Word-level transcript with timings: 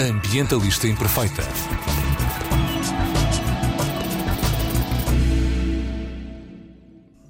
Ambientalista 0.00 0.86
Imperfeita. 0.86 1.42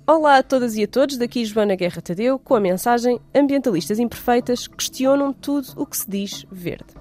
Olá 0.06 0.36
a 0.36 0.42
todas 0.42 0.76
e 0.76 0.84
a 0.84 0.86
todos, 0.86 1.16
daqui 1.16 1.46
Joana 1.46 1.74
Guerra 1.74 2.02
Tadeu 2.02 2.38
com 2.38 2.54
a 2.54 2.60
mensagem 2.60 3.18
Ambientalistas 3.34 3.98
Imperfeitas 3.98 4.66
questionam 4.66 5.32
tudo 5.32 5.68
o 5.76 5.86
que 5.86 5.96
se 5.96 6.10
diz 6.10 6.44
verde. 6.52 6.97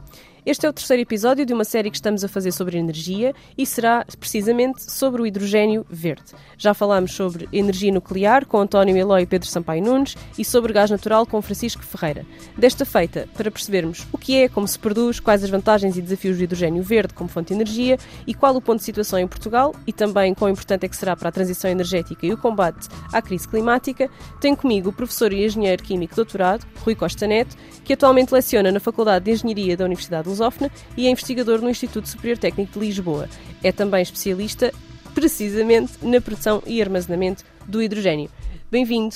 Este 0.48 0.66
é 0.66 0.70
o 0.70 0.71
terceiro 0.71 1.02
episódio 1.02 1.45
de 1.45 1.54
uma 1.54 1.66
série 1.66 1.91
que 1.91 1.98
estamos 1.98 2.23
a 2.23 2.27
fazer 2.29 2.54
sobre 2.54 2.77
energia 2.77 3.36
e 3.57 3.66
será 3.66 4.05
precisamente 4.18 4.89
sobre 4.89 5.21
o 5.21 5.27
hidrogênio 5.27 5.86
verde. 5.89 6.23
Já 6.57 6.73
falámos 6.73 7.11
sobre 7.11 7.50
energia 7.52 7.91
nuclear 7.91 8.46
com 8.46 8.61
António 8.61 8.96
Eloy 8.96 9.23
e 9.23 9.25
Pedro 9.25 9.46
Sampaio 9.46 9.83
Nunes 9.83 10.15
e 10.38 10.46
sobre 10.46 10.71
gás 10.71 10.89
natural 10.89 11.25
com 11.25 11.41
Francisco 11.41 11.83
Ferreira. 11.83 12.25
Desta 12.57 12.86
feita, 12.86 13.28
para 13.33 13.52
percebermos 13.52 14.07
o 14.10 14.18
que 14.18 14.38
é, 14.38 14.47
como 14.47 14.65
se 14.65 14.79
produz, 14.79 15.19
quais 15.19 15.43
as 15.43 15.50
vantagens 15.50 15.97
e 15.97 16.02
desafios 16.02 16.38
do 16.38 16.43
hidrogênio 16.46 16.82
verde 16.82 17.14
como 17.14 17.29
fonte 17.29 17.50
de 17.50 17.55
energia 17.55 17.97
e 18.25 18.33
qual 18.33 18.55
o 18.55 18.61
ponto 18.61 18.77
de 18.77 18.86
situação 18.86 19.19
em 19.19 19.27
Portugal 19.27 19.75
e 19.86 19.91
também 19.91 20.33
quão 20.33 20.50
importante 20.50 20.86
é 20.86 20.88
que 20.88 20.96
será 20.96 21.14
para 21.18 21.27
a 21.27 21.32
transição 21.33 21.69
energética 21.69 22.25
e 22.25 22.32
o 22.32 22.38
combate 22.38 22.88
à 23.11 23.21
crise 23.21 23.46
climática, 23.46 24.10
tenho 24.39 24.55
comigo 24.55 24.91
o 24.91 24.93
professor 24.93 25.33
e 25.33 25.46
engenheiro 25.46 25.83
químico 25.83 26.16
doutorado, 26.16 26.66
Rui 26.86 26.96
Costa 26.96 27.27
Neto, 27.27 27.57
que 27.83 27.91
atualmente 27.91 28.33
leciona 28.33 28.71
na 28.71 28.79
Faculdade 28.79 29.25
de 29.25 29.32
Engenharia 29.32 29.75
da 29.75 29.83
Universidade 29.83 30.24
de 30.24 30.36
Lusófona 30.37 30.71
e 30.96 31.07
é 31.07 31.09
investigador 31.09 31.61
no 31.61 31.69
Instituto 31.69 32.08
Superior 32.08 32.38
Técnico 32.38 32.73
de 32.73 32.86
Lisboa. 32.86 33.27
É 33.64 33.72
também 33.72 34.02
especialista, 34.02 34.72
precisamente, 35.16 35.94
na 36.03 36.22
produção 36.22 36.61
e 36.66 36.81
armazenamento 36.81 37.44
do 37.66 37.81
hidrogênio. 37.81 38.30
Bem-vindo. 38.69 39.16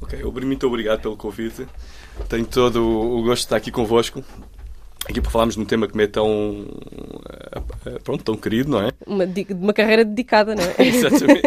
Ok, 0.00 0.22
muito 0.22 0.66
obrigado 0.66 1.02
pelo 1.02 1.16
convite. 1.16 1.66
Tenho 2.28 2.46
todo 2.46 2.82
o 2.82 3.22
gosto 3.22 3.42
de 3.42 3.46
estar 3.46 3.56
aqui 3.56 3.70
convosco. 3.70 4.24
Aqui 5.06 5.20
para 5.20 5.30
falarmos 5.30 5.54
de 5.54 5.60
um 5.60 5.66
tema 5.66 5.86
que 5.86 5.94
me 5.94 6.04
é 6.04 6.06
tão, 6.06 6.66
eh, 7.84 7.98
pronto, 8.02 8.24
tão 8.24 8.36
querido, 8.36 8.70
não 8.70 8.80
é? 8.80 8.90
Uma, 9.06 9.24
uma 9.50 9.72
carreira 9.74 10.02
dedicada, 10.02 10.54
não 10.54 10.64
é? 10.64 10.74
Exatamente. 10.82 11.42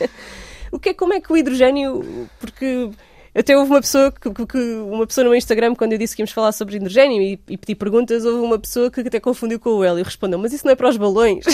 o 0.72 0.78
que 0.78 0.90
é, 0.90 0.94
como 0.94 1.12
é 1.12 1.20
que 1.20 1.30
o 1.30 1.36
hidrogênio, 1.36 2.26
porque 2.40 2.90
até 3.38 3.56
houve 3.56 3.70
uma 3.70 3.80
pessoa 3.80 4.10
que, 4.10 4.46
que, 4.46 4.58
uma 4.58 5.06
pessoa 5.06 5.24
no 5.24 5.30
meu 5.30 5.36
Instagram, 5.36 5.74
quando 5.74 5.92
eu 5.92 5.98
disse 5.98 6.16
que 6.16 6.22
íamos 6.22 6.32
falar 6.32 6.52
sobre 6.52 6.76
hidrogênio 6.76 7.20
e, 7.20 7.38
e 7.48 7.56
pedi 7.58 7.74
perguntas, 7.74 8.24
houve 8.24 8.42
uma 8.42 8.58
pessoa 8.58 8.90
que 8.90 9.00
até 9.00 9.20
confundiu 9.20 9.60
com 9.60 9.70
o 9.70 9.84
hélio 9.84 10.00
e 10.00 10.02
respondeu: 10.02 10.38
Mas 10.38 10.52
isso 10.54 10.64
não 10.64 10.72
é 10.72 10.74
para 10.74 10.88
os 10.88 10.96
balões? 10.96 11.44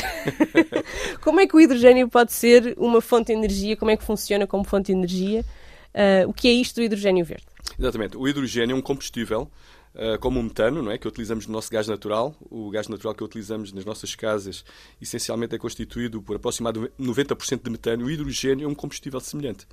como 1.21 1.41
é 1.41 1.47
que 1.47 1.57
o 1.57 1.61
hidrogênio 1.61 2.09
pode 2.09 2.33
ser 2.33 2.75
uma 2.79 3.01
fonte 3.01 3.27
de 3.27 3.33
energia? 3.33 3.77
Como 3.77 3.91
é 3.91 3.97
que 3.97 4.05
funciona 4.05 4.47
como 4.47 4.63
fonte 4.63 4.87
de 4.87 4.93
energia? 4.93 5.45
Uh, 5.93 6.29
o 6.29 6.33
que 6.33 6.47
é 6.47 6.53
isto 6.53 6.77
do 6.77 6.83
hidrogênio 6.83 7.25
verde? 7.25 7.45
Exatamente. 7.79 8.17
O 8.17 8.29
hidrogênio 8.29 8.75
é 8.75 8.77
um 8.77 8.83
combustível 8.83 9.51
Uh, 9.95 10.19
como 10.21 10.41
o 10.41 10.43
metano, 10.43 10.83
não 10.83 10.91
é? 10.91 10.97
que 10.97 11.07
utilizamos 11.07 11.47
no 11.47 11.53
nosso 11.53 11.71
gás 11.71 11.87
natural. 11.87 12.35
O 12.51 12.71
gás 12.71 12.89
natural 12.89 13.15
que 13.15 13.23
utilizamos 13.23 13.75
nas 13.75 13.85
nossas 13.85 14.15
casas 14.15 14.65
essencialmente 15.03 15.55
é 15.55 15.59
constituído 15.59 16.23
por 16.23 16.37
aproximadamente 16.37 16.95
90% 16.99 17.63
de 17.63 17.71
metano. 17.71 18.07
O 18.07 18.11
hidrogênio 18.11 18.65
é 18.65 18.69
um 18.69 18.75
combustível 18.75 19.21
semelhante 19.21 19.67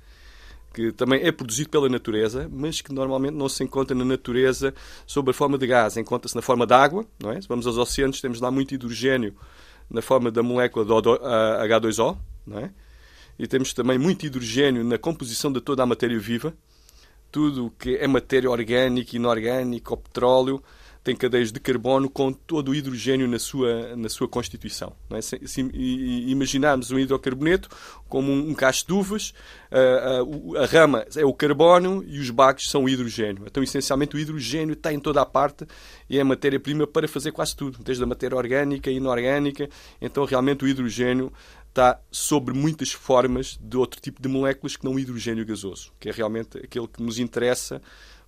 que 0.72 0.92
também 0.92 1.22
é 1.22 1.32
produzido 1.32 1.68
pela 1.68 1.88
natureza, 1.88 2.48
mas 2.52 2.80
que 2.80 2.92
normalmente 2.92 3.34
não 3.34 3.48
se 3.48 3.62
encontra 3.64 3.96
na 3.96 4.04
natureza 4.04 4.72
sob 5.06 5.30
a 5.30 5.34
forma 5.34 5.58
de 5.58 5.66
gás, 5.66 5.96
encontra-se 5.96 6.36
na 6.36 6.42
forma 6.42 6.66
de 6.66 6.74
água. 6.74 7.04
Não 7.18 7.32
é? 7.32 7.40
Se 7.40 7.48
vamos 7.48 7.66
aos 7.66 7.76
oceanos, 7.76 8.20
temos 8.20 8.40
lá 8.40 8.50
muito 8.50 8.74
hidrogênio 8.74 9.34
na 9.90 10.00
forma 10.00 10.30
da 10.30 10.42
molécula 10.42 10.86
H2O, 10.86 12.16
não 12.46 12.58
é? 12.58 12.70
e 13.40 13.46
temos 13.46 13.72
também 13.72 13.98
muito 13.98 14.26
hidrogênio 14.26 14.84
na 14.84 14.98
composição 14.98 15.50
de 15.50 15.62
toda 15.62 15.82
a 15.82 15.86
matéria 15.86 16.18
viva. 16.18 16.52
Tudo 17.32 17.66
o 17.66 17.70
que 17.70 17.96
é 17.96 18.06
matéria 18.06 18.50
orgânica, 18.50 19.16
inorgânica, 19.16 19.94
o 19.94 19.96
petróleo, 19.96 20.62
tem 21.02 21.16
cadeias 21.16 21.50
de 21.50 21.58
carbono 21.58 22.10
com 22.10 22.32
todo 22.32 22.70
o 22.70 22.74
hidrogênio 22.74 23.26
na 23.26 23.38
sua, 23.38 23.96
na 23.96 24.08
sua 24.08 24.28
constituição. 24.28 24.92
É? 25.10 25.20
Se, 25.20 25.40
se, 25.46 25.60
imaginarmos 25.60 26.90
um 26.90 26.98
hidrocarboneto 26.98 27.68
como 28.08 28.30
um, 28.30 28.50
um 28.50 28.54
cacho 28.54 28.86
de 28.86 28.92
uvas, 28.92 29.32
a, 29.70 29.78
a, 29.78 30.62
a, 30.62 30.66
rama 30.66 31.06
é 31.16 31.24
o 31.24 31.32
carbono 31.32 32.04
e 32.06 32.18
os 32.18 32.28
bagos 32.30 32.68
são 32.68 32.84
o 32.84 32.88
hidrogênio. 32.88 33.44
Então, 33.46 33.62
essencialmente, 33.62 34.14
o 34.14 34.18
hidrogênio 34.18 34.74
está 34.74 34.92
em 34.92 35.00
toda 35.00 35.22
a 35.22 35.26
parte 35.26 35.66
e 36.08 36.18
é 36.18 36.24
matéria-prima 36.24 36.86
para 36.86 37.08
fazer 37.08 37.32
quase 37.32 37.56
tudo, 37.56 37.78
desde 37.82 38.04
a 38.04 38.06
matéria 38.06 38.36
orgânica 38.36 38.90
e 38.90 38.96
inorgânica. 38.96 39.70
Então, 40.00 40.24
realmente, 40.26 40.64
o 40.64 40.68
hidrogênio 40.68 41.32
está 41.70 42.00
sobre 42.10 42.52
muitas 42.52 42.92
formas 42.92 43.56
de 43.60 43.76
outro 43.76 44.00
tipo 44.00 44.20
de 44.20 44.28
moléculas 44.28 44.76
que 44.76 44.84
não 44.84 44.94
o 44.94 44.98
hidrogênio 44.98 45.46
gasoso, 45.46 45.92
que 45.98 46.08
é 46.08 46.12
realmente 46.12 46.58
aquele 46.58 46.88
que 46.88 47.02
nos 47.02 47.18
interessa 47.18 47.80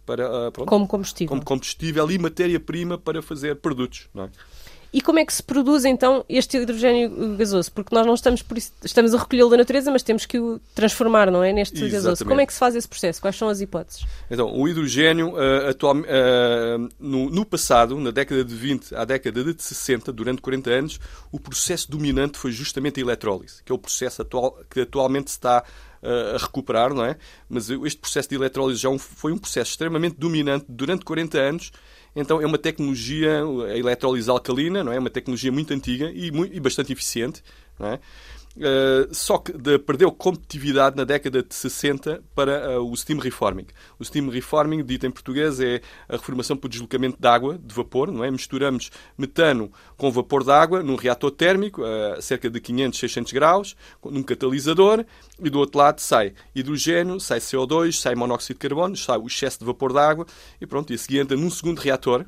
para, 0.04 0.48
uh, 0.48 0.52
pronto, 0.52 0.68
como 0.68 0.86
combustível. 0.86 1.28
Como 1.28 1.44
combustível 1.44 2.10
e 2.10 2.18
matéria-prima 2.18 2.98
para 2.98 3.22
fazer 3.22 3.56
produtos. 3.56 4.08
Não 4.14 4.24
é? 4.24 4.30
E 4.92 5.00
como 5.00 5.18
é 5.18 5.24
que 5.24 5.32
se 5.32 5.42
produz 5.42 5.86
então 5.86 6.22
este 6.28 6.58
hidrogênio 6.58 7.34
gasoso? 7.36 7.72
Porque 7.72 7.94
nós 7.94 8.06
não 8.06 8.12
estamos 8.12 8.42
por 8.42 8.58
isso, 8.58 8.72
estamos 8.84 9.14
a 9.14 9.18
recolhê-lo 9.18 9.48
da 9.48 9.56
natureza, 9.56 9.90
mas 9.90 10.02
temos 10.02 10.26
que 10.26 10.38
o 10.38 10.60
transformar, 10.74 11.30
não 11.30 11.42
é, 11.42 11.50
neste 11.50 11.76
Exatamente. 11.76 11.94
gasoso. 11.94 12.24
Como 12.26 12.40
é 12.40 12.46
que 12.46 12.52
se 12.52 12.58
faz 12.58 12.76
esse 12.76 12.86
processo? 12.86 13.20
Quais 13.20 13.34
são 13.34 13.48
as 13.48 13.62
hipóteses? 13.62 14.04
Então, 14.30 14.54
o 14.54 14.68
hidrogênio 14.68 15.30
uh, 15.30 15.70
atual, 15.70 15.96
uh, 15.96 16.88
no, 17.00 17.30
no, 17.30 17.46
passado, 17.46 17.98
na 17.98 18.10
década 18.10 18.44
de 18.44 18.54
20 18.54 18.94
à 18.94 19.06
década 19.06 19.42
de 19.42 19.62
60, 19.62 20.12
durante 20.12 20.42
40 20.42 20.70
anos, 20.70 21.00
o 21.30 21.40
processo 21.40 21.90
dominante 21.90 22.36
foi 22.36 22.52
justamente 22.52 23.00
a 23.00 23.02
eletrólise, 23.02 23.62
que 23.64 23.72
é 23.72 23.74
o 23.74 23.78
processo 23.78 24.20
atual 24.20 24.58
que 24.68 24.80
atualmente 24.80 25.28
está 25.28 25.64
a 26.02 26.36
recuperar, 26.36 26.92
não 26.92 27.04
é? 27.04 27.16
Mas 27.48 27.70
este 27.70 28.00
processo 28.00 28.28
de 28.28 28.34
eletrólise 28.34 28.80
já 28.80 28.90
foi 28.98 29.32
um 29.32 29.38
processo 29.38 29.70
extremamente 29.70 30.16
dominante 30.18 30.66
durante 30.68 31.04
40 31.04 31.38
anos. 31.38 31.72
Então 32.14 32.40
é 32.40 32.46
uma 32.46 32.58
tecnologia, 32.58 33.42
a 33.68 33.78
eletrólise 33.78 34.28
alcalina, 34.28 34.84
não 34.84 34.92
é? 34.92 34.98
Uma 34.98 35.10
tecnologia 35.10 35.50
muito 35.50 35.72
antiga 35.72 36.10
e, 36.12 36.30
muito, 36.30 36.54
e 36.54 36.60
bastante 36.60 36.92
eficiente, 36.92 37.42
não 37.78 37.88
é? 37.88 38.00
Uh, 38.54 39.12
só 39.14 39.38
que 39.38 39.50
de, 39.52 39.78
perdeu 39.78 40.12
competitividade 40.12 40.94
na 40.94 41.04
década 41.04 41.42
de 41.42 41.54
60 41.54 42.22
para 42.34 42.78
uh, 42.78 42.90
o 42.90 42.94
steam 42.94 43.18
reforming. 43.18 43.66
O 43.98 44.04
steam 44.04 44.28
reforming, 44.28 44.84
dito 44.84 45.06
em 45.06 45.10
português, 45.10 45.58
é 45.58 45.80
a 46.06 46.16
reformação 46.16 46.54
por 46.54 46.68
deslocamento 46.68 47.16
de 47.18 47.26
água, 47.26 47.58
de 47.58 47.74
vapor, 47.74 48.12
não 48.12 48.22
é? 48.22 48.30
Misturamos 48.30 48.90
metano 49.16 49.72
com 49.96 50.10
vapor 50.10 50.44
de 50.44 50.50
água 50.50 50.82
num 50.82 50.96
reator 50.96 51.30
térmico 51.30 51.82
a 51.82 52.20
cerca 52.20 52.50
de 52.50 52.60
500, 52.60 52.98
600 52.98 53.32
graus, 53.32 53.76
num 54.04 54.22
catalisador, 54.22 55.02
e 55.42 55.48
do 55.48 55.58
outro 55.58 55.78
lado 55.78 56.00
sai 56.00 56.34
hidrogênio, 56.54 57.18
sai 57.20 57.38
CO2, 57.38 57.92
sai 57.92 58.14
monóxido 58.14 58.58
de 58.58 58.68
carbono, 58.68 58.96
sai 58.96 59.16
o 59.16 59.26
excesso 59.26 59.60
de 59.60 59.64
vapor 59.64 59.94
de 59.94 59.98
água, 59.98 60.26
e 60.60 60.66
pronto, 60.66 60.92
e 60.92 60.94
a 60.94 60.98
seguir 60.98 61.20
entra 61.20 61.36
num 61.38 61.50
segundo 61.50 61.78
reator, 61.78 62.26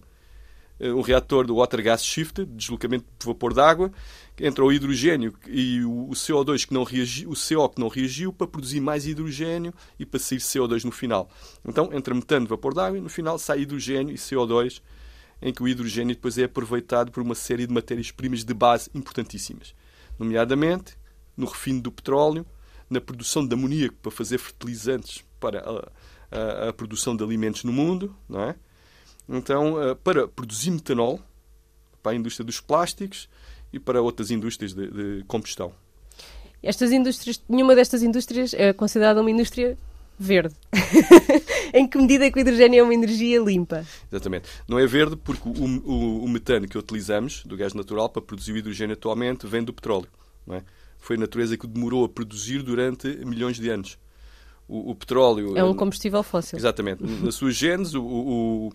eh, 0.81 0.93
um 0.93 1.03
reator 1.03 1.47
do 1.47 1.57
Water 1.57 1.83
Gas 1.83 2.05
Shift, 2.05 2.45
de 2.45 2.53
deslocamento 2.53 3.05
de 3.19 3.27
vapor 3.27 3.53
de 3.53 3.61
água, 3.61 3.93
entra 4.41 4.65
o 4.65 4.73
hidrogênio 4.73 5.35
e 5.47 5.85
o 5.85 6.11
CO2 6.11 6.67
que 6.67 6.75
não 6.75 6.83
reagiu, 6.83 7.31
o 7.31 7.35
CO 7.35 7.69
que 7.69 7.81
não 7.81 7.89
reagiu 7.89 8.33
para 8.33 8.47
produzir 8.47 8.81
mais 8.81 9.07
hidrogênio 9.07 9.73
e 9.99 10.05
para 10.05 10.19
sair 10.19 10.39
CO2 10.39 10.85
no 10.85 10.91
final. 10.91 11.31
Então 11.65 11.93
entra 11.93 12.15
metano, 12.15 12.47
vapor 12.47 12.75
de 12.75 12.81
água 12.81 12.99
e 12.99 13.01
no 13.01 13.09
final 13.09 13.39
sai 13.39 13.61
hidrogênio 13.61 14.13
e 14.13 14.19
CO2, 14.19 14.83
em 15.41 15.53
que 15.53 15.63
o 15.63 15.69
hidrogênio 15.69 16.15
depois 16.15 16.37
é 16.39 16.45
aproveitado 16.45 17.13
por 17.13 17.23
uma 17.23 17.35
série 17.35 17.67
de 17.67 17.73
matérias-primas 17.73 18.45
de 18.45 18.55
base 18.55 18.91
importantíssimas, 18.95 19.75
nomeadamente 20.19 20.97
no 21.37 21.47
refino 21.47 21.81
do 21.81 21.93
petróleo, 21.93 22.45
na 22.91 23.01
produção 23.01 23.47
de 23.47 23.55
amoníaco 23.55 23.97
para 24.03 24.11
fazer 24.11 24.39
fertilizantes 24.39 25.25
para 25.39 25.61
a, 25.61 26.67
a, 26.67 26.69
a 26.69 26.73
produção 26.73 27.17
de 27.17 27.23
alimentos 27.23 27.65
no 27.65 27.73
mundo, 27.73 28.15
não 28.29 28.43
é? 28.43 28.57
Então, 29.29 29.83
eh, 29.83 29.95
para 29.95 30.29
produzir 30.29 30.71
metanol 30.71 31.21
para 32.03 32.13
a 32.13 32.15
indústria 32.15 32.45
dos 32.45 32.61
plásticos 32.61 33.29
e 33.75 33.79
para 33.81 34.01
outras 34.01 34.31
indústrias 34.31 34.73
de, 34.73 34.87
de 34.89 35.25
combustão. 35.25 35.73
Estas 36.63 36.93
indústrias, 36.93 37.43
nenhuma 37.49 37.75
destas 37.75 38.03
indústrias 38.03 38.55
é 38.55 38.73
considerada 38.73 39.21
uma 39.21 39.31
indústria 39.31 39.77
verde. 40.19 40.55
em 41.75 41.87
que 41.87 41.99
medida 41.99 42.25
é 42.25 42.31
que 42.31 42.39
o 42.39 42.41
hidrogênio 42.41 42.79
é 42.79 42.83
uma 42.83 42.95
energia 42.95 43.41
limpa? 43.41 43.85
Exatamente. 44.11 44.49
Não 44.69 44.79
é 44.79 44.87
verde 44.87 45.17
porque 45.17 45.49
o, 45.49 45.53
o, 45.53 46.25
o, 46.25 46.29
metano 46.29 46.69
que 46.69 46.79
utilizamos 46.79 47.43
do 47.45 47.57
gás 47.57 47.75
natural 47.75 48.09
para 48.09 48.23
produzir 48.23 48.53
o 48.53 48.57
hidrogênio 48.57 48.95
atualmente 48.95 49.47
vem 49.47 49.63
do 49.63 49.73
petróleo. 49.73 50.09
É? 50.51 50.63
Foi 50.99 51.17
a 51.17 51.19
natureza 51.19 51.57
que 51.57 51.67
demorou 51.67 52.05
a 52.05 52.09
produzir 52.09 52.63
durante 52.63 53.09
milhões 53.27 53.59
de 53.59 53.69
anos. 53.69 53.99
O, 54.67 54.93
o 54.93 54.95
petróleo. 54.95 55.59
É 55.59 55.65
um 55.65 55.75
combustível 55.75 56.23
fóssil. 56.23 56.59
Exatamente. 56.59 57.03
Na 57.03 57.33
sua 57.33 57.51
gênese, 57.51 57.99
o, 57.99 58.73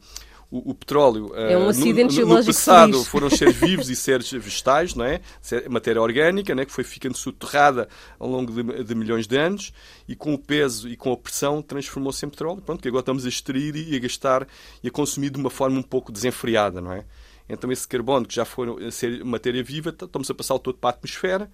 o, 0.52 0.72
o 0.72 0.74
petróleo 0.74 1.32
é 1.36 1.56
um 1.56 1.70
acidente 1.70 2.20
no, 2.22 2.28
no, 2.28 2.46
passado 2.46 2.94
feliz. 2.94 3.08
foram 3.08 3.30
seres 3.30 3.56
vivos 3.56 3.90
e 3.90 3.96
seres 3.96 4.32
vegetais, 4.32 4.96
não 4.96 5.06
é? 5.06 5.22
Matéria 5.70 6.02
orgânica, 6.02 6.56
não 6.56 6.64
é? 6.64 6.66
que 6.66 6.72
foi 6.72 6.84
ficando 6.84 7.16
soterrada 7.16 7.88
ao 8.18 8.28
longo 8.28 8.52
de, 8.52 8.84
de, 8.84 8.96
milhões 8.96 9.28
de 9.28 9.38
anos 9.38 9.72
e 10.08 10.16
com 10.16 10.34
o 10.34 10.40
peso 10.40 10.90
e 10.90 10.98
com 10.98 11.12
a 11.12 11.18
pressão 11.18 11.62
transformou-se 11.62 12.26
em 12.26 12.30
petróleo. 12.30 12.62
Pronto, 12.62 12.82
que 12.82 12.88
agora 12.88 13.02
estamos 13.02 13.26
a 13.26 13.30
extrair 13.30 13.76
e 13.76 13.96
a 13.96 14.00
gastar 14.00 14.48
e 14.84 14.88
a 14.88 14.92
consumir 14.92 15.30
de 15.30 15.38
uma 15.38 15.52
forma 15.52 15.78
um 15.78 15.84
pouco 15.84 16.12
desenfreada, 16.12 16.82
não 16.82 16.94
é? 16.94 17.06
Então 17.48 17.72
esse 17.72 17.88
carbono 17.88 18.26
que 18.26 18.34
já 18.34 18.46
foi 18.46 18.88
a 18.88 18.92
ser 18.92 19.24
matéria 19.24 19.64
viva, 19.64 19.90
estamos 19.90 20.30
a 20.32 20.34
passar 20.34 20.58
todo 20.58 20.78
para 20.78 20.90
a 20.90 20.94
atmosfera. 20.94 21.52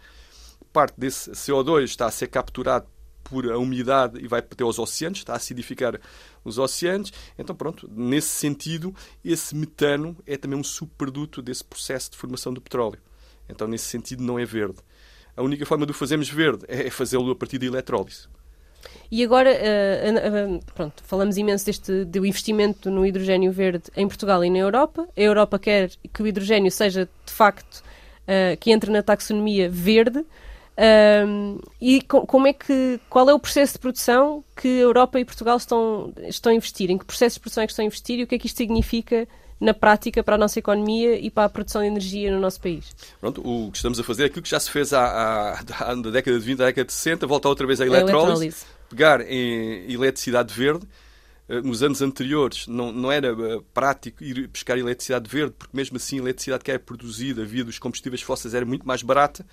Parte 0.72 0.94
desse 0.98 1.32
CO2 1.32 1.84
está 1.84 2.06
a 2.06 2.12
ser 2.12 2.28
capturado 2.28 2.86
por 3.26 3.52
a 3.52 3.58
umidade 3.58 4.24
e 4.24 4.28
vai 4.28 4.40
até 4.40 4.64
aos 4.64 4.80
oceanos, 4.80 5.20
está 5.20 5.34
a 5.34 5.36
acidificar 5.36 6.00
os 6.44 6.58
oceanos. 6.58 7.12
Então, 7.38 7.56
pronto, 7.56 7.90
nesse 7.92 8.30
sentido, 8.30 8.96
esse 9.24 9.56
metano 9.56 10.16
é 10.26 10.38
também 10.38 10.58
um 10.58 10.64
subproduto 10.64 11.42
desse 11.42 11.64
processo 11.64 12.12
de 12.12 12.18
formação 12.18 12.54
do 12.54 12.62
petróleo. 12.62 13.00
Então, 13.50 13.68
nesse 13.68 13.86
sentido, 13.86 14.24
não 14.24 14.40
é 14.40 14.46
verde. 14.46 14.78
A 15.36 15.44
única 15.44 15.66
forma 15.66 15.86
de 15.86 15.92
o 15.92 15.96
fazermos 15.96 16.30
verde 16.30 16.64
é 16.68 16.90
fazê-lo 16.90 17.30
a 17.32 17.36
partir 17.36 17.58
da 17.58 17.66
eletrólise. 17.66 18.28
E 19.12 19.24
agora, 19.24 19.52
uh, 19.52 20.56
uh, 20.56 20.60
pronto, 20.74 21.04
falamos 21.04 21.38
imenso 21.38 21.66
deste 21.66 22.06
do 22.06 22.26
investimento 22.26 22.90
no 22.90 23.06
hidrogênio 23.06 23.52
verde 23.52 23.86
em 23.96 24.08
Portugal 24.08 24.44
e 24.44 24.50
na 24.50 24.60
Europa. 24.60 25.08
A 25.16 25.22
Europa 25.22 25.60
quer 25.60 25.92
que 26.14 26.24
o 26.24 26.28
hidrogênio 26.28 26.72
seja, 26.72 27.10
de 27.26 27.34
facto, 27.34 27.84
uh, 28.24 28.58
que 28.60 28.72
entre 28.72 28.92
na 28.92 29.04
taxonomia 29.04 29.70
verde. 29.70 30.26
E 31.82 32.02
como 32.02 32.48
é 32.48 32.54
que, 32.54 33.00
qual 33.10 33.30
é 33.30 33.34
o 33.34 33.40
processo 33.40 33.74
de 33.74 33.80
produção 33.80 34.44
que 34.56 34.68
a 34.68 34.82
Europa 34.82 35.20
e 35.20 35.26
Portugal 35.26 35.58
estão, 35.58 36.14
estão 36.24 36.52
a 36.52 36.56
investir? 36.56 36.92
Em 36.92 36.98
que 36.98 37.06
processos 37.06 37.36
de 37.36 37.40
produção 37.40 37.64
é 37.64 37.68
que 37.68 37.72
estão 37.72 37.84
a 37.84 37.88
investir 37.88 38.20
e 38.20 38.24
o 38.24 38.28
que 38.28 38.36
é 38.36 38.40
que 38.40 38.48
isto 38.48 38.58
significa 38.58 39.28
na 39.60 39.74
prática 39.74 40.22
para 40.22 40.36
a 40.36 40.38
nossa 40.38 40.60
economia 40.60 41.18
e 41.18 41.32
para 41.32 41.46
a 41.46 41.50
produção 41.50 41.82
de 41.82 41.88
energia 41.88 42.32
no 42.32 42.40
nosso 42.40 42.60
país? 42.60 42.94
Pronto, 43.20 43.42
o 43.42 43.72
que 43.72 43.78
estamos 43.78 44.00
a 44.00 44.04
fazer 44.04 44.24
é 44.24 44.26
aquilo 44.26 44.42
que 44.42 44.50
já 44.50 44.60
se 44.60 44.70
fez 44.70 44.92
há, 44.92 45.54
há, 45.54 45.96
da 45.96 46.10
década 46.10 46.38
de 46.38 46.46
20 46.46 46.62
à 46.62 46.66
década 46.66 46.86
de 46.86 46.94
60, 46.94 47.26
volta 47.26 47.48
outra 47.48 47.66
vez 47.66 47.80
à 47.80 47.86
eletrólise, 47.86 48.44
eletrólise. 48.44 48.66
pegar 48.90 49.22
em 49.22 49.92
eletricidade 49.92 50.54
verde. 50.54 50.86
Eh, 51.48 51.62
nos 51.62 51.84
anos 51.84 52.02
anteriores 52.02 52.68
não, 52.68 52.92
não 52.92 53.12
era 53.12 53.28
eh, 53.28 53.62
prático 53.74 54.24
ir 54.24 54.50
pescar 54.50 54.78
eletricidade 54.78 55.30
verde, 55.30 55.54
porque 55.58 55.78
mesmo 55.78 55.96
assim 55.98 56.18
a 56.18 56.24
eletricidade 56.24 56.64
que 56.64 56.72
é 56.72 56.78
produzida 56.78 57.46
via 57.46 57.64
dos 57.64 57.80
combustíveis 57.80 58.22
fósseis 58.22 58.54
era 58.54 58.66
muito 58.66 58.86
mais 58.86 59.04
barata 59.04 59.46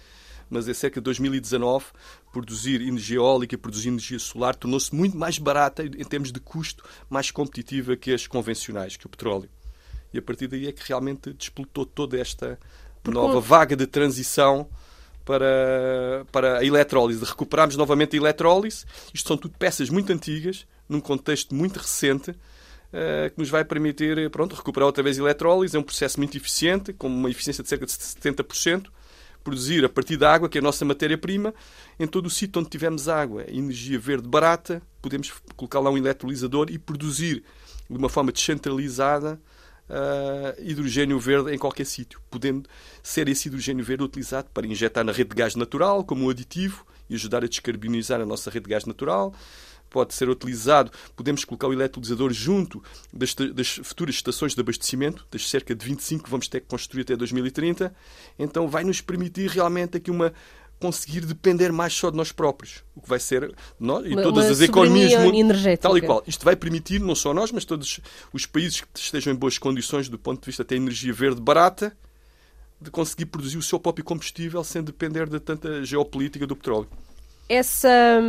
mas 0.53 0.69
em 0.69 0.75
cerca 0.75 1.01
de 1.01 1.05
2019, 1.05 1.87
produzir 2.31 2.83
energia 2.83 3.17
eólica, 3.17 3.57
produzir 3.57 3.89
energia 3.89 4.19
solar, 4.19 4.55
tornou-se 4.55 4.95
muito 4.95 5.17
mais 5.17 5.39
barata 5.39 5.83
em 5.83 6.05
termos 6.05 6.31
de 6.31 6.39
custo, 6.39 6.85
mais 7.09 7.31
competitiva 7.31 7.97
que 7.97 8.13
as 8.13 8.27
convencionais, 8.27 8.97
que 8.97 9.07
o 9.07 9.09
petróleo. 9.09 9.49
E 10.13 10.19
a 10.19 10.23
partir 10.23 10.47
daí 10.47 10.67
é 10.67 10.73
que 10.73 10.87
realmente 10.87 11.33
desplotou 11.33 11.87
toda 11.87 12.21
esta 12.21 12.59
Porque 13.03 13.19
nova 13.19 13.41
vaga 13.41 13.75
de 13.75 13.87
transição 13.87 14.69
para, 15.25 16.27
para 16.31 16.59
a 16.59 16.65
eletrólise. 16.65 17.25
Recuperarmos 17.25 17.77
novamente 17.77 18.15
a 18.15 18.19
eletrólise. 18.19 18.85
Isto 19.15 19.29
são 19.29 19.37
tudo 19.39 19.55
peças 19.59 19.89
muito 19.89 20.13
antigas, 20.13 20.67
num 20.87 21.01
contexto 21.01 21.55
muito 21.55 21.79
recente, 21.79 22.31
uh, 22.31 23.31
que 23.35 23.39
nos 23.39 23.49
vai 23.49 23.65
permitir 23.65 24.29
pronto, 24.29 24.55
recuperar 24.55 24.87
outra 24.87 25.03
vez 25.03 25.19
a 25.19 25.23
eletrólise. 25.23 25.75
É 25.75 25.81
um 25.81 25.83
processo 25.83 26.21
muito 26.21 26.37
eficiente, 26.37 26.93
com 26.93 27.07
uma 27.07 27.31
eficiência 27.31 27.63
de 27.63 27.71
cerca 27.71 27.87
de 27.87 27.93
70%. 27.93 28.89
Produzir 29.43 29.85
a 29.85 29.89
partir 29.89 30.17
da 30.17 30.33
água, 30.33 30.49
que 30.49 30.59
é 30.59 30.61
a 30.61 30.63
nossa 30.63 30.85
matéria-prima, 30.85 31.55
em 31.99 32.07
todo 32.07 32.27
o 32.27 32.31
sítio 32.31 32.61
onde 32.61 32.71
tivermos 32.71 33.09
água, 33.09 33.45
energia 33.49 33.99
verde 33.99 34.29
barata, 34.29 34.81
podemos 35.01 35.33
colocar 35.57 35.81
lá 35.81 35.91
um 35.91 35.99
eletrolisador 35.99 36.67
e 36.71 36.79
produzir 36.79 37.43
de 37.91 37.97
uma 37.97 38.09
forma 38.09 38.31
descentralizada 38.31 39.41
uh, 39.89 40.63
hidrogênio 40.63 41.19
verde 41.19 41.53
em 41.55 41.59
qualquer 41.59 41.85
sítio, 41.85 42.21
podendo 42.31 42.69
ser 43.03 43.29
esse 43.29 43.49
hidrogênio 43.49 43.85
verde 43.85 44.05
utilizado 44.05 44.49
para 44.53 44.67
injetar 44.67 45.05
na 45.05 45.13
rede 45.13 45.31
de 45.31 45.37
gás 45.37 45.55
natural 45.55 46.05
como 46.05 46.27
um 46.27 46.31
aditivo 46.31 46.87
e 47.09 47.15
ajudar 47.15 47.45
a 47.45 47.49
descarbonizar 47.49 48.21
a 48.21 48.27
nossa 48.27 48.51
rede 48.51 48.65
de 48.65 48.71
gás 48.71 48.87
natural. 48.87 49.35
Pode 49.93 50.15
ser 50.15 50.29
utilizado, 50.29 50.91
podemos 51.15 51.45
colocar 51.45 51.69
o 51.69 51.73
eletrolisador 51.73 52.33
junto 52.33 52.83
das, 53.13 53.35
das 53.35 53.69
futuras 53.83 54.15
estações 54.15 54.55
de 54.55 54.61
abastecimento, 54.61 55.27
das 55.31 55.49
cerca 55.49 55.75
de 55.75 55.85
25 55.85 56.25
que 56.25 56.31
vamos 56.31 56.49
ter 56.49 56.61
que 56.61 56.67
construir 56.67 57.03
até 57.03 57.15
2030. 57.15 57.95
Então 58.39 58.67
vai 58.69 58.85
nos 58.85 59.03
permitir 59.03 59.51
realmente 59.51 59.99
aqui 59.99 60.11
uma 60.11 60.33
conseguir 60.83 61.21
depender 61.21 61.71
mais 61.71 61.93
só 61.93 62.11
de 62.11 62.17
nós 62.17 62.33
próprios. 62.33 62.83
O 62.97 63.01
que 63.01 63.09
vai 63.09 63.21
ser 63.21 63.55
nós 63.79 64.05
e 64.05 64.15
uma, 64.15 64.23
todas 64.23 64.47
uma 64.47 64.53
as 64.53 64.61
economias 64.61 65.13
energética. 65.13 65.83
tal 65.83 65.97
e 65.97 66.01
qual. 66.01 66.25
Isto 66.27 66.45
vai 66.45 66.57
permitir, 66.57 67.01
não 67.01 67.15
só 67.15 67.33
nós, 67.33 67.53
mas 67.53 67.65
todos 67.65 68.01
os 68.33 68.47
países 68.47 68.81
que 68.81 68.99
estejam 68.99 69.33
em 69.33 69.37
boas 69.37 69.59
condições 69.59 70.09
do 70.09 70.19
ponto 70.19 70.41
de 70.41 70.47
vista 70.47 70.63
até 70.63 70.75
energia 70.75 71.13
verde 71.13 71.41
barata, 71.41 71.97
de 72.81 72.91
conseguir 72.91 73.27
produzir 73.27 73.59
o 73.59 73.63
seu 73.63 73.79
próprio 73.79 74.05
combustível 74.05 74.65
sem 74.65 74.83
depender 74.83 75.29
de 75.29 75.39
tanta 75.39 75.85
geopolítica 75.85 76.49
do 76.49 76.57
petróleo. 76.57 76.89
Essa 77.49 78.21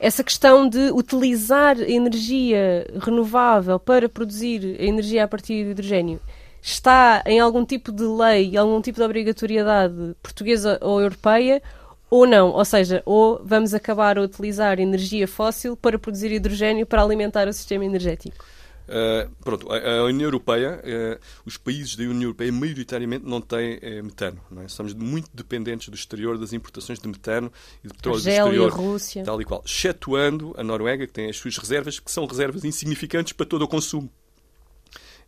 essa 0.00 0.22
questão 0.22 0.68
de 0.68 0.90
utilizar 0.92 1.80
energia 1.80 2.86
renovável 3.00 3.78
para 3.78 4.08
produzir 4.08 4.80
energia 4.80 5.24
a 5.24 5.28
partir 5.28 5.64
de 5.64 5.70
hidrogênio 5.70 6.20
está 6.62 7.22
em 7.26 7.40
algum 7.40 7.64
tipo 7.64 7.92
de 7.92 8.04
lei, 8.04 8.56
algum 8.56 8.80
tipo 8.80 8.98
de 8.98 9.04
obrigatoriedade 9.04 10.14
portuguesa 10.22 10.78
ou 10.82 11.00
europeia, 11.00 11.62
ou 12.10 12.26
não. 12.26 12.50
Ou 12.50 12.64
seja, 12.64 13.02
ou 13.06 13.40
vamos 13.44 13.74
acabar 13.74 14.18
a 14.18 14.22
utilizar 14.22 14.80
energia 14.80 15.26
fóssil 15.28 15.76
para 15.76 15.98
produzir 15.98 16.32
hidrogênio 16.32 16.86
para 16.86 17.02
alimentar 17.02 17.48
o 17.48 17.52
sistema 17.52 17.84
energético. 17.84 18.44
Uh, 18.88 19.30
pronto, 19.44 19.70
a, 19.70 19.98
a, 19.98 20.04
União 20.04 20.26
Europeia, 20.26 20.80
uh, 20.82 21.20
os 21.44 21.58
países 21.58 21.94
da 21.94 22.04
União 22.04 22.22
Europeia 22.22 22.50
maioritariamente 22.50 23.26
não 23.26 23.40
têm 23.40 23.76
uh, 23.76 24.04
metano. 24.04 24.40
Não 24.50 24.62
é? 24.62 24.68
Somos 24.68 24.94
muito 24.94 25.28
dependentes 25.34 25.90
do 25.90 25.94
exterior, 25.94 26.38
das 26.38 26.54
importações 26.54 26.98
de 26.98 27.06
metano 27.06 27.52
e 27.84 27.88
de 27.88 27.94
petróleo 27.94 28.22
do 28.22 28.28
exterior. 28.28 28.72
a 28.72 28.74
Rússia. 28.74 29.24
Tal 29.24 29.40
e 29.42 29.44
qual. 29.44 29.62
Excetuando 29.64 30.54
a 30.56 30.64
Noruega, 30.64 31.06
que 31.06 31.12
tem 31.12 31.28
as 31.28 31.36
suas 31.36 31.58
reservas, 31.58 32.00
que 32.00 32.10
são 32.10 32.24
reservas 32.24 32.64
insignificantes 32.64 33.34
para 33.34 33.44
todo 33.44 33.62
o 33.62 33.68
consumo. 33.68 34.10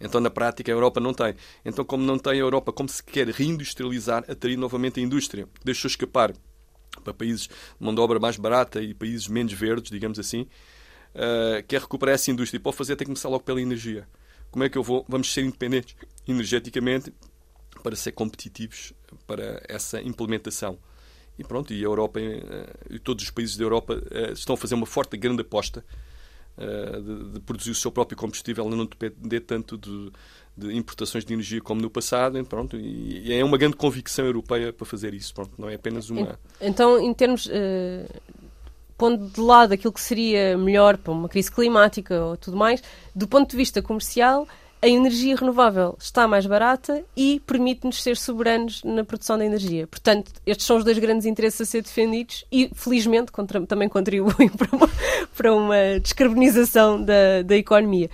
Então, 0.01 0.21
na 0.21 0.31
prática, 0.31 0.73
a 0.73 0.75
Europa 0.75 0.99
não 0.99 1.13
tem. 1.13 1.35
Então, 1.63 1.85
como 1.85 2.03
não 2.03 2.19
tem 2.19 2.33
a 2.33 2.37
Europa, 2.37 2.73
como 2.73 2.89
se 2.89 3.05
quer 3.05 3.29
reindustrializar, 3.29 4.25
atrair 4.27 4.57
novamente 4.57 4.99
a 4.99 5.03
indústria. 5.03 5.47
Deixou 5.63 5.89
escapar 5.89 6.33
para 7.05 7.13
países 7.13 7.43
de 7.43 7.51
mão 7.79 7.95
de 7.95 8.01
obra 8.01 8.19
mais 8.19 8.37
barata 8.37 8.81
e 8.81 8.95
países 8.95 9.29
menos 9.29 9.53
verdes, 9.53 9.91
digamos 9.91 10.19
assim, 10.19 10.47
uh, 11.15 11.63
quer 11.67 11.81
recuperar 11.81 12.15
essa 12.15 12.31
indústria. 12.31 12.59
E 12.59 12.61
para 12.61 12.73
fazer, 12.73 12.97
tem 12.97 13.05
que 13.05 13.11
começar 13.11 13.29
logo 13.29 13.45
pela 13.45 13.61
energia. 13.61 14.07
Como 14.51 14.65
é 14.65 14.69
que 14.69 14.77
eu 14.77 14.83
vou? 14.83 15.05
Vamos 15.09 15.33
ser 15.33 15.43
independentes 15.43 15.95
energeticamente 16.27 17.13
para 17.83 17.97
ser 17.97 18.13
competitivos 18.13 18.93
para 19.27 19.63
essa 19.69 20.01
implementação. 20.01 20.79
E 21.39 21.45
pronto, 21.45 21.73
e 21.73 21.81
a 21.81 21.85
Europa 21.85 22.21
uh, 22.21 22.95
e 22.95 22.99
todos 22.99 23.25
os 23.25 23.31
países 23.31 23.57
da 23.57 23.65
Europa 23.65 23.95
uh, 23.95 24.33
estão 24.33 24.55
a 24.55 24.57
fazer 24.57 24.75
uma 24.75 24.87
forte, 24.87 25.17
grande 25.17 25.43
aposta 25.43 25.85
eh, 26.61 27.01
de, 27.33 27.41
produzir 27.41 27.71
o 27.71 27.75
seu 27.75 27.91
próprio 27.91 28.19
combustível 28.19 28.69
não 28.69 28.85
depender 28.85 29.41
tanto 29.41 29.79
de, 29.79 30.13
de, 30.55 30.77
importações 30.77 31.25
de 31.25 31.33
energia 31.33 31.59
como 31.61 31.81
no 31.81 31.89
passado. 31.89 32.39
E, 32.39 32.45
pronto, 32.45 32.77
e, 32.77 33.33
é 33.33 33.43
uma 33.43 33.57
grande 33.57 33.77
convicção 33.77 34.27
europeia 34.27 34.71
para 34.71 34.85
fazer 34.85 35.15
isso. 35.15 35.33
Pronto, 35.33 35.53
não 35.57 35.71
é 35.71 35.77
apenas 35.77 36.11
uma. 36.11 36.39
Então, 36.61 37.01
em 37.01 37.15
termos. 37.15 37.49
Pondo 39.01 39.31
de 39.31 39.41
lado 39.41 39.73
aquilo 39.73 39.95
que 39.95 40.01
seria 40.01 40.59
melhor 40.59 40.99
para 40.99 41.11
uma 41.11 41.27
crise 41.27 41.51
climática 41.51 42.23
ou 42.23 42.37
tudo 42.37 42.55
mais, 42.55 42.83
do 43.17 43.27
ponto 43.27 43.51
de 43.51 43.57
vista 43.57 43.81
comercial, 43.81 44.47
a 44.83 44.87
energia 44.87 45.35
renovável 45.37 45.97
está 45.99 46.29
mais 46.29 46.45
barata 46.45 47.03
e 47.17 47.41
permite-nos 47.47 48.03
ser 48.03 48.15
soberanos 48.19 48.85
na 48.85 49.03
produção 49.03 49.39
da 49.39 49.47
energia. 49.47 49.87
Portanto, 49.87 50.31
estes 50.45 50.67
são 50.67 50.77
os 50.77 50.85
dois 50.85 50.99
grandes 50.99 51.25
interesses 51.25 51.63
a 51.63 51.65
ser 51.65 51.83
defendidos 51.83 52.45
e, 52.53 52.71
felizmente, 52.75 53.33
contra, 53.33 53.65
também 53.67 53.89
contribuem 53.89 54.51
para 54.55 54.77
uma, 54.77 54.91
para 55.35 55.55
uma 55.55 55.99
descarbonização 56.03 57.03
da, 57.03 57.41
da 57.43 57.57
economia. 57.57 58.11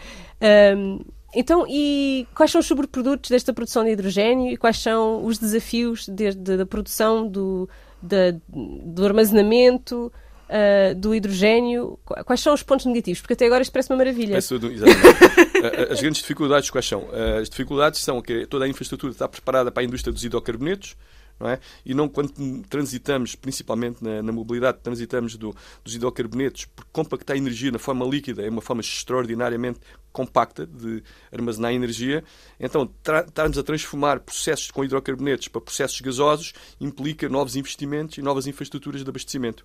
Um, 0.76 1.00
então, 1.34 1.66
e 1.68 2.28
quais 2.32 2.52
são 2.52 2.60
os 2.60 2.66
sobreprodutos 2.66 3.28
desta 3.28 3.52
produção 3.52 3.82
de 3.82 3.90
hidrogênio 3.90 4.52
e 4.52 4.56
quais 4.56 4.78
são 4.78 5.24
os 5.24 5.36
desafios 5.36 6.08
desde 6.08 6.56
da 6.56 6.64
produção, 6.64 7.26
do, 7.26 7.68
da, 8.00 8.36
do 8.48 9.04
armazenamento, 9.04 10.12
uh, 10.48 10.94
do 10.94 11.14
hidrogênio, 11.14 11.98
quais 12.24 12.40
são 12.40 12.54
os 12.54 12.62
pontos 12.62 12.86
negativos? 12.86 13.20
Porque 13.20 13.34
até 13.34 13.46
agora 13.46 13.62
isto 13.62 13.72
parece 13.72 13.90
uma 13.90 13.96
maravilha. 13.96 14.34
Peço, 14.34 14.54
exatamente. 14.54 15.90
As 15.92 16.00
grandes 16.00 16.20
dificuldades 16.20 16.70
quais 16.70 16.86
são? 16.86 17.08
As 17.40 17.48
dificuldades 17.48 18.00
são 18.00 18.20
que 18.20 18.46
toda 18.46 18.64
a 18.64 18.68
infraestrutura 18.68 19.12
está 19.12 19.28
preparada 19.28 19.70
para 19.70 19.82
a 19.82 19.84
indústria 19.84 20.12
dos 20.12 20.24
hidrocarbonetos, 20.24 20.96
não 21.38 21.50
é? 21.50 21.58
E 21.84 21.94
não 21.94 22.08
quando 22.08 22.32
transitamos, 22.68 23.34
principalmente 23.34 24.02
na, 24.02 24.22
na 24.22 24.32
mobilidade, 24.32 24.78
transitamos 24.82 25.36
do, 25.36 25.54
dos 25.84 25.94
hidrocarbonetos, 25.94 26.64
porque 26.64 26.90
compactar 26.92 27.36
energia 27.36 27.70
na 27.70 27.78
forma 27.78 28.06
líquida 28.06 28.42
é 28.42 28.48
uma 28.48 28.62
forma 28.62 28.80
extraordinariamente 28.80 29.80
compacta 30.12 30.66
de 30.66 31.02
armazenar 31.30 31.72
energia. 31.72 32.24
Então, 32.58 32.90
estarmos 33.26 33.58
a 33.58 33.62
transformar 33.62 34.20
processos 34.20 34.70
com 34.70 34.82
hidrocarbonetos 34.82 35.48
para 35.48 35.60
processos 35.60 36.00
gasosos 36.00 36.54
implica 36.80 37.28
novos 37.28 37.54
investimentos 37.54 38.16
e 38.16 38.22
novas 38.22 38.46
infraestruturas 38.46 39.04
de 39.04 39.08
abastecimento 39.10 39.64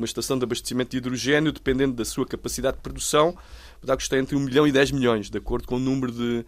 uma 0.00 0.06
estação 0.06 0.38
de 0.38 0.44
abastecimento 0.44 0.90
de 0.90 0.96
hidrogênio, 0.96 1.52
dependendo 1.52 1.92
da 1.92 2.04
sua 2.04 2.26
capacidade 2.26 2.78
de 2.78 2.82
produção, 2.82 3.36
poderá 3.80 3.96
custar 3.96 4.18
entre 4.18 4.34
1 4.34 4.40
milhão 4.40 4.66
e 4.66 4.72
10 4.72 4.92
milhões, 4.92 5.28
de 5.28 5.38
acordo 5.38 5.68
com 5.68 5.76
o 5.76 5.78
número 5.78 6.10
de. 6.10 6.44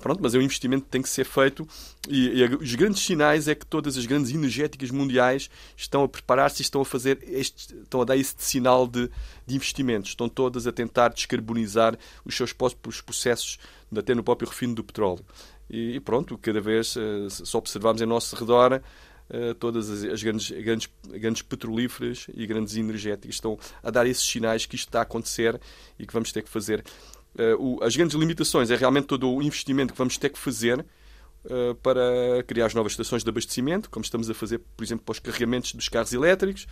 Pronto, 0.00 0.20
mas 0.22 0.34
é 0.34 0.38
um 0.38 0.42
investimento 0.42 0.84
que 0.84 0.90
tem 0.90 1.00
que 1.00 1.08
ser 1.08 1.24
feito 1.24 1.66
e, 2.06 2.42
e, 2.42 2.44
os 2.56 2.74
grandes 2.74 3.02
sinais 3.02 3.48
é 3.48 3.54
que 3.54 3.64
todas 3.64 3.96
as 3.96 4.04
grandes 4.04 4.30
energéticas 4.30 4.90
mundiais 4.90 5.48
estão 5.74 6.02
a 6.04 6.08
preparar-se 6.08 6.60
e 6.60 6.64
estão 6.64 6.82
a 6.82 6.84
fazer 6.84 7.18
este, 7.26 7.74
estão 7.76 8.02
a 8.02 8.04
dar 8.04 8.14
este 8.14 8.44
sinal 8.44 8.86
de, 8.86 9.10
de 9.46 9.54
investimentos. 9.54 10.10
Estão 10.10 10.28
todas 10.28 10.66
a 10.66 10.72
tentar 10.72 11.08
descarbonizar 11.08 11.96
os 12.26 12.36
seus 12.36 12.52
próprios 12.52 13.00
processos, 13.00 13.58
até 13.96 14.14
no 14.14 14.22
próprio 14.22 14.50
refino 14.50 14.74
do 14.74 14.84
petróleo. 14.84 15.24
E, 15.70 15.96
e 15.96 16.00
pronto, 16.00 16.36
cada 16.38 16.60
vez, 16.60 16.96
eh, 16.96 17.28
se 17.28 17.56
observarmos 17.56 18.00
em 18.00 18.06
nosso 18.06 18.36
redor, 18.36 18.80
uh, 19.30 19.54
todas 19.54 19.90
as, 19.90 20.04
as 20.04 20.22
grandes, 20.22 20.50
grandes, 20.50 20.88
grandes 21.08 21.42
petrolíferas 21.42 22.26
e 22.34 22.46
grandes 22.46 22.76
energéticas 22.76 23.36
estão 23.36 23.58
a 23.82 23.90
dar 23.90 24.06
esses 24.06 24.24
sinais 24.24 24.66
que 24.66 24.76
isto 24.76 24.88
está 24.88 25.00
a 25.00 25.02
acontecer 25.02 25.60
e 25.98 26.06
que 26.06 26.12
vamos 26.12 26.32
ter 26.32 26.42
que 26.42 26.48
fazer. 26.50 26.84
Uh, 27.34 27.78
o, 27.78 27.84
as 27.84 27.94
grandes 27.94 28.16
limitações 28.16 28.70
é 28.70 28.76
realmente 28.76 29.06
todo 29.06 29.30
o 29.30 29.42
investimento 29.42 29.92
que 29.92 29.98
vamos 29.98 30.16
ter 30.16 30.30
que 30.30 30.38
fazer 30.38 30.84
para 31.82 32.42
criar 32.46 32.66
as 32.66 32.74
novas 32.74 32.92
estações 32.92 33.22
de 33.22 33.28
abastecimento, 33.28 33.88
como 33.90 34.04
estamos 34.04 34.28
a 34.28 34.34
fazer, 34.34 34.60
por 34.76 34.84
exemplo, 34.84 35.04
para 35.04 35.12
os 35.12 35.18
carregamentos 35.18 35.72
dos 35.72 35.88
carros 35.88 36.12
elétricos, 36.12 36.66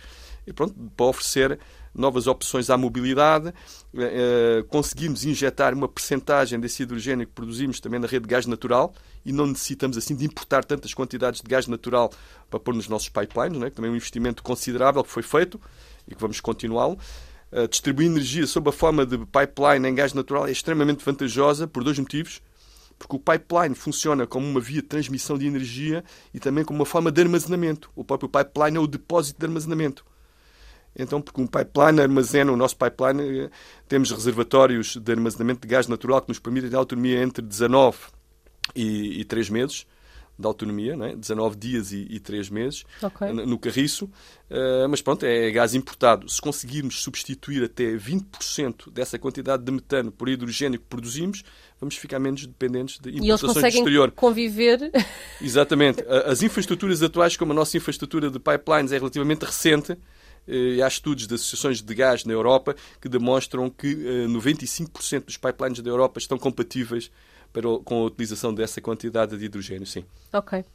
e 0.45 0.53
pronto, 0.53 0.75
para 0.95 1.05
oferecer 1.05 1.59
novas 1.93 2.27
opções 2.27 2.69
à 2.69 2.77
mobilidade. 2.77 3.53
Uh, 3.93 4.63
conseguimos 4.67 5.23
injetar 5.23 5.73
uma 5.73 5.87
percentagem 5.87 6.59
desse 6.59 6.83
hidrogênio 6.83 7.25
que 7.25 7.33
produzimos 7.33 7.79
também 7.79 7.99
na 7.99 8.07
rede 8.07 8.23
de 8.23 8.29
gás 8.29 8.45
natural 8.45 8.93
e 9.25 9.31
não 9.31 9.47
necessitamos 9.47 9.97
assim 9.97 10.15
de 10.15 10.25
importar 10.25 10.65
tantas 10.65 10.93
quantidades 10.93 11.41
de 11.41 11.47
gás 11.47 11.67
natural 11.67 12.11
para 12.49 12.59
pôr 12.59 12.75
nos 12.75 12.87
nossos 12.89 13.09
pipelines, 13.09 13.57
né? 13.57 13.69
que 13.69 13.75
também 13.77 13.89
é 13.89 13.93
um 13.93 13.95
investimento 13.95 14.43
considerável 14.43 15.03
que 15.03 15.09
foi 15.09 15.23
feito 15.23 15.59
e 16.07 16.13
que 16.13 16.21
vamos 16.21 16.39
continuá-lo. 16.41 16.99
Distribuir 17.69 18.07
energia 18.07 18.45
sob 18.45 18.67
a 18.67 18.71
forma 18.73 19.05
de 19.05 19.17
pipeline 19.17 19.87
em 19.87 19.95
gás 19.95 20.13
natural 20.13 20.45
é 20.45 20.51
extremamente 20.51 21.05
vantajosa 21.05 21.65
por 21.65 21.85
dois 21.85 21.97
motivos 21.97 22.41
porque 23.07 23.15
o 23.15 23.19
pipeline 23.19 23.75
funciona 23.75 24.25
como 24.25 24.47
uma 24.47 24.59
via 24.59 24.81
de 24.81 24.87
transmissão 24.87 25.37
de 25.37 25.45
energia 25.45 26.03
e 26.33 26.39
também 26.39 26.65
como 26.65 26.79
uma 26.79 26.85
forma 26.85 27.11
de 27.11 27.21
armazenamento. 27.21 27.91
O 27.95 28.03
próprio 28.03 28.27
pipeline 28.27 28.77
é 28.77 28.79
o 28.79 28.87
depósito 28.87 29.39
de 29.39 29.45
armazenamento. 29.45 30.03
Então, 30.97 31.21
porque 31.21 31.39
um 31.39 31.45
pipeline 31.45 32.01
armazena, 32.01 32.51
o 32.51 32.57
nosso 32.57 32.75
pipeline, 32.75 33.41
eh, 33.41 33.49
temos 33.87 34.09
reservatórios 34.11 34.95
de 34.95 35.11
armazenamento 35.11 35.61
de 35.61 35.67
gás 35.67 35.87
natural 35.87 36.21
que 36.21 36.29
nos 36.29 36.39
permitem 36.39 36.69
ter 36.69 36.75
autonomia 36.75 37.21
entre 37.21 37.43
19 37.43 37.97
e, 38.73 39.21
e 39.21 39.25
3 39.25 39.49
meses 39.49 39.85
de 40.37 40.45
autonomia, 40.45 40.97
né? 40.97 41.15
19 41.15 41.55
dias 41.55 41.91
e, 41.91 42.05
e 42.09 42.19
3 42.19 42.49
meses 42.49 42.83
okay. 43.01 43.31
no 43.31 43.57
carriço, 43.57 44.05
uh, 44.05 44.89
mas 44.89 45.01
pronto, 45.01 45.25
é 45.25 45.49
gás 45.49 45.73
importado. 45.73 46.27
Se 46.29 46.41
conseguirmos 46.41 47.01
substituir 47.01 47.63
até 47.63 47.95
20% 47.95 48.91
dessa 48.91 49.17
quantidade 49.17 49.63
de 49.63 49.71
metano 49.71 50.11
por 50.11 50.27
hidrogênio 50.27 50.79
que 50.79 50.85
produzimos, 50.85 51.43
vamos 51.79 51.95
ficar 51.95 52.19
menos 52.19 52.45
dependentes 52.45 52.99
de 52.99 53.11
importações 53.11 53.73
do 53.73 53.79
exterior. 53.79 54.11
conviver. 54.11 54.91
Exatamente. 55.41 56.03
As 56.25 56.41
infraestruturas 56.43 57.01
atuais, 57.01 57.37
como 57.37 57.53
a 57.53 57.55
nossa 57.55 57.77
infraestrutura 57.77 58.29
de 58.29 58.39
pipelines 58.39 58.91
é 58.91 58.97
relativamente 58.97 59.45
recente, 59.45 59.97
e 60.47 60.79
há 60.81 60.87
estudos 60.87 61.25
de 61.25 61.33
associações 61.33 61.81
de 61.81 61.95
gás 61.95 62.23
na 62.23 62.31
Europa 62.31 62.75
que 63.01 63.09
demonstram 63.09 63.67
que 63.67 63.95
95% 64.27 65.25
dos 65.25 65.37
pipelines 65.37 65.81
da 65.81 65.89
Europa 65.89 66.19
estão 66.19 66.37
compatíveis 66.37 67.09
para, 67.55 67.79
com 67.85 68.01
a 68.01 68.05
utilização 68.07 68.53
dessa 68.53 68.81
quantidade 68.81 69.37
de 69.37 69.45
hidrogênio, 69.45 69.87
sim. 69.87 70.03
Ok. 70.33 70.59
Uh, 70.59 70.65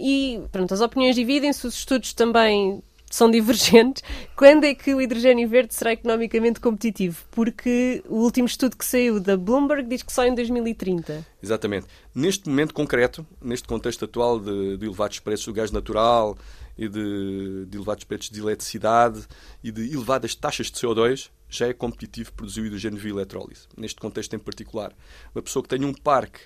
e, 0.00 0.40
pronto, 0.52 0.72
as 0.72 0.80
opiniões 0.80 1.16
dividem-se, 1.16 1.66
os 1.66 1.74
estudos 1.74 2.12
também 2.12 2.80
são 3.10 3.28
divergentes. 3.32 4.04
Quando 4.36 4.64
é 4.64 4.74
que 4.74 4.94
o 4.94 5.00
hidrogênio 5.00 5.48
verde 5.48 5.74
será 5.74 5.92
economicamente 5.92 6.60
competitivo? 6.60 7.24
Porque 7.32 8.04
o 8.08 8.18
último 8.18 8.46
estudo 8.46 8.76
que 8.76 8.84
saiu 8.84 9.18
da 9.18 9.36
Bloomberg 9.36 9.88
diz 9.88 10.04
que 10.04 10.12
só 10.12 10.24
em 10.24 10.32
2030. 10.32 11.26
Exatamente. 11.42 11.88
Neste 12.14 12.48
momento 12.48 12.72
concreto, 12.72 13.26
neste 13.42 13.66
contexto 13.66 14.04
atual 14.04 14.38
de, 14.38 14.76
de 14.76 14.86
elevados 14.86 15.18
preços 15.18 15.46
do 15.46 15.52
gás 15.52 15.72
natural 15.72 16.38
e 16.78 16.88
de, 16.88 17.66
de 17.66 17.76
elevados 17.76 18.04
preços 18.04 18.30
de 18.30 18.40
eletricidade 18.40 19.26
e 19.64 19.72
de 19.72 19.92
elevadas 19.92 20.36
taxas 20.36 20.70
de 20.70 20.74
CO2, 20.74 21.30
já 21.48 21.68
é 21.68 21.72
competitivo 21.72 22.32
produzir 22.32 22.60
o 22.60 22.66
hidrogênio 22.66 22.98
via 22.98 23.12
eletrólise. 23.12 23.66
Neste 23.76 24.00
contexto 24.00 24.34
em 24.34 24.38
particular. 24.38 24.92
Uma 25.34 25.42
pessoa 25.42 25.62
que 25.62 25.68
tenha 25.68 25.86
um 25.86 25.94
parque 25.94 26.40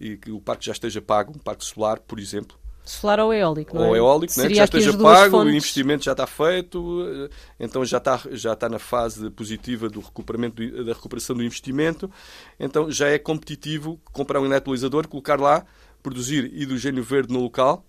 e 0.00 0.16
que 0.16 0.30
o 0.30 0.40
parque 0.40 0.66
já 0.66 0.72
esteja 0.72 1.02
pago, 1.02 1.32
um 1.34 1.38
parque 1.38 1.64
solar, 1.64 2.00
por 2.00 2.18
exemplo, 2.18 2.58
Solar 2.88 3.20
ou 3.20 3.34
eólico, 3.34 3.76
não 3.76 3.84
é? 3.84 3.88
Ou 3.88 3.96
eólico, 3.96 4.32
né? 4.40 4.48
que 4.48 4.54
já 4.54 4.64
esteja 4.64 4.96
pago, 4.96 5.32
fontes... 5.32 5.52
o 5.52 5.56
investimento 5.56 6.04
já 6.04 6.12
está 6.12 6.26
feito, 6.26 7.04
eh, 7.06 7.28
então 7.60 7.84
já 7.84 7.98
está, 7.98 8.18
já 8.30 8.54
está 8.54 8.66
na 8.66 8.78
fase 8.78 9.28
positiva 9.30 9.90
do 9.90 10.00
recuperamento, 10.00 10.84
da 10.84 10.94
recuperação 10.94 11.36
do 11.36 11.42
investimento, 11.42 12.10
então 12.58 12.90
já 12.90 13.08
é 13.08 13.18
competitivo 13.18 14.00
comprar 14.10 14.40
um 14.40 14.46
eletrolisador, 14.46 15.06
colocar 15.06 15.38
lá, 15.38 15.66
produzir 16.02 16.50
hidrogênio 16.54 17.02
verde 17.02 17.30
no 17.30 17.40
local, 17.40 17.84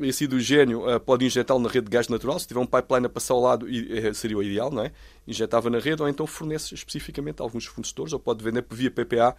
esse 0.00 0.24
hidrogênio 0.24 0.88
uh, 0.88 0.98
pode 0.98 1.24
injetá-lo 1.24 1.60
na 1.60 1.68
rede 1.68 1.86
de 1.86 1.90
gás 1.90 2.08
natural. 2.08 2.38
Se 2.38 2.46
tiver 2.46 2.60
um 2.60 2.66
pipeline 2.66 3.06
a 3.06 3.08
passar 3.08 3.34
ao 3.34 3.40
lado, 3.40 3.66
uh, 3.66 4.14
seria 4.14 4.36
o 4.36 4.42
ideal, 4.42 4.70
não 4.70 4.82
é? 4.82 4.92
Injetava 5.26 5.70
na 5.70 5.78
rede 5.78 6.02
ou 6.02 6.08
então 6.08 6.26
fornece 6.26 6.74
especificamente 6.74 7.40
a 7.40 7.44
alguns 7.44 7.66
fornecedores 7.66 8.12
ou 8.12 8.18
pode 8.18 8.42
vender 8.42 8.64
via 8.70 8.90
PPA 8.90 9.36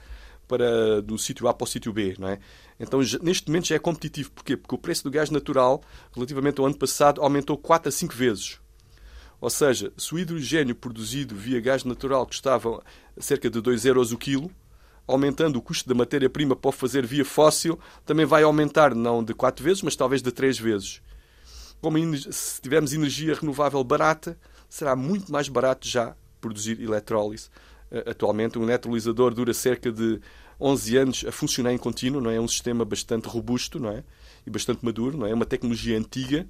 para 0.47 1.01
do 1.01 1.17
sítio 1.17 1.47
A 1.47 1.53
para 1.53 1.65
o 1.65 1.67
sítio 1.67 1.91
B, 1.91 2.15
não 2.19 2.29
é? 2.29 2.39
Então, 2.79 2.99
neste 3.21 3.47
momento 3.47 3.67
já 3.67 3.75
é 3.75 3.79
competitivo. 3.79 4.31
Porquê? 4.31 4.55
Porque 4.55 4.75
o 4.75 4.77
preço 4.77 5.03
do 5.03 5.11
gás 5.11 5.29
natural, 5.29 5.81
relativamente 6.13 6.59
ao 6.59 6.65
ano 6.65 6.77
passado, 6.77 7.21
aumentou 7.21 7.57
4 7.57 7.89
a 7.89 7.91
5 7.91 8.13
vezes. 8.13 8.59
Ou 9.41 9.49
seja, 9.49 9.91
se 9.97 10.13
o 10.13 10.19
hidrogênio 10.19 10.75
produzido 10.75 11.35
via 11.35 11.59
gás 11.59 11.83
natural 11.83 12.25
custava 12.25 12.83
cerca 13.17 13.49
de 13.49 13.59
2 13.59 13.85
euros 13.85 14.11
o 14.11 14.17
quilo, 14.17 14.51
aumentando 15.07 15.57
o 15.57 15.61
custo 15.61 15.87
da 15.87 15.95
matéria-prima 15.95 16.55
para 16.55 16.69
o 16.69 16.71
fazer 16.71 17.05
via 17.05 17.25
fóssil, 17.25 17.79
também 18.05 18.25
vai 18.25 18.43
aumentar 18.43 18.95
não 18.95 19.23
de 19.23 19.33
4 19.33 19.63
vezes, 19.63 19.81
mas 19.81 19.95
talvez 19.95 20.21
de 20.21 20.31
3 20.31 20.57
vezes. 20.57 21.01
Como 21.81 21.97
se 22.17 22.61
tivermos 22.61 22.93
energia 22.93 23.35
renovável 23.35 23.83
barata, 23.83 24.37
será 24.69 24.95
muito 24.95 25.31
mais 25.31 25.47
barato 25.47 25.87
já 25.87 26.15
produzir 26.41 26.81
eletrólise. 26.81 27.49
Eh, 27.91 28.11
atualmente, 28.11 28.57
um 28.57 28.63
eletrolisador 28.63 29.33
dura 29.33 29.53
cerca 29.53 29.91
de 29.91 30.19
11 30.59 30.97
anos 30.97 31.25
a 31.27 31.31
funcionar 31.31 31.73
em 31.73 31.77
contínuo, 31.77 32.21
não 32.21 32.29
é? 32.31 32.35
É 32.35 32.41
um 32.41 32.47
sistema 32.47 32.83
bastante 32.85 33.27
robusto, 33.27 33.79
não 33.79 33.89
é? 33.89 34.03
E 34.45 34.49
bastante 34.49 34.83
maduro, 34.83 35.17
não 35.17 35.27
é? 35.27 35.31
É 35.31 35.33
uma 35.33 35.45
tecnologia 35.45 35.97
antiga, 35.97 36.47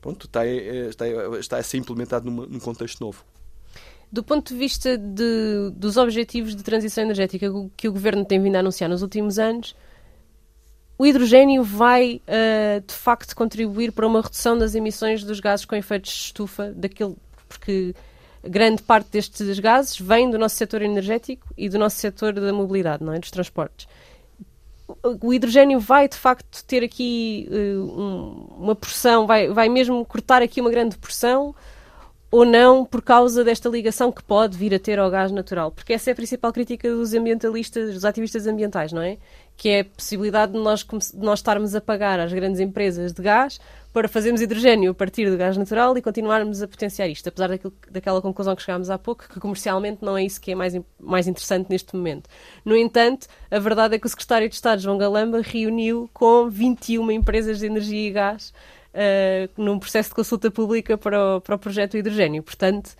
pronto, 0.00 0.26
está, 0.26 0.46
eh, 0.46 0.88
está, 0.88 1.06
está 1.38 1.56
a 1.58 1.62
ser 1.62 1.78
implementado 1.78 2.30
num 2.30 2.58
contexto 2.58 3.00
novo. 3.00 3.24
Do 4.12 4.24
ponto 4.24 4.52
de 4.52 4.58
vista 4.58 4.98
de, 4.98 5.70
dos 5.74 5.96
objetivos 5.96 6.56
de 6.56 6.62
transição 6.64 7.04
energética 7.04 7.46
que 7.76 7.88
o 7.88 7.92
governo 7.92 8.24
tem 8.24 8.42
vindo 8.42 8.56
a 8.56 8.58
anunciar 8.58 8.90
nos 8.90 9.02
últimos 9.02 9.38
anos, 9.38 9.76
o 10.98 11.06
hidrogênio 11.06 11.62
vai 11.62 12.20
uh, 12.26 12.80
de 12.84 12.92
facto 12.92 13.34
contribuir 13.34 13.92
para 13.92 14.06
uma 14.06 14.20
redução 14.20 14.58
das 14.58 14.74
emissões 14.74 15.22
dos 15.22 15.38
gases 15.38 15.64
com 15.64 15.76
efeitos 15.76 16.12
de 16.12 16.18
estufa, 16.18 16.72
daquilo, 16.72 17.16
porque 17.48 17.94
grande 18.42 18.82
parte 18.82 19.10
destes 19.10 19.58
gases 19.60 19.98
vem 19.98 20.28
do 20.28 20.38
nosso 20.38 20.56
setor 20.56 20.82
energético 20.82 21.46
e 21.56 21.68
do 21.68 21.78
nosso 21.78 21.96
setor 21.96 22.32
da 22.34 22.52
mobilidade, 22.52 23.04
não 23.04 23.12
é? 23.12 23.18
dos 23.18 23.30
transportes. 23.30 23.86
O 25.22 25.32
hidrogênio 25.32 25.78
vai 25.78 26.08
de 26.08 26.16
facto 26.16 26.64
ter 26.64 26.82
aqui 26.82 27.48
uh, 27.48 28.00
um, 28.00 28.64
uma 28.64 28.74
porção, 28.74 29.26
vai, 29.26 29.48
vai 29.48 29.68
mesmo 29.68 30.04
cortar 30.04 30.42
aqui 30.42 30.60
uma 30.60 30.70
grande 30.70 30.98
porção 30.98 31.54
ou 32.30 32.44
não 32.44 32.84
por 32.84 33.02
causa 33.02 33.42
desta 33.42 33.68
ligação 33.68 34.12
que 34.12 34.22
pode 34.22 34.56
vir 34.56 34.72
a 34.74 34.78
ter 34.78 34.98
ao 34.98 35.10
gás 35.10 35.32
natural. 35.32 35.72
Porque 35.72 35.92
essa 35.92 36.10
é 36.10 36.12
a 36.12 36.16
principal 36.16 36.52
crítica 36.52 36.88
dos 36.88 37.12
ambientalistas, 37.12 37.92
dos 37.92 38.04
ativistas 38.04 38.46
ambientais, 38.46 38.92
não 38.92 39.02
é? 39.02 39.18
Que 39.56 39.68
é 39.68 39.80
a 39.80 39.84
possibilidade 39.84 40.52
de 40.52 40.58
nós, 40.58 40.84
de 40.84 41.18
nós 41.18 41.40
estarmos 41.40 41.74
a 41.74 41.80
pagar 41.80 42.20
às 42.20 42.32
grandes 42.32 42.60
empresas 42.60 43.12
de 43.12 43.20
gás 43.20 43.58
para 43.92 44.06
fazermos 44.06 44.40
hidrogênio 44.40 44.92
a 44.92 44.94
partir 44.94 45.28
do 45.28 45.36
gás 45.36 45.56
natural 45.56 45.98
e 45.98 46.02
continuarmos 46.02 46.62
a 46.62 46.68
potenciar 46.68 47.08
isto, 47.08 47.28
apesar 47.28 47.48
daquilo, 47.48 47.72
daquela 47.90 48.22
conclusão 48.22 48.54
que 48.54 48.62
chegámos 48.62 48.88
há 48.88 48.96
pouco, 48.96 49.28
que 49.28 49.40
comercialmente 49.40 49.98
não 50.00 50.16
é 50.16 50.24
isso 50.24 50.40
que 50.40 50.52
é 50.52 50.54
mais, 50.54 50.78
mais 51.00 51.26
interessante 51.26 51.68
neste 51.68 51.96
momento. 51.96 52.30
No 52.64 52.76
entanto, 52.76 53.26
a 53.50 53.58
verdade 53.58 53.96
é 53.96 53.98
que 53.98 54.06
o 54.06 54.08
secretário 54.08 54.48
de 54.48 54.54
Estado, 54.54 54.80
João 54.80 54.96
Galamba, 54.96 55.40
reuniu 55.42 56.08
com 56.14 56.48
21 56.48 57.10
empresas 57.10 57.58
de 57.58 57.66
energia 57.66 58.08
e 58.08 58.12
gás 58.12 58.52
uh, 58.94 59.62
num 59.62 59.78
processo 59.78 60.10
de 60.10 60.14
consulta 60.14 60.50
pública 60.50 60.96
para 60.96 61.36
o, 61.36 61.40
para 61.40 61.54
o 61.54 61.58
projeto 61.58 61.96
hidrogênio. 61.96 62.42
Portanto, 62.42 62.94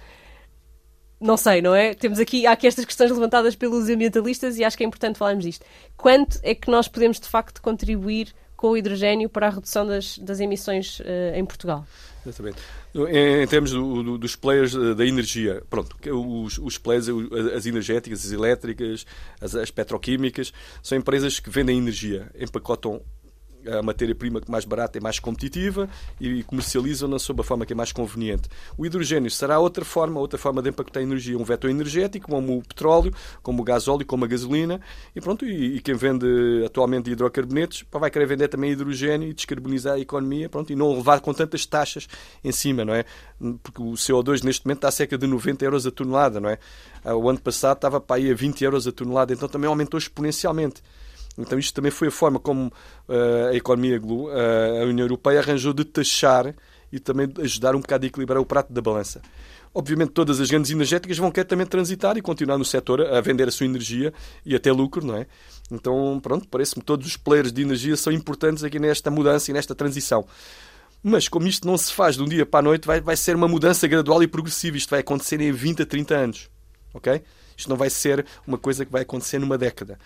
não 1.21 1.37
sei, 1.37 1.61
não 1.61 1.75
é? 1.75 1.93
Temos 1.93 2.19
aqui, 2.19 2.47
há 2.47 2.53
aqui 2.53 2.67
estas 2.67 2.85
questões 2.85 3.11
levantadas 3.11 3.55
pelos 3.55 3.89
ambientalistas 3.91 4.57
e 4.57 4.65
acho 4.65 4.77
que 4.77 4.83
é 4.83 4.87
importante 4.87 5.19
falarmos 5.19 5.45
disto. 5.45 5.65
Quanto 5.97 6.39
é 6.43 6.55
que 6.55 6.71
nós 6.71 6.89
podemos, 6.89 7.21
de 7.21 7.29
facto, 7.29 7.61
contribuir 7.61 8.33
com 8.57 8.71
o 8.71 8.77
hidrogênio 8.77 9.29
para 9.29 9.47
a 9.47 9.51
redução 9.51 9.87
das, 9.87 10.19
das 10.19 10.41
emissões 10.41 11.01
uh, 11.01 11.35
em 11.35 11.45
Portugal? 11.45 11.87
Exatamente. 12.27 12.59
Em, 12.95 13.43
em 13.43 13.47
termos 13.47 13.71
do, 13.71 14.03
do, 14.03 14.19
dos 14.19 14.37
players 14.37 14.75
eh, 14.75 14.95
da 14.95 15.07
energia, 15.07 15.63
pronto, 15.71 15.97
os, 16.13 16.59
os 16.59 16.77
players, 16.77 17.07
as 17.57 17.65
energéticas, 17.65 18.27
as 18.27 18.33
elétricas, 18.33 19.07
as, 19.41 19.55
as 19.55 19.71
petroquímicas, 19.71 20.53
são 20.83 20.99
empresas 20.99 21.41
que 21.41 21.49
vendem 21.49 21.79
energia, 21.79 22.31
empacotam 22.39 23.01
a 23.67 23.83
matéria-prima 23.83 24.41
mais 24.49 24.65
barata 24.65 24.99
e 24.99 25.01
mais 25.01 25.19
competitiva 25.19 25.89
e 26.21 26.43
comercializam-na 26.45 27.19
sob 27.19 27.41
a 27.41 27.45
forma 27.45 27.67
que 27.67 27.73
é 27.73 27.77
mais 27.77 27.93
conveniente. 27.93 28.49
O 28.77 28.87
hidrogênio 28.87 29.31
será 29.31 29.59
outra 29.59 29.85
forma, 29.85 30.21
outra 30.21 30.39
forma 30.39 30.63
de 30.63 30.71
impactar 30.71 31.01
a 31.01 31.03
energia, 31.03 31.37
um 31.37 31.45
vetor 31.45 31.71
energético, 31.71 32.31
como 32.31 32.59
o 32.59 32.63
petróleo, 32.63 33.13
como 33.43 33.63
o 33.63 33.65
gasóleo, 33.65 34.07
como 34.07 34.25
a 34.25 34.29
gasolina, 34.29 34.81
e 35.15 35.21
pronto, 35.21 35.45
e, 35.45 35.77
e 35.77 35.81
quem 35.81 35.95
vende 35.95 36.27
atualmente 36.65 37.11
hidrocarbonetos 37.11 37.85
vai 37.91 38.11
querer 38.11 38.27
vender 38.27 38.49
também 38.49 38.73
hidrogênio 38.73 39.29
e 39.29 39.35
descarbonizar 39.35 39.95
a 39.95 40.01
economia, 40.01 40.49
pronto, 40.49 40.73
e 40.73 40.77
não 40.77 40.95
levar 40.95 41.21
com 41.21 41.33
tantas 41.33 41.67
taxas 41.67 42.09
em 42.43 42.53
cima, 42.53 42.85
não 42.85 42.95
é? 42.95 43.05
Porque 43.63 43.83
o 43.83 43.93
CO2 43.93 44.43
neste 44.45 44.65
momento 44.67 44.79
está 44.79 44.89
a 44.89 44.93
cerca 44.93 45.19
de 45.19 45.27
90 45.27 45.65
euros 45.65 45.87
a 45.87 45.91
tonelada, 45.91 46.41
não 46.41 46.51
é? 46.51 46.59
O 47.05 47.29
ano 47.29 47.41
passado 47.41 47.77
estava 47.77 48.01
para 48.01 48.17
aí 48.17 48.31
a 48.31 48.35
20 48.35 48.63
euros 48.65 48.87
a 48.87 48.93
tonelada, 48.93 49.33
então 49.33 49.49
também 49.49 49.69
aumentou 49.69 49.99
exponencialmente. 49.99 50.83
Então 51.39 51.59
isto 51.59 51.75
também 51.75 51.91
foi 51.91 52.09
a 52.09 52.11
forma 52.11 52.39
como 52.39 52.67
uh, 53.09 53.49
a 53.51 53.55
economia, 53.55 54.01
uh, 54.01 54.83
a 54.83 54.85
União 54.85 55.05
Europeia 55.05 55.41
arranjou 55.41 55.73
de 55.73 55.85
taxar 55.85 56.55
e 56.93 56.99
também 56.99 57.33
ajudar 57.39 57.75
um 57.75 57.81
bocado 57.81 58.05
a 58.05 58.09
equilibrar 58.09 58.41
o 58.41 58.47
prato 58.47 58.73
da 58.73 58.81
balança. 58.81 59.23
Obviamente 59.73 60.11
todas 60.11 60.41
as 60.41 60.51
grandes 60.51 60.71
energéticas 60.71 61.17
vão 61.17 61.31
querer 61.31 61.47
também 61.47 61.65
transitar 61.65 62.17
e 62.17 62.23
continuar 62.23 62.59
no 62.59 62.65
setor 62.65 63.03
a 63.03 63.21
vender 63.21 63.47
a 63.47 63.53
sua 63.53 63.67
energia 63.67 64.13
e 64.45 64.57
até 64.57 64.73
lucro, 64.73 65.07
não 65.07 65.17
é? 65.17 65.27
Então, 65.71 66.19
pronto, 66.21 66.49
parece-me 66.49 66.83
que 66.83 66.87
todos 66.87 67.07
os 67.07 67.17
players 67.17 67.53
de 67.53 67.63
energia 67.63 67.97
são 67.97 68.13
importantes 68.13 68.65
aqui 68.65 68.81
nesta 68.81 69.11
mudança 69.11 69.51
e 69.51 69.55
nesta 69.55 69.73
transição. 69.73 70.27
Mas 71.03 71.29
como 71.29 71.47
isto 71.47 71.67
não 71.67 71.79
se 71.79 71.93
faz 71.93 72.17
de 72.17 72.23
um 72.23 72.29
dia 72.29 72.45
para 72.45 72.59
a 72.59 72.63
noite, 72.63 72.87
vai, 72.87 73.01
vai 73.01 73.17
ser 73.17 73.37
uma 73.37 73.47
mudança 73.47 73.87
gradual 73.87 74.23
e 74.23 74.27
progressiva. 74.27 74.77
Isto 74.77 74.91
vai 74.91 75.01
acontecer 75.01 75.41
em 75.41 75.53
20 75.53 75.83
a 75.83 75.87
30 75.87 76.15
anos. 76.15 76.51
Ok? 76.93 77.23
Isto 77.57 77.71
não 77.71 77.77
vai 77.77 77.89
ser 77.89 78.27
uma 78.47 78.59
coisa 78.59 78.85
que 78.85 78.91
vai 78.91 79.03
acontecer 79.03 79.39
numa 79.39 79.57
década. 79.57 79.99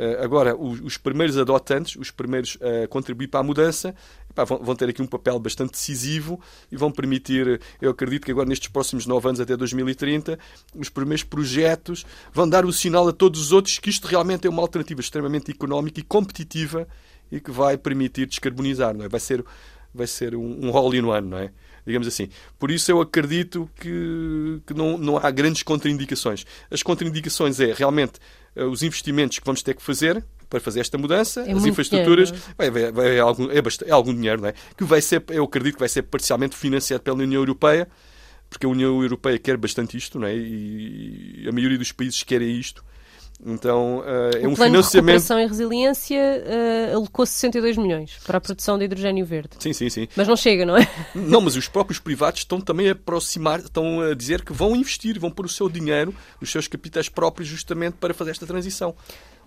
Uh, 0.00 0.24
agora, 0.24 0.56
os, 0.56 0.80
os, 0.80 0.96
primeiros 0.96 1.36
adotantes, 1.36 1.94
os 1.94 2.10
primeiros 2.10 2.56
a 2.62 2.88
contribuir 2.88 3.28
para 3.28 3.40
a 3.40 3.42
mudança, 3.42 3.94
vão, 4.34 4.74
ter 4.74 4.88
aqui 4.88 5.02
um 5.02 5.06
papel 5.06 5.38
bastante 5.38 5.72
decisivo 5.72 6.40
e 6.72 6.76
vão 6.76 6.90
permitir, 6.90 7.60
eu 7.82 7.90
acredito 7.90 8.24
que 8.24 8.30
agora 8.30 8.48
nestes 8.48 8.68
próximos 8.68 9.04
9 9.04 9.28
anos 9.28 9.40
até 9.40 9.54
2030, 9.54 10.38
os 10.74 10.88
primeiros 10.88 11.22
projetos 11.22 12.06
vão 12.32 12.48
dar 12.48 12.64
o 12.64 12.72
sinal 12.72 13.08
a 13.08 13.12
todos 13.12 13.42
os 13.42 13.52
outros 13.52 13.78
que 13.78 13.90
isto 13.90 14.08
realmente 14.08 14.46
é 14.46 14.50
uma 14.50 14.62
alternativa 14.62 15.02
extremamente 15.02 15.50
económica 15.50 16.00
e 16.00 16.02
competitiva 16.02 16.88
e 17.30 17.38
que 17.38 17.50
vai 17.50 17.76
permitir 17.76 18.26
descarbonizar, 18.26 18.96
não 18.96 19.04
é? 19.04 19.08
Vai 19.08 19.20
ser 19.20 19.44
vai 19.92 20.06
ser 20.06 20.34
um, 20.34 20.66
um 20.66 20.76
all-in-one, 20.76 21.28
não 21.28 21.38
é? 21.38 21.50
Digamos 21.84 22.06
assim. 22.06 22.28
Por 22.58 22.70
isso 22.70 22.90
eu 22.90 23.00
acredito 23.00 23.68
que, 23.76 24.60
que 24.66 24.72
não, 24.72 24.96
não 24.96 25.16
há 25.16 25.30
grandes 25.30 25.62
contraindicações. 25.62 26.46
As 26.70 26.82
contraindicações 26.82 27.58
é 27.58 27.72
realmente 27.72 28.20
os 28.56 28.82
investimentos 28.82 29.38
que 29.38 29.44
vamos 29.44 29.62
ter 29.62 29.74
que 29.74 29.82
fazer 29.82 30.24
para 30.48 30.58
fazer 30.58 30.80
esta 30.80 30.98
mudança, 30.98 31.42
é 31.42 31.52
as 31.52 31.64
infraestruturas, 31.64 32.32
vai, 32.58 32.70
vai, 32.70 32.90
vai, 32.90 33.16
é, 33.16 33.20
algum, 33.20 33.48
é, 33.50 33.62
bastante, 33.62 33.88
é 33.88 33.92
algum 33.92 34.12
dinheiro, 34.12 34.42
não 34.42 34.48
é? 34.48 34.54
Que 34.76 34.82
vai 34.82 35.00
ser, 35.00 35.22
eu 35.28 35.44
acredito 35.44 35.74
que 35.74 35.80
vai 35.80 35.88
ser 35.88 36.02
parcialmente 36.02 36.56
financiado 36.56 37.04
pela 37.04 37.16
União 37.16 37.40
Europeia, 37.40 37.88
porque 38.48 38.66
a 38.66 38.68
União 38.68 39.00
Europeia 39.00 39.38
quer 39.38 39.56
bastante 39.56 39.96
isto, 39.96 40.18
não 40.18 40.26
é? 40.26 40.34
E 40.34 41.46
a 41.48 41.52
maioria 41.52 41.78
dos 41.78 41.92
países 41.92 42.24
querem 42.24 42.58
isto. 42.58 42.84
Então, 43.44 44.00
uh, 44.00 44.36
é 44.36 44.46
um 44.46 44.54
plano 44.54 44.82
financiamento. 44.82 45.26
De 45.26 45.32
e 45.32 45.46
resiliência 45.46 46.44
uh, 46.92 46.96
alocou 46.96 47.24
62 47.24 47.78
milhões 47.78 48.18
para 48.26 48.36
a 48.36 48.40
produção 48.40 48.76
de 48.76 48.84
hidrogênio 48.84 49.24
verde. 49.24 49.50
Sim, 49.58 49.72
sim, 49.72 49.88
sim. 49.88 50.08
Mas 50.14 50.28
não 50.28 50.36
chega, 50.36 50.66
não 50.66 50.76
é? 50.76 50.88
Não, 51.14 51.40
mas 51.40 51.56
os 51.56 51.68
próprios 51.68 51.98
privados 51.98 52.40
estão 52.40 52.60
também 52.60 52.88
a 52.88 52.92
aproximar, 52.92 53.60
estão 53.60 54.00
a 54.00 54.14
dizer 54.14 54.44
que 54.44 54.52
vão 54.52 54.76
investir, 54.76 55.18
vão 55.18 55.30
pôr 55.30 55.46
o 55.46 55.48
seu 55.48 55.68
dinheiro, 55.68 56.14
os 56.40 56.50
seus 56.50 56.68
capitais 56.68 57.08
próprios, 57.08 57.48
justamente 57.48 57.94
para 57.94 58.12
fazer 58.12 58.32
esta 58.32 58.46
transição. 58.46 58.94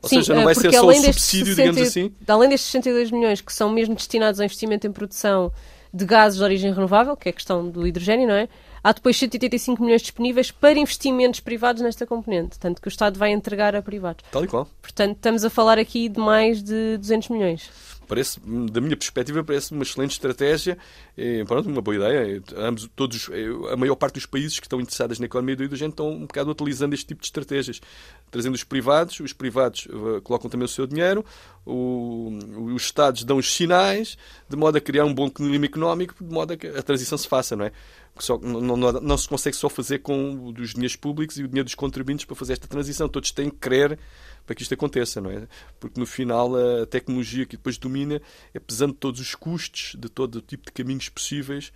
Ou 0.02 0.10
Sim, 0.10 0.18
seja, 0.18 0.34
não 0.34 0.44
vai 0.44 0.56
ser 0.56 0.74
só 0.74 0.88
o 0.88 0.94
subsídio, 0.94 1.56
60, 1.56 1.62
digamos 1.62 1.82
assim. 1.82 2.12
Além 2.28 2.50
destes 2.50 2.72
62 2.72 3.12
milhões 3.12 3.42
que 3.42 3.54
são 3.54 3.70
mesmo 3.72 3.96
destinados 3.96 4.40
ao 4.40 4.46
investimento 4.46 4.88
em 4.88 4.92
produção 4.92 5.52
de 5.94 6.06
gases 6.06 6.40
de 6.40 6.44
origem 6.44 6.74
renovável, 6.74 7.16
que 7.16 7.30
é 7.30 7.32
a 7.32 7.34
questão 7.34 7.70
do 7.70 7.86
hidrogênio, 7.86 8.28
não 8.28 8.36
é? 8.36 8.50
Há 8.84 8.92
depois 8.92 9.16
185 9.16 9.82
milhões 9.82 10.02
disponíveis 10.02 10.52
para 10.52 10.78
investimentos 10.78 11.40
privados 11.40 11.82
nesta 11.82 12.06
componente, 12.06 12.60
tanto 12.60 12.82
que 12.82 12.88
o 12.88 12.90
Estado 12.90 13.18
vai 13.18 13.32
entregar 13.32 13.76
a 13.76 13.82
privados. 13.82 14.26
Tal 14.30 14.44
e 14.44 14.48
qual. 14.48 14.68
Portanto, 14.82 15.16
estamos 15.16 15.46
a 15.46 15.50
falar 15.50 15.80
aqui 15.80 16.10
de 16.10 16.20
mais 16.20 16.62
de 16.62 16.98
200 16.98 17.30
milhões 17.30 17.70
parece, 18.14 18.40
da 18.72 18.80
minha 18.80 18.96
perspectiva, 18.96 19.44
parece 19.44 19.72
uma 19.72 19.82
excelente 19.82 20.12
estratégia, 20.12 20.78
e, 21.18 21.44
pronto, 21.46 21.68
uma 21.68 21.82
boa 21.82 21.96
ideia. 21.96 22.44
Ambos, 22.58 22.88
todos, 22.96 23.28
a 23.72 23.76
maior 23.76 23.96
parte 23.96 24.16
dos 24.16 24.28
países 24.28 24.60
que 24.60 24.68
estão 24.68 24.80
interessados 24.80 25.18
na 25.18 25.26
economia 25.26 25.56
do 25.56 25.64
hidrogênio 25.64 25.90
estão 25.90 26.12
um 26.12 26.28
bocado 26.28 26.52
utilizando 26.52 26.94
este 26.94 27.08
tipo 27.08 27.22
de 27.22 27.28
estratégias, 27.28 27.82
trazendo 28.30 28.54
os 28.54 28.64
privados, 28.64 29.20
os 29.20 29.34
privados 29.34 29.88
uh, 29.88 30.22
colocam 30.22 30.48
também 30.48 30.66
o 30.66 30.70
seu 30.70 30.86
dinheiro, 30.86 31.26
o, 31.66 32.38
os 32.76 32.84
Estados 32.84 33.24
dão 33.24 33.38
os 33.38 33.52
sinais, 33.52 34.16
de 34.48 34.56
modo 34.56 34.78
a 34.78 34.82
criar 34.82 35.06
um 35.06 35.14
bom 35.14 35.28
clima 35.28 35.66
económico, 35.66 36.14
de 36.24 36.32
modo 36.32 36.54
a 36.54 36.58
que 36.58 36.68
a 36.68 36.84
transição 36.84 37.18
se 37.18 37.28
faça, 37.28 37.56
não 37.56 37.66
é? 37.66 37.72
Só, 38.20 38.38
não, 38.38 38.78
não, 38.78 38.92
não, 38.92 39.18
se 39.18 39.28
consegue 39.28 39.58
só 39.58 39.68
fazer 39.68 40.00
com 40.00 40.54
os 40.56 40.74
dinheiros 40.74 40.96
públicos 40.96 41.38
e 41.40 41.44
o 41.44 41.48
dinheiro 41.48 41.66
dos 41.66 41.74
contribuintes 41.74 42.26
para 42.26 42.36
fazer 42.36 42.54
esta 42.54 42.68
transição. 42.68 43.10
Todos 43.10 43.32
têm 43.32 43.50
que 43.50 43.58
crer 43.58 43.98
para 44.46 44.56
que 44.56 44.62
isto 44.62 44.74
aconteça, 44.74 45.22
não 45.22 45.32
é? 45.32 45.48
Porque 45.80 46.00
no 46.00 46.06
final 46.06 46.52
a 46.56 46.86
tecnologia 46.86 47.46
que 47.46 47.58
depois 47.58 47.78
domina 47.78 48.22
é 48.54 48.60
pesando 48.60 48.94
todos 48.94 49.20
os 49.20 49.36
custos 49.36 49.96
de 49.98 50.10
todo 50.10 50.36
o 50.36 50.42
tipo 50.42 50.66
de 50.66 50.72
caminhos 50.72 51.10
possíveis. 51.10 51.72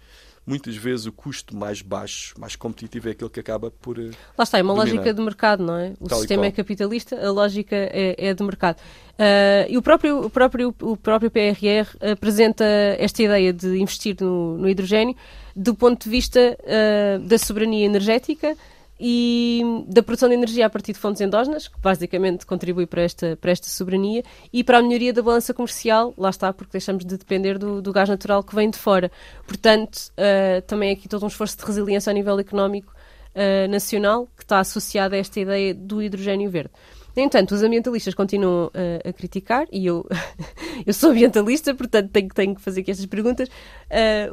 Muitas 0.45 0.77
vezes 0.77 1.05
o 1.05 1.11
custo 1.11 1.53
mais 1.53 1.81
baixo, 1.81 2.33
mais 2.39 2.55
competitivo 2.55 3.09
é 3.09 3.11
aquele 3.11 3.29
que 3.29 3.39
acaba 3.41 3.69
por. 3.69 3.99
Eh, 3.99 4.11
Lá 4.37 4.43
está, 4.45 4.57
é 4.57 4.63
uma 4.63 4.73
dominar. 4.73 4.93
lógica 4.93 5.13
de 5.13 5.21
mercado, 5.21 5.61
não 5.61 5.77
é? 5.77 5.93
O 5.99 6.07
Tal 6.07 6.19
sistema 6.19 6.45
é 6.45 6.51
capitalista, 6.51 7.19
a 7.21 7.29
lógica 7.29 7.75
é, 7.75 8.15
é 8.17 8.33
de 8.33 8.43
mercado. 8.43 8.77
Uh, 8.77 9.67
e 9.67 9.77
o 9.77 9.81
próprio, 9.81 10.25
o, 10.25 10.29
próprio, 10.29 10.73
o 10.81 10.95
próprio 10.95 11.29
PRR 11.29 11.97
apresenta 12.13 12.63
esta 12.97 13.21
ideia 13.21 13.51
de 13.51 13.77
investir 13.77 14.15
no, 14.21 14.57
no 14.57 14.69
hidrogênio 14.69 15.17
do 15.53 15.75
ponto 15.75 16.05
de 16.05 16.09
vista 16.09 16.39
uh, 16.39 17.19
da 17.19 17.37
soberania 17.37 17.85
energética 17.85 18.55
e 18.99 19.61
da 19.87 20.01
produção 20.01 20.27
de 20.27 20.35
energia 20.35 20.65
a 20.65 20.69
partir 20.69 20.93
de 20.93 20.99
fontes 20.99 21.21
endógenas, 21.21 21.67
que 21.67 21.79
basicamente 21.79 22.45
contribui 22.45 22.87
para 22.87 23.03
esta, 23.03 23.37
para 23.37 23.51
esta 23.51 23.67
soberania, 23.67 24.23
e 24.51 24.63
para 24.63 24.79
a 24.79 24.81
melhoria 24.81 25.13
da 25.13 25.21
balança 25.21 25.53
comercial, 25.53 26.13
lá 26.17 26.29
está, 26.29 26.51
porque 26.51 26.71
deixamos 26.71 27.05
de 27.05 27.17
depender 27.17 27.57
do, 27.57 27.81
do 27.81 27.91
gás 27.91 28.09
natural 28.09 28.43
que 28.43 28.55
vem 28.55 28.69
de 28.69 28.77
fora. 28.77 29.11
Portanto, 29.45 30.11
uh, 30.13 30.61
também 30.65 30.91
aqui 30.91 31.07
todo 31.07 31.23
um 31.23 31.27
esforço 31.27 31.57
de 31.57 31.65
resiliência 31.65 32.09
a 32.09 32.13
nível 32.13 32.39
económico 32.39 32.91
uh, 33.35 33.69
nacional, 33.69 34.27
que 34.35 34.43
está 34.43 34.59
associado 34.59 35.13
a 35.13 35.17
esta 35.17 35.39
ideia 35.39 35.73
do 35.73 36.01
hidrogênio 36.01 36.49
verde. 36.49 36.71
No 37.15 37.23
entanto, 37.23 37.55
os 37.55 37.63
ambientalistas 37.63 38.13
continuam 38.13 38.67
uh, 38.67 39.09
a 39.09 39.13
criticar, 39.13 39.67
e 39.71 39.85
eu, 39.85 40.07
eu 40.85 40.93
sou 40.93 41.11
ambientalista, 41.11 41.73
portanto 41.75 42.09
tenho, 42.11 42.29
tenho 42.29 42.55
que 42.55 42.61
fazer 42.61 42.81
aqui 42.81 42.91
estas 42.91 43.05
perguntas. 43.05 43.47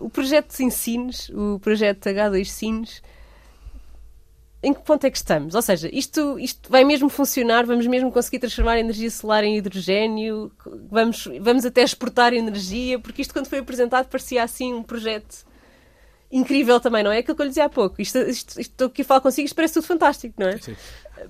o 0.00 0.08
projeto 0.08 0.52
Sines, 0.52 1.28
o 1.30 1.58
projeto 1.58 2.06
H2 2.06 2.44
Sines, 2.46 3.02
em 4.64 4.74
que 4.74 4.82
ponto 4.82 5.04
é 5.04 5.10
que 5.10 5.16
estamos? 5.16 5.54
Ou 5.54 5.62
seja, 5.62 5.88
isto, 5.92 6.38
isto 6.38 6.70
vai 6.70 6.84
mesmo 6.84 7.08
funcionar? 7.08 7.66
Vamos 7.66 7.86
mesmo 7.86 8.10
conseguir 8.10 8.38
transformar 8.38 8.72
a 8.72 8.80
energia 8.80 9.10
solar 9.10 9.44
em 9.44 9.56
hidrogênio? 9.56 10.50
Vamos, 10.90 11.28
vamos 11.40 11.64
até 11.64 11.82
exportar 11.82 12.32
energia? 12.32 12.98
Porque 12.98 13.22
isto, 13.22 13.32
quando 13.32 13.46
foi 13.46 13.58
apresentado, 13.58 14.06
parecia 14.08 14.42
assim 14.42 14.72
um 14.72 14.82
projeto 14.82 15.44
incrível 16.32 16.80
também, 16.80 17.04
não 17.04 17.12
é? 17.12 17.18
Aquilo 17.18 17.36
que 17.36 17.42
eu 17.42 17.44
lhe 17.44 17.50
dizia 17.50 17.66
há 17.66 17.68
pouco. 17.68 18.02
Isto, 18.02 18.18
isto, 18.18 18.60
isto 18.60 18.90
que 18.90 19.02
eu 19.02 19.06
falo 19.06 19.20
consigo, 19.20 19.46
isto 19.46 19.54
parece 19.54 19.74
tudo 19.74 19.86
fantástico, 19.86 20.34
não 20.38 20.48
é? 20.48 20.58
Sim. 20.58 20.74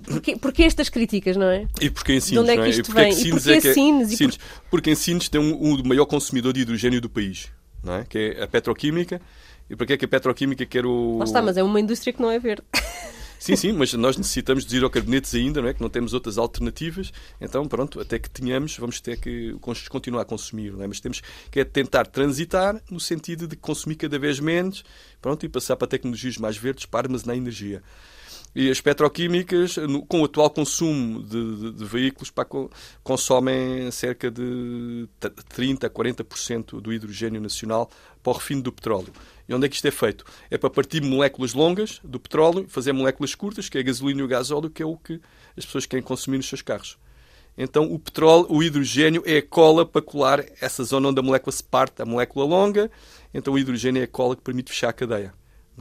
Porquê, 0.03 0.35
porquê 0.35 0.63
estas 0.63 0.89
críticas, 0.89 1.37
não 1.37 1.47
é? 1.47 1.67
E 1.79 1.89
porquê 1.89 2.13
em 2.13 2.19
Sines, 2.19 2.31
de 2.31 2.39
onde 2.39 2.51
é 2.51 2.63
que 2.63 2.69
isto 2.69 2.91
vem? 2.91 3.13
e 3.13 3.29
porquê 3.29 3.51
é 3.51 3.61
que 3.61 3.67
é, 3.67 3.73
Sines? 3.73 4.17
Sines? 4.17 4.39
Porque 4.69 4.89
em 4.89 4.95
Sines 4.95 5.29
tem 5.29 5.39
um, 5.39 5.63
um 5.63 5.83
maior 5.83 6.05
consumidor 6.05 6.53
de 6.53 6.61
hidrogênio 6.61 6.99
do 6.99 7.09
país, 7.09 7.49
não 7.83 7.95
é? 7.95 8.03
Que 8.03 8.35
é 8.37 8.43
a 8.43 8.47
petroquímica. 8.47 9.21
E 9.69 9.75
porquê 9.75 9.93
é 9.93 9.97
que 9.97 10.05
a 10.05 10.07
petroquímica 10.07 10.65
quer 10.65 10.85
o... 10.85 11.17
Lá 11.17 11.25
está, 11.25 11.41
mas 11.41 11.57
é 11.57 11.63
uma 11.63 11.79
indústria 11.79 12.13
que 12.13 12.21
não 12.21 12.29
é 12.29 12.39
verde. 12.39 12.63
Sim, 13.45 13.55
sim, 13.55 13.73
mas 13.73 13.93
nós 13.93 14.17
necessitamos 14.17 14.65
de 14.65 14.75
ir 14.75 14.83
ao 14.83 14.89
ainda, 15.35 15.61
não 15.61 15.69
é? 15.69 15.73
Que 15.75 15.79
não 15.79 15.87
temos 15.87 16.15
outras 16.15 16.39
alternativas. 16.39 17.13
Então, 17.39 17.67
pronto, 17.67 17.99
até 17.99 18.17
que 18.17 18.27
tenhamos, 18.27 18.75
vamos 18.75 18.99
ter 18.99 19.19
que 19.19 19.55
continuar 19.87 20.23
a 20.23 20.25
consumir, 20.25 20.73
não 20.73 20.81
é? 20.81 20.87
Mas 20.87 20.99
temos 20.99 21.21
que 21.51 21.59
é 21.59 21.63
tentar 21.63 22.07
transitar 22.07 22.81
no 22.89 22.99
sentido 22.99 23.47
de 23.47 23.55
consumir 23.55 23.97
cada 23.97 24.17
vez 24.17 24.39
menos, 24.39 24.83
pronto, 25.21 25.45
e 25.45 25.49
passar 25.49 25.75
para 25.75 25.87
tecnologias 25.87 26.39
mais 26.39 26.57
verdes 26.57 26.87
para 26.87 27.05
armazenar 27.05 27.37
energia. 27.37 27.83
E 28.55 28.71
as 28.71 28.79
petroquímicas, 28.79 29.75
com 30.07 30.21
o 30.21 30.25
atual 30.25 30.49
consumo 30.49 31.21
de, 31.21 31.55
de, 31.57 31.71
de 31.73 31.85
veículos, 31.85 32.31
pá, 32.31 32.47
consomem 33.03 33.91
cerca 33.91 34.31
de 34.31 35.09
30% 35.19 35.83
a 35.83 35.89
40% 35.89 36.79
do 36.79 36.93
hidrogênio 36.93 37.41
nacional 37.41 37.89
para 38.23 38.31
o 38.31 38.33
refino 38.33 38.61
do 38.61 38.71
petróleo. 38.71 39.11
E 39.47 39.53
onde 39.53 39.65
é 39.65 39.69
que 39.69 39.75
isto 39.75 39.87
é 39.89 39.91
feito? 39.91 40.23
É 40.49 40.57
para 40.57 40.69
partir 40.69 41.01
moléculas 41.01 41.53
longas 41.53 41.99
do 42.01 42.17
petróleo, 42.17 42.65
fazer 42.69 42.93
moléculas 42.93 43.35
curtas, 43.35 43.67
que 43.67 43.77
é 43.77 43.81
a 43.81 43.83
gasolina 43.83 44.21
e 44.21 44.23
o 44.23 44.27
gasóleo, 44.27 44.69
que 44.69 44.81
é 44.81 44.85
o 44.85 44.95
que 44.95 45.19
as 45.57 45.65
pessoas 45.65 45.85
querem 45.85 46.03
consumir 46.03 46.37
nos 46.37 46.47
seus 46.47 46.61
carros. 46.61 46.97
Então 47.57 47.91
o 47.91 47.99
petróleo, 47.99 48.47
o 48.49 48.63
hidrogênio 48.63 49.21
é 49.25 49.37
a 49.37 49.43
cola 49.43 49.85
para 49.85 50.01
colar 50.01 50.45
essa 50.61 50.83
zona 50.83 51.09
onde 51.09 51.19
a 51.19 51.23
molécula 51.23 51.51
se 51.51 51.63
parte, 51.63 52.01
a 52.01 52.05
molécula 52.05 52.45
longa. 52.45 52.89
Então 53.33 53.53
o 53.53 53.59
hidrogênio 53.59 54.01
é 54.01 54.05
a 54.05 54.07
cola 54.07 54.35
que 54.35 54.41
permite 54.41 54.71
fechar 54.71 54.89
a 54.89 54.93
cadeia. 54.93 55.33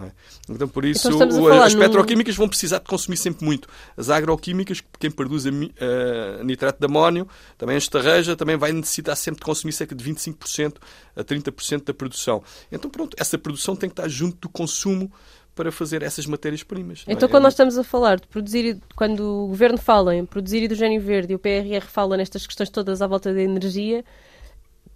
É? 0.03 0.11
Então, 0.49 0.67
por 0.67 0.85
isso, 0.85 1.09
então, 1.09 1.63
as 1.63 1.75
petroquímicas 1.75 2.35
vão 2.35 2.49
precisar 2.49 2.79
de 2.79 2.85
consumir 2.85 3.17
sempre 3.17 3.45
muito. 3.45 3.69
As 3.97 4.11
agroquímicas, 4.11 4.83
quem 4.99 5.11
produz 5.11 5.47
a, 5.47 5.51
a 5.51 6.45
nitrato 6.45 6.81
de 6.81 6.87
amónio, 6.87 7.29
também 7.57 7.77
a 7.77 7.79
estarreja, 7.79 8.35
também 8.35 8.57
vai 8.57 8.73
necessitar 8.73 9.17
sempre 9.17 9.41
de 9.41 9.45
consumir 9.47 9.73
cerca 9.73 9.95
de 9.95 10.05
25% 10.05 10.77
a 11.15 11.23
30% 11.23 11.85
da 11.85 11.95
produção. 11.95 12.43
Então, 12.73 12.91
pronto, 12.91 13.17
essa 13.19 13.39
produção 13.39 13.77
tem 13.77 13.89
que 13.89 13.93
estar 13.93 14.09
junto 14.09 14.37
do 14.41 14.49
consumo 14.49 15.13
para 15.55 15.71
fazer 15.71 16.03
essas 16.03 16.27
matérias-primas. 16.27 17.05
Então, 17.07 17.29
é? 17.29 17.31
quando 17.31 17.45
nós 17.45 17.53
estamos 17.53 17.79
a 17.79 17.85
falar 17.85 18.19
de 18.19 18.27
produzir, 18.27 18.81
quando 18.97 19.45
o 19.45 19.47
governo 19.47 19.79
fala 19.79 20.15
em 20.15 20.27
produzir 20.27 20.63
hidrogênio 20.65 21.01
verde 21.01 21.33
e 21.33 21.37
o 21.37 21.39
PRR 21.39 21.87
fala 21.87 22.17
nestas 22.17 22.47
questões 22.47 22.69
todas 22.69 23.01
à 23.01 23.07
volta 23.07 23.33
da 23.33 23.41
energia, 23.41 24.05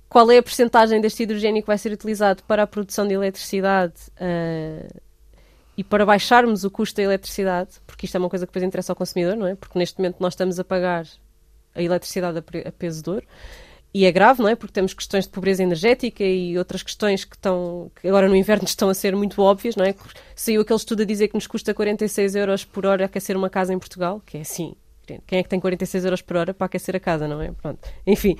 qual 0.08 0.30
é 0.30 0.38
a 0.38 0.42
percentagem 0.42 1.00
deste 1.00 1.22
hidrogênio 1.22 1.62
que 1.62 1.66
vai 1.66 1.76
ser 1.76 1.92
utilizado 1.92 2.42
para 2.44 2.62
a 2.62 2.66
produção 2.66 3.06
de 3.06 3.14
eletricidade 3.14 3.94
uh, 4.20 5.00
e 5.76 5.84
para 5.84 6.04
baixarmos 6.06 6.64
o 6.64 6.70
custo 6.70 6.96
da 6.96 7.02
eletricidade, 7.02 7.72
porque 7.86 8.06
isto 8.06 8.16
é 8.16 8.18
uma 8.18 8.28
coisa 8.28 8.46
que 8.46 8.50
depois 8.50 8.64
interessa 8.64 8.92
ao 8.92 8.96
consumidor, 8.96 9.36
não 9.36 9.46
é? 9.46 9.54
Porque 9.54 9.78
neste 9.78 9.98
momento 9.98 10.16
nós 10.18 10.32
estamos 10.32 10.58
a 10.58 10.64
pagar 10.64 11.06
a 11.74 11.82
eletricidade 11.82 12.38
a, 12.38 12.72
peso 12.72 13.02
de 13.02 13.10
ouro. 13.10 13.26
E 13.94 14.04
é 14.04 14.12
grave, 14.12 14.42
não 14.42 14.48
é? 14.48 14.54
Porque 14.54 14.72
temos 14.72 14.92
questões 14.92 15.24
de 15.24 15.30
pobreza 15.30 15.62
energética 15.62 16.22
e 16.24 16.58
outras 16.58 16.82
questões 16.82 17.24
que 17.24 17.36
estão, 17.36 17.90
que 18.00 18.06
agora 18.08 18.28
no 18.28 18.36
inverno 18.36 18.64
estão 18.68 18.88
a 18.88 18.94
ser 18.94 19.14
muito 19.14 19.40
óbvias, 19.40 19.76
não 19.76 19.84
é? 19.84 19.94
Saiu 20.34 20.62
aquele 20.62 20.78
estudo 20.78 21.02
a 21.02 21.06
dizer 21.06 21.28
que 21.28 21.34
nos 21.34 21.46
custa 21.46 21.72
46 21.72 22.34
euros 22.34 22.64
por 22.64 22.84
hora 22.84 23.04
aquecer 23.04 23.36
uma 23.36 23.48
casa 23.48 23.72
em 23.72 23.78
Portugal, 23.78 24.20
que 24.26 24.38
é 24.38 24.40
assim, 24.40 24.74
quem 25.26 25.38
é 25.38 25.42
que 25.42 25.48
tem 25.48 25.58
46 25.58 26.04
euros 26.04 26.20
por 26.20 26.36
hora 26.36 26.52
para 26.52 26.66
aquecer 26.66 26.94
a 26.94 27.00
casa, 27.00 27.26
não 27.26 27.40
é? 27.40 27.50
Pronto. 27.52 27.78
Enfim. 28.06 28.36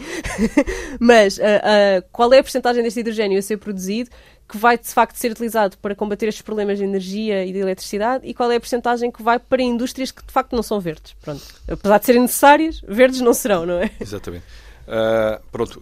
Mas 1.00 1.38
uh, 1.38 1.40
uh, 1.40 2.08
qual 2.12 2.32
é 2.32 2.38
a 2.38 2.42
porcentagem 2.42 2.82
deste 2.82 3.00
hidrogênio 3.00 3.38
a 3.38 3.42
ser 3.42 3.56
produzido 3.56 4.10
que 4.46 4.58
vai 4.58 4.78
de 4.78 4.88
facto 4.88 5.16
ser 5.16 5.30
utilizado 5.32 5.76
para 5.78 5.94
combater 5.94 6.26
estes 6.26 6.42
problemas 6.42 6.78
de 6.78 6.84
energia 6.84 7.44
e 7.44 7.52
de 7.52 7.58
eletricidade 7.58 8.26
e 8.26 8.34
qual 8.34 8.50
é 8.50 8.56
a 8.56 8.60
porcentagem 8.60 9.10
que 9.10 9.22
vai 9.22 9.38
para 9.38 9.62
indústrias 9.62 10.10
que 10.10 10.24
de 10.24 10.32
facto 10.32 10.54
não 10.54 10.62
são 10.62 10.80
verdes? 10.80 11.14
Pronto. 11.20 11.42
Apesar 11.70 11.98
de 11.98 12.06
serem 12.06 12.22
necessárias, 12.22 12.80
verdes 12.86 13.20
não 13.20 13.34
serão, 13.34 13.64
não 13.64 13.78
é? 13.78 13.90
Exatamente. 14.00 14.44
Uh, 14.86 15.40
pronto. 15.50 15.80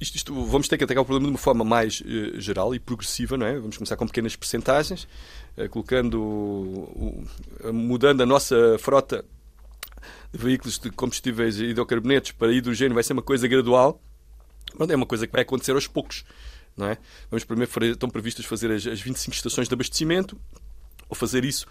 Isto, 0.00 0.16
isto, 0.16 0.44
vamos 0.46 0.66
ter 0.66 0.76
que 0.76 0.82
atacar 0.82 1.02
o 1.02 1.06
problema 1.06 1.26
de 1.26 1.32
uma 1.32 1.38
forma 1.38 1.64
mais 1.64 2.02
geral 2.34 2.74
e 2.74 2.80
progressiva, 2.80 3.36
não 3.36 3.46
é? 3.46 3.54
Vamos 3.54 3.76
começar 3.76 3.96
com 3.96 4.04
pequenas 4.04 4.34
percentagens, 4.34 5.06
colocando, 5.70 6.88
mudando 7.72 8.20
a 8.20 8.26
nossa 8.26 8.76
frota 8.80 9.24
veículos 10.32 10.78
de 10.78 10.90
combustíveis 10.90 11.58
e 11.58 11.66
hidrocarbonetos 11.66 12.32
para 12.32 12.52
hidrogênio 12.52 12.94
vai 12.94 13.02
ser 13.02 13.12
uma 13.12 13.22
coisa 13.22 13.46
gradual. 13.46 14.00
É 14.88 14.96
uma 14.96 15.06
coisa 15.06 15.26
que 15.26 15.32
vai 15.32 15.42
acontecer 15.42 15.72
aos 15.72 15.86
poucos. 15.86 16.24
Não 16.76 16.86
é? 16.86 16.96
Vamos 17.30 17.44
primeiro, 17.44 17.70
estão 17.92 18.08
previstas 18.08 18.46
fazer 18.46 18.70
as, 18.70 18.86
as 18.86 19.00
25 19.00 19.36
estações 19.36 19.68
de 19.68 19.74
abastecimento, 19.74 20.40
ao 21.12 21.14
fazer 21.14 21.44
isso, 21.44 21.66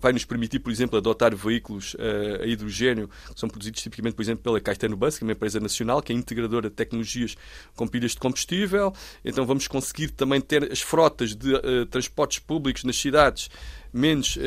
vai 0.00 0.12
nos 0.12 0.24
permitir, 0.24 0.58
por 0.58 0.72
exemplo, 0.72 0.96
adotar 0.96 1.34
veículos 1.36 1.94
uh, 1.94 2.42
a 2.42 2.46
hidrogênio 2.46 3.08
que 3.32 3.38
são 3.38 3.48
produzidos 3.48 3.82
tipicamente, 3.82 4.14
por 4.14 4.22
exemplo, 4.22 4.42
pela 4.42 4.60
Caetano 4.60 4.96
Bus, 4.96 5.18
que 5.18 5.24
é 5.24 5.26
uma 5.26 5.32
empresa 5.32 5.60
nacional 5.60 6.02
que 6.02 6.12
é 6.12 6.16
integradora 6.16 6.70
de 6.70 6.74
tecnologias 6.74 7.36
com 7.76 7.86
pilhas 7.86 8.12
de 8.12 8.18
combustível. 8.18 8.92
Então 9.24 9.44
vamos 9.44 9.68
conseguir 9.68 10.08
também 10.08 10.40
ter 10.40 10.72
as 10.72 10.80
frotas 10.80 11.36
de 11.36 11.54
uh, 11.54 11.86
transportes 11.86 12.38
públicos 12.38 12.82
nas 12.84 12.96
cidades 12.96 13.50
menos, 13.92 14.36
uh, 14.36 14.40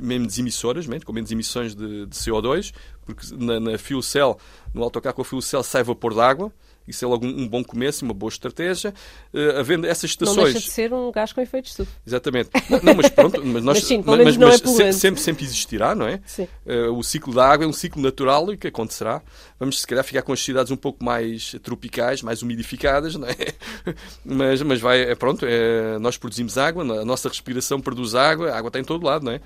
menos 0.00 0.38
emissoras, 0.38 0.86
menos, 0.86 1.04
com 1.04 1.12
menos 1.12 1.30
emissões 1.30 1.74
de, 1.74 2.06
de 2.06 2.16
CO2, 2.16 2.72
porque 3.04 3.26
na, 3.36 3.60
na 3.60 3.78
fuel 3.78 4.02
cell, 4.02 4.38
no 4.72 4.82
autocarro 4.82 5.16
com 5.16 5.22
a 5.22 5.24
fuel 5.24 5.42
cell 5.42 5.62
sai 5.62 5.82
vapor 5.82 6.14
de 6.14 6.20
água, 6.20 6.52
isso 6.86 7.04
é 7.04 7.08
logo 7.08 7.26
um, 7.26 7.48
bom 7.48 7.64
começo, 7.64 8.04
uma 8.04 8.12
boa 8.12 8.28
estratégia. 8.28 8.92
Uh, 9.32 9.58
havendo 9.58 9.86
essas 9.86 10.10
estações. 10.10 10.36
Não 10.36 10.44
deixa 10.44 10.60
de 10.60 10.70
ser 10.70 10.92
um 10.92 11.10
gás 11.10 11.32
com 11.32 11.40
efeito 11.40 11.64
de 11.64 11.70
estufa. 11.70 11.90
Exatamente. 12.06 12.50
Não, 12.68 12.80
não, 12.82 12.94
mas 12.94 13.08
pronto, 13.08 13.44
mas 13.44 13.64
nós. 13.64 13.78
mas 13.80 13.84
sim, 13.84 14.02
menos 14.02 14.36
mas, 14.36 14.36
não 14.36 14.48
é 14.80 14.92
sempre, 14.92 15.20
sempre 15.20 15.44
existirá, 15.44 15.94
não 15.94 16.06
é? 16.06 16.20
Sim. 16.26 16.46
Uh, 16.66 16.92
o 16.92 17.02
ciclo 17.02 17.34
da 17.34 17.46
água 17.46 17.64
é 17.64 17.68
um 17.68 17.72
ciclo 17.72 18.02
natural 18.02 18.52
e 18.52 18.56
que 18.56 18.68
acontecerá. 18.68 19.22
Vamos, 19.58 19.80
se 19.80 19.86
calhar, 19.86 20.04
ficar 20.04 20.22
com 20.22 20.32
as 20.32 20.42
cidades 20.42 20.70
um 20.70 20.76
pouco 20.76 21.02
mais 21.02 21.56
tropicais, 21.62 22.20
mais 22.20 22.42
umidificadas, 22.42 23.14
não 23.14 23.28
é? 23.28 23.34
mas, 24.24 24.60
mas 24.62 24.80
vai, 24.80 25.02
é 25.02 25.14
pronto, 25.14 25.46
é, 25.46 25.98
nós 25.98 26.18
produzimos 26.18 26.58
água, 26.58 26.82
a 26.82 27.04
nossa 27.04 27.28
respiração 27.28 27.80
produz 27.80 28.14
água, 28.14 28.50
a 28.50 28.58
água 28.58 28.68
está 28.68 28.78
em 28.78 28.84
todo 28.84 29.06
lado, 29.06 29.24
não 29.24 29.32
é? 29.32 29.40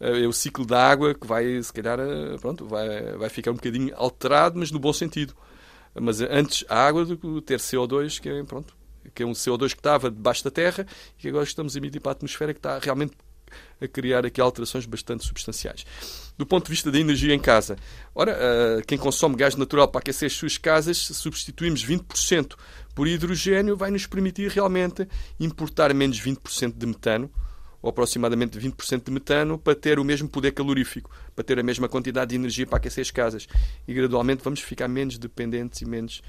é 0.00 0.26
o 0.26 0.32
ciclo 0.32 0.64
da 0.64 0.88
água 0.88 1.14
que 1.14 1.26
vai, 1.26 1.60
se 1.62 1.72
calhar, 1.72 1.98
pronto, 2.40 2.66
vai, 2.66 3.16
vai 3.16 3.28
ficar 3.28 3.50
um 3.50 3.54
bocadinho 3.54 3.92
alterado, 3.96 4.58
mas 4.58 4.70
no 4.70 4.78
bom 4.78 4.92
sentido. 4.92 5.34
Mas 6.00 6.20
antes 6.20 6.64
a 6.68 6.86
água 6.86 7.04
do 7.04 7.16
que 7.16 7.40
ter 7.42 7.58
CO2, 7.58 8.20
que 8.20 8.28
é, 8.28 8.42
pronto, 8.42 8.76
que 9.14 9.22
é 9.22 9.26
um 9.26 9.32
CO2 9.32 9.70
que 9.70 9.80
estava 9.80 10.10
debaixo 10.10 10.44
da 10.44 10.50
terra 10.50 10.86
e 11.18 11.22
que 11.22 11.28
agora 11.28 11.44
estamos 11.44 11.74
a 11.74 11.78
emitir 11.78 12.00
para 12.00 12.12
a 12.12 12.14
atmosfera, 12.14 12.52
que 12.52 12.58
está 12.58 12.78
realmente 12.78 13.16
a 13.80 13.86
criar 13.86 14.24
aqui 14.26 14.40
alterações 14.40 14.86
bastante 14.86 15.24
substanciais. 15.24 15.84
Do 16.36 16.44
ponto 16.44 16.64
de 16.64 16.70
vista 16.70 16.90
da 16.90 16.98
energia 16.98 17.34
em 17.34 17.38
casa, 17.38 17.76
ora, 18.14 18.32
uh, 18.32 18.86
quem 18.86 18.98
consome 18.98 19.36
gás 19.36 19.54
natural 19.54 19.86
para 19.88 20.00
aquecer 20.00 20.26
as 20.26 20.32
suas 20.32 20.58
casas, 20.58 20.98
substituímos 20.98 21.84
20% 21.86 22.54
por 22.94 23.06
hidrogênio, 23.06 23.76
vai 23.76 23.90
nos 23.90 24.06
permitir 24.06 24.50
realmente 24.50 25.06
importar 25.38 25.94
menos 25.94 26.20
20% 26.20 26.76
de 26.76 26.86
metano, 26.86 27.30
ou 27.84 27.90
aproximadamente 27.90 28.58
20% 28.58 29.04
de 29.04 29.10
metano, 29.10 29.58
para 29.58 29.74
ter 29.74 29.98
o 29.98 30.04
mesmo 30.04 30.26
poder 30.26 30.52
calorífico, 30.52 31.10
para 31.36 31.44
ter 31.44 31.58
a 31.58 31.62
mesma 31.62 31.86
quantidade 31.86 32.30
de 32.30 32.34
energia 32.34 32.66
para 32.66 32.78
aquecer 32.78 33.02
as 33.02 33.10
casas. 33.10 33.46
E 33.86 33.92
gradualmente 33.92 34.42
vamos 34.42 34.60
ficar 34.60 34.88
menos 34.88 35.18
dependentes 35.18 35.82
e 35.82 35.84
menos 35.84 36.22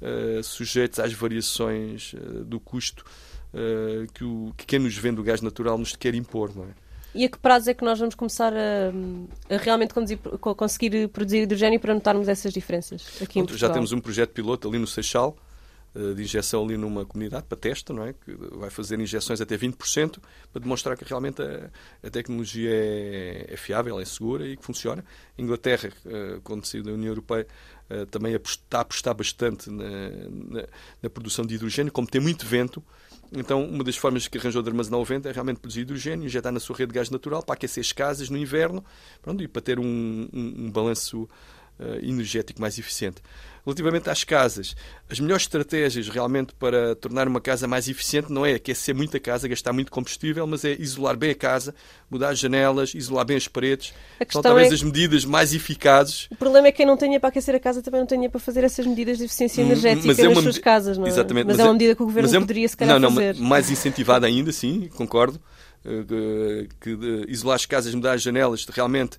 uh, 0.00 0.42
sujeitos 0.42 0.98
às 0.98 1.12
variações 1.12 2.14
uh, 2.14 2.42
do 2.46 2.58
custo 2.58 3.04
uh, 3.52 4.10
que, 4.14 4.24
o, 4.24 4.54
que 4.56 4.64
quem 4.64 4.78
nos 4.78 4.96
vende 4.96 5.20
o 5.20 5.22
gás 5.22 5.42
natural 5.42 5.76
nos 5.76 5.94
quer 5.94 6.14
impor. 6.14 6.56
Não 6.56 6.64
é? 6.64 6.68
E 7.14 7.26
a 7.26 7.28
que 7.28 7.36
prazo 7.36 7.68
é 7.68 7.74
que 7.74 7.84
nós 7.84 7.98
vamos 7.98 8.14
começar 8.14 8.54
a, 8.54 9.54
a 9.54 9.58
realmente 9.58 9.92
conduzir, 9.92 10.18
conseguir 10.40 11.08
produzir 11.08 11.42
hidrogênio 11.42 11.78
para 11.78 11.92
notarmos 11.92 12.26
essas 12.26 12.54
diferenças 12.54 13.02
aqui 13.02 13.34
Pronto, 13.34 13.36
em 13.36 13.46
Portugal? 13.48 13.68
Já 13.68 13.74
temos 13.74 13.92
um 13.92 14.00
projeto 14.00 14.30
piloto 14.30 14.66
ali 14.66 14.78
no 14.78 14.86
Seixal, 14.86 15.36
de 15.94 16.22
injeção 16.22 16.64
ali 16.64 16.76
numa 16.76 17.04
comunidade 17.04 17.44
para 17.46 17.58
testa, 17.58 17.92
não 17.92 18.04
é? 18.04 18.14
que 18.14 18.34
vai 18.56 18.70
fazer 18.70 18.98
injeções 18.98 19.40
até 19.40 19.56
20% 19.56 20.18
para 20.50 20.62
demonstrar 20.62 20.96
que 20.96 21.04
realmente 21.04 21.42
a, 21.42 21.70
a 22.02 22.10
tecnologia 22.10 22.70
é, 22.70 23.46
é, 23.48 23.56
fiável, 23.56 24.00
é 24.00 24.04
segura 24.04 24.46
e 24.46 24.56
que 24.56 24.64
funciona. 24.64 25.04
A 25.38 25.42
Inglaterra, 25.42 25.90
eh, 26.06 26.40
quando 26.42 26.64
saiu 26.64 26.82
da 26.82 26.92
União 26.92 27.10
Europeia, 27.10 27.46
eh, 27.90 28.06
também 28.06 28.34
está 28.34 28.78
a 28.78 28.80
apostar 28.80 29.14
bastante 29.14 29.70
na, 29.70 29.84
na, 29.84 30.66
na, 31.02 31.10
produção 31.10 31.44
de 31.44 31.56
hidrogênio, 31.56 31.92
como 31.92 32.06
tem 32.06 32.20
muito 32.20 32.46
vento. 32.46 32.82
Então, 33.30 33.64
uma 33.64 33.84
das 33.84 33.96
formas 33.96 34.28
que 34.28 34.38
arranjou 34.38 34.62
de 34.62 34.70
armazenar 34.70 34.98
o 34.98 35.04
vento 35.04 35.28
é 35.28 35.32
realmente 35.32 35.58
produzir 35.58 35.82
hidrogênio, 35.82 36.24
injetar 36.24 36.52
na 36.52 36.60
sua 36.60 36.76
rede 36.76 36.92
de 36.92 36.98
gás 36.98 37.10
natural 37.10 37.42
para 37.42 37.54
aquecer 37.54 37.82
as 37.82 37.92
casas 37.92 38.30
no 38.30 38.38
inverno 38.38 38.84
pronto, 39.20 39.42
e 39.42 39.48
para 39.48 39.60
ter 39.60 39.78
um, 39.78 40.28
um, 40.32 40.54
um 40.66 40.70
balanço 40.70 41.28
energético 42.02 42.60
mais 42.60 42.78
eficiente. 42.78 43.22
Relativamente 43.64 44.10
às 44.10 44.24
casas, 44.24 44.74
as 45.08 45.20
melhores 45.20 45.44
estratégias 45.44 46.08
realmente 46.08 46.52
para 46.52 46.96
tornar 46.96 47.28
uma 47.28 47.40
casa 47.40 47.68
mais 47.68 47.88
eficiente 47.88 48.32
não 48.32 48.44
é 48.44 48.54
aquecer 48.54 48.92
muito 48.92 49.16
a 49.16 49.20
casa, 49.20 49.46
gastar 49.46 49.72
muito 49.72 49.90
combustível, 49.90 50.44
mas 50.48 50.64
é 50.64 50.72
isolar 50.72 51.16
bem 51.16 51.30
a 51.30 51.34
casa, 51.34 51.72
mudar 52.10 52.30
as 52.30 52.40
janelas, 52.40 52.92
isolar 52.92 53.24
bem 53.24 53.36
as 53.36 53.46
paredes. 53.46 53.94
São 54.28 54.42
talvez 54.42 54.72
é... 54.72 54.74
as 54.74 54.82
medidas 54.82 55.24
mais 55.24 55.54
eficazes. 55.54 56.26
O 56.32 56.34
problema 56.34 56.66
é 56.66 56.72
que 56.72 56.78
quem 56.78 56.86
não 56.86 56.96
tenha 56.96 57.20
para 57.20 57.28
aquecer 57.28 57.54
a 57.54 57.60
casa 57.60 57.80
também 57.80 58.00
não 58.00 58.06
tenha 58.06 58.28
para 58.28 58.40
fazer 58.40 58.64
essas 58.64 58.84
medidas 58.84 59.18
de 59.18 59.26
eficiência 59.26 59.62
hum, 59.62 59.66
energética 59.66 60.08
nas 60.08 60.18
é 60.18 60.34
suas 60.42 60.58
casas, 60.58 60.98
não 60.98 61.06
é? 61.06 61.08
Exatamente. 61.08 61.46
Mas, 61.46 61.56
mas 61.56 61.64
é 61.64 61.68
uma 61.68 61.74
medida 61.74 61.94
que 61.94 62.02
o 62.02 62.06
governo 62.06 62.34
é... 62.34 62.40
poderia 62.40 62.68
se 62.68 62.76
calhar 62.76 62.98
não, 62.98 63.10
não, 63.10 63.14
fazer. 63.14 63.36
Mais 63.36 63.70
incentivada 63.70 64.26
ainda, 64.26 64.50
sim, 64.50 64.90
concordo. 64.96 65.40
Eh, 65.84 66.68
que, 66.80 66.96
que 66.96 67.24
isolar 67.28 67.56
as 67.56 67.66
casas, 67.66 67.92
mudar 67.92 68.12
as 68.12 68.22
janelas, 68.22 68.64
realmente 68.66 69.18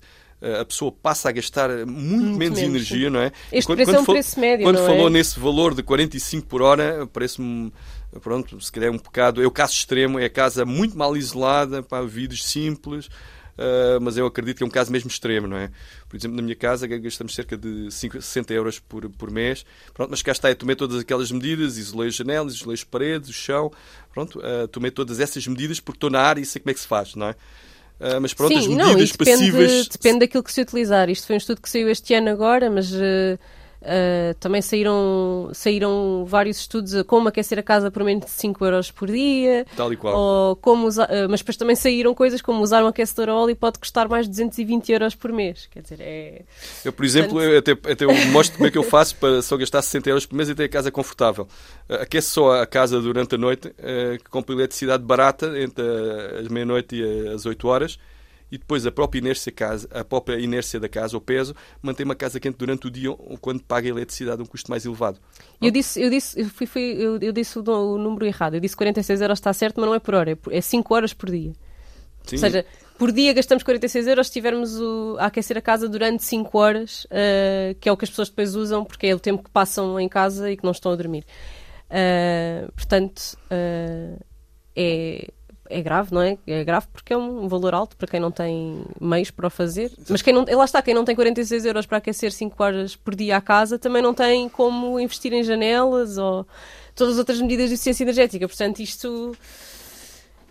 a 0.60 0.64
pessoa 0.64 0.92
passa 0.92 1.28
a 1.28 1.32
gastar 1.32 1.70
muito, 1.70 1.90
muito 1.90 2.38
menos, 2.38 2.58
menos, 2.58 2.60
energia, 2.60 3.08
não 3.08 3.20
é? 3.20 3.32
Este 3.50 3.66
quando, 3.66 3.76
preço 3.76 3.90
quando 3.90 3.96
é 3.96 4.00
um 4.00 4.04
preço 4.04 4.40
médio, 4.40 4.64
Quando 4.64 4.78
falou 4.78 5.06
é? 5.06 5.10
nesse 5.10 5.40
valor 5.40 5.74
de 5.74 5.82
45 5.82 6.46
por 6.46 6.60
hora, 6.60 7.08
parece-me, 7.12 7.72
pronto, 8.20 8.60
se 8.60 8.70
calhar 8.70 8.88
é 8.88 8.92
um 8.92 8.98
bocado... 8.98 9.42
É 9.42 9.46
o 9.46 9.50
caso 9.50 9.72
extremo, 9.72 10.18
é 10.18 10.26
a 10.26 10.30
casa 10.30 10.64
muito 10.64 10.96
mal 10.98 11.16
isolada, 11.16 11.82
para 11.82 12.04
vidros 12.06 12.44
simples, 12.44 13.06
uh, 13.06 14.00
mas 14.00 14.16
eu 14.16 14.26
acredito 14.26 14.58
que 14.58 14.62
é 14.62 14.66
um 14.66 14.70
caso 14.70 14.92
mesmo 14.92 15.08
extremo, 15.08 15.46
não 15.46 15.56
é? 15.56 15.70
Por 16.08 16.16
exemplo, 16.16 16.36
na 16.36 16.42
minha 16.42 16.56
casa 16.56 16.86
gastamos 16.86 17.34
cerca 17.34 17.56
de 17.56 17.90
5, 17.90 18.20
60 18.20 18.52
euros 18.52 18.78
por, 18.78 19.08
por 19.10 19.30
mês, 19.30 19.64
pronto, 19.92 20.10
mas 20.10 20.22
cá 20.22 20.32
está, 20.32 20.50
eu 20.50 20.56
tomei 20.56 20.76
todas 20.76 21.00
aquelas 21.00 21.30
medidas, 21.30 21.78
isolei 21.78 22.08
as 22.08 22.14
janelas, 22.14 22.54
isolei 22.54 22.74
as 22.74 22.84
paredes, 22.84 23.30
o 23.30 23.32
chão, 23.32 23.72
pronto, 24.12 24.38
uh, 24.38 24.68
tomei 24.68 24.90
todas 24.90 25.20
essas 25.20 25.46
medidas 25.46 25.80
porque 25.80 25.96
estou 25.96 26.10
na 26.10 26.20
área 26.20 26.40
e 26.40 26.46
sei 26.46 26.60
como 26.60 26.70
é 26.70 26.74
que 26.74 26.80
se 26.80 26.86
faz, 26.86 27.14
não 27.14 27.28
é? 27.28 27.36
Uh, 28.00 28.20
mas 28.20 28.34
pronto, 28.34 28.52
Sim, 28.52 28.58
as 28.58 28.66
medidas 28.66 28.86
não, 28.88 28.94
depende, 28.96 29.18
passivas. 29.18 29.88
Depende 29.88 30.18
daquilo 30.20 30.42
que 30.42 30.52
se 30.52 30.60
utilizar. 30.60 31.08
Isto 31.08 31.26
foi 31.26 31.36
um 31.36 31.38
estudo 31.38 31.60
que 31.60 31.70
saiu 31.70 31.88
este 31.88 32.12
ano 32.14 32.30
agora, 32.30 32.70
mas 32.70 32.92
uh, 32.92 33.38
Uh, 33.84 34.32
também 34.40 34.62
saíram, 34.62 35.50
saíram 35.52 36.24
vários 36.26 36.58
estudos 36.58 36.94
a 36.94 37.04
como 37.04 37.28
aquecer 37.28 37.58
a 37.58 37.62
casa 37.62 37.90
por 37.90 38.02
menos 38.02 38.24
de 38.24 38.30
5 38.30 38.64
euros 38.64 38.90
por 38.90 39.10
dia. 39.10 39.66
Tal 39.76 39.92
e 39.92 39.96
qual. 39.96 40.16
Ou 40.16 40.56
como 40.56 40.86
usar, 40.86 41.04
uh, 41.04 41.28
mas 41.28 41.40
depois 41.40 41.56
também 41.56 41.76
saíram 41.76 42.14
coisas 42.14 42.40
como 42.40 42.62
usar 42.62 42.82
um 42.82 42.86
aquecedor 42.86 43.28
a 43.28 43.34
óleo 43.34 43.54
pode 43.54 43.78
custar 43.78 44.08
mais 44.08 44.24
de 44.24 44.30
220 44.30 44.90
euros 44.90 45.14
por 45.14 45.30
mês. 45.30 45.68
Quer 45.70 45.82
dizer, 45.82 45.98
é. 46.00 46.42
Eu, 46.82 46.92
por 46.92 47.04
exemplo, 47.04 47.40
eu 47.42 47.58
até, 47.58 47.72
até 47.72 48.04
eu 48.04 48.14
mostro 48.32 48.56
como 48.56 48.66
é 48.66 48.70
que 48.70 48.78
eu 48.78 48.82
faço 48.82 49.16
para 49.16 49.42
só 49.42 49.56
gastar 49.56 49.82
60 49.82 50.08
euros 50.08 50.26
por 50.26 50.34
mês 50.34 50.48
e 50.48 50.54
ter 50.54 50.64
a 50.64 50.68
casa 50.68 50.90
confortável. 50.90 51.46
Uh, 51.88 51.94
aquece 52.02 52.28
só 52.28 52.62
a 52.62 52.66
casa 52.66 53.00
durante 53.00 53.34
a 53.34 53.38
noite, 53.38 53.68
uh, 53.68 54.18
que 54.18 54.30
compra 54.30 54.54
eletricidade 54.54 55.02
barata 55.04 55.60
entre 55.60 55.84
as 56.40 56.48
meia-noite 56.48 56.96
e 56.96 57.28
as 57.28 57.44
8 57.44 57.68
horas 57.68 57.98
e 58.54 58.58
depois 58.58 58.86
a 58.86 58.92
própria 58.92 59.18
inércia, 59.18 59.50
casa, 59.50 59.88
a 59.92 60.04
própria 60.04 60.38
inércia 60.38 60.78
da 60.78 60.88
casa, 60.88 61.16
o 61.16 61.20
peso, 61.20 61.56
mantém 61.82 62.04
uma 62.04 62.14
casa 62.14 62.38
quente 62.38 62.56
durante 62.56 62.86
o 62.86 62.90
dia 62.90 63.10
quando 63.40 63.60
paga 63.64 63.88
a 63.88 63.90
eletricidade 63.90 64.40
um 64.40 64.46
custo 64.46 64.70
mais 64.70 64.86
elevado. 64.86 65.18
Eu 65.60 65.72
disse, 65.72 66.00
eu 66.00 66.08
disse, 66.08 66.40
eu 66.40 66.46
fui, 66.46 66.64
fui 66.64 66.94
eu, 66.96 67.18
eu, 67.20 67.32
disse 67.32 67.58
o, 67.58 67.62
o, 67.62 67.98
número 67.98 68.24
errado. 68.24 68.54
Eu 68.54 68.60
disse 68.60 68.76
46 68.76 69.20
euros 69.22 69.40
está 69.40 69.52
certo, 69.52 69.80
mas 69.80 69.88
não 69.88 69.94
é 69.94 69.98
por 69.98 70.14
hora, 70.14 70.38
é 70.50 70.60
5 70.60 70.94
horas 70.94 71.12
por 71.12 71.30
dia. 71.30 71.52
Sim. 72.22 72.36
Ou 72.36 72.38
seja, 72.38 72.64
por 72.96 73.10
dia 73.10 73.32
gastamos 73.32 73.64
46 73.64 74.06
euros 74.06 74.28
se 74.28 74.32
tivermos 74.32 74.80
o, 74.80 75.16
a 75.18 75.26
aquecer 75.26 75.58
a 75.58 75.60
casa 75.60 75.88
durante 75.88 76.22
5 76.22 76.56
horas, 76.56 77.06
uh, 77.06 77.74
que 77.80 77.88
é 77.88 77.92
o 77.92 77.96
que 77.96 78.04
as 78.04 78.10
pessoas 78.10 78.28
depois 78.28 78.54
usam, 78.54 78.84
porque 78.84 79.08
é 79.08 79.14
o 79.16 79.18
tempo 79.18 79.42
que 79.42 79.50
passam 79.50 79.98
em 79.98 80.08
casa 80.08 80.48
e 80.48 80.56
que 80.56 80.62
não 80.62 80.70
estão 80.70 80.92
a 80.92 80.96
dormir. 80.96 81.26
Uh, 81.90 82.70
portanto, 82.72 83.36
uh, 83.50 84.24
é 84.76 85.28
é 85.68 85.80
grave, 85.80 86.12
não 86.12 86.20
é? 86.20 86.36
É 86.46 86.62
grave 86.62 86.86
porque 86.92 87.12
é 87.12 87.16
um 87.16 87.48
valor 87.48 87.74
alto 87.74 87.96
para 87.96 88.06
quem 88.06 88.20
não 88.20 88.30
tem 88.30 88.84
meios 89.00 89.30
para 89.30 89.46
o 89.46 89.50
fazer. 89.50 89.90
Mas 90.08 90.22
quem 90.22 90.32
não, 90.32 90.44
lá 90.44 90.64
está, 90.64 90.82
quem 90.82 90.94
não 90.94 91.04
tem 91.04 91.14
46 91.14 91.64
euros 91.64 91.86
para 91.86 91.98
aquecer 91.98 92.32
5 92.32 92.62
horas 92.62 92.96
por 92.96 93.14
dia 93.14 93.36
à 93.36 93.40
casa 93.40 93.78
também 93.78 94.02
não 94.02 94.12
tem 94.12 94.48
como 94.48 95.00
investir 95.00 95.32
em 95.32 95.42
janelas 95.42 96.18
ou 96.18 96.46
todas 96.94 97.14
as 97.14 97.18
outras 97.18 97.40
medidas 97.40 97.68
de 97.68 97.74
eficiência 97.74 98.04
energética. 98.04 98.46
Portanto, 98.46 98.80
isto. 98.80 99.36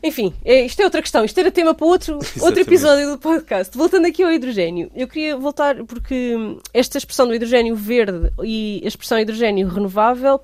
Enfim, 0.01 0.33
é, 0.43 0.65
isto 0.65 0.81
é 0.81 0.83
outra 0.83 1.01
questão. 1.01 1.23
Isto 1.23 1.39
era 1.39 1.51
tema 1.51 1.73
para 1.73 1.85
outro, 1.85 2.19
outro 2.41 2.59
episódio 2.59 3.11
do 3.11 3.17
podcast. 3.17 3.77
Voltando 3.77 4.07
aqui 4.07 4.23
ao 4.23 4.31
hidrogênio, 4.31 4.91
eu 4.95 5.07
queria 5.07 5.37
voltar 5.37 5.81
porque 5.85 6.35
esta 6.73 6.97
expressão 6.97 7.27
do 7.27 7.35
hidrogênio 7.35 7.75
verde 7.75 8.31
e 8.43 8.81
a 8.83 8.87
expressão 8.87 9.17
hidrogênio 9.19 9.67
renovável, 9.67 10.41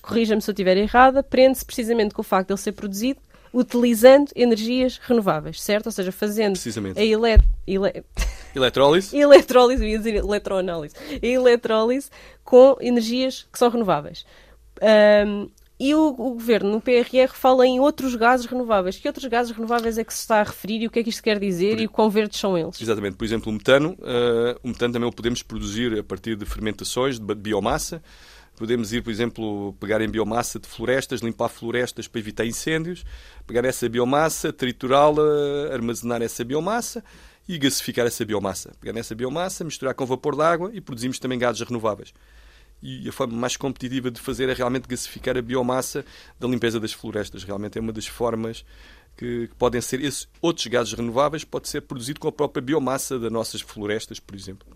corrija-me 0.00 0.40
se 0.40 0.50
eu 0.50 0.52
estiver 0.52 0.76
errada, 0.76 1.22
prende-se 1.22 1.64
precisamente 1.64 2.14
com 2.14 2.20
o 2.20 2.24
facto 2.24 2.48
de 2.48 2.52
ele 2.52 2.60
ser 2.60 2.72
produzido 2.72 3.18
utilizando 3.52 4.30
energias 4.34 4.98
renováveis, 5.02 5.60
certo? 5.60 5.86
Ou 5.86 5.92
seja, 5.92 6.12
fazendo 6.12 6.58
a 6.96 7.02
ele... 7.02 7.42
Ele... 7.66 8.04
eletrólise. 8.54 9.14
eletrólise, 9.16 9.84
ia 9.84 9.98
dizer 9.98 10.16
eletroanálise. 10.16 10.94
A 11.22 11.26
eletrólise 11.26 12.10
com 12.44 12.76
energias 12.80 13.46
que 13.52 13.58
são 13.58 13.68
renováveis. 13.70 14.24
Um, 15.26 15.48
e 15.80 15.94
o, 15.94 16.08
o, 16.08 16.34
governo, 16.34 16.72
no 16.72 16.80
PRR, 16.80 17.32
fala 17.32 17.66
em 17.66 17.80
outros 17.80 18.14
gases 18.14 18.44
renováveis. 18.44 18.98
Que 18.98 19.08
outros 19.08 19.24
gases 19.24 19.50
renováveis 19.50 19.96
é 19.96 20.04
que 20.04 20.12
se 20.12 20.20
está 20.20 20.40
a 20.40 20.42
referir 20.42 20.82
e 20.82 20.86
o 20.86 20.90
que 20.90 20.98
é 20.98 21.02
que 21.02 21.08
isto 21.08 21.22
quer 21.22 21.38
dizer 21.38 21.76
Por... 21.76 21.82
e 21.82 21.86
o 21.86 21.88
quão 21.88 22.10
verdes 22.10 22.38
são 22.38 22.56
eles? 22.56 22.78
Exatamente. 22.78 23.16
Por 23.16 23.24
exemplo, 23.24 23.50
o 23.50 23.54
metano. 23.54 23.92
Uh, 23.92 24.60
o 24.62 24.68
metano 24.68 24.92
também 24.92 25.08
o 25.08 25.12
podemos 25.12 25.42
produzir 25.42 25.98
a 25.98 26.04
partir 26.04 26.36
de 26.36 26.44
fermentações 26.44 27.18
de 27.18 27.34
biomassa. 27.34 28.02
Podemos 28.60 28.92
ir, 28.92 29.02
por 29.02 29.10
exemplo, 29.10 29.74
pegar 29.80 30.02
em 30.02 30.08
biomassa 30.10 30.58
de 30.58 30.68
florestas, 30.68 31.22
limpar 31.22 31.48
florestas 31.48 32.06
para 32.06 32.18
evitar 32.18 32.44
incêndios, 32.44 33.06
pegar 33.46 33.64
essa 33.64 33.88
biomassa, 33.88 34.52
triturá-la, 34.52 35.22
armazenar 35.72 36.20
essa 36.20 36.44
biomassa 36.44 37.02
e 37.48 37.56
gasificar 37.56 38.06
essa 38.06 38.22
biomassa. 38.22 38.72
Pegar 38.78 38.92
nessa 38.92 39.14
biomassa, 39.14 39.64
misturar 39.64 39.94
com 39.94 40.04
vapor 40.04 40.36
de 40.36 40.42
água 40.42 40.70
e 40.74 40.80
produzimos 40.82 41.18
também 41.18 41.38
gases 41.38 41.62
renováveis. 41.62 42.12
E 42.82 43.08
a 43.08 43.12
forma 43.12 43.32
mais 43.32 43.56
competitiva 43.56 44.10
de 44.10 44.20
fazer 44.20 44.50
é 44.50 44.52
realmente 44.52 44.86
gasificar 44.86 45.38
a 45.38 45.42
biomassa 45.42 46.04
da 46.38 46.46
limpeza 46.46 46.78
das 46.78 46.92
florestas. 46.92 47.42
Realmente 47.42 47.78
é 47.78 47.80
uma 47.80 47.94
das 47.94 48.08
formas 48.08 48.62
que, 49.16 49.48
que 49.48 49.54
podem 49.54 49.80
ser 49.80 50.04
esses 50.04 50.28
outros 50.38 50.66
gases 50.66 50.92
renováveis, 50.92 51.44
pode 51.44 51.66
ser 51.66 51.80
produzido 51.80 52.20
com 52.20 52.28
a 52.28 52.32
própria 52.32 52.60
biomassa 52.60 53.18
das 53.18 53.32
nossas 53.32 53.62
florestas, 53.62 54.20
por 54.20 54.34
exemplo 54.36 54.68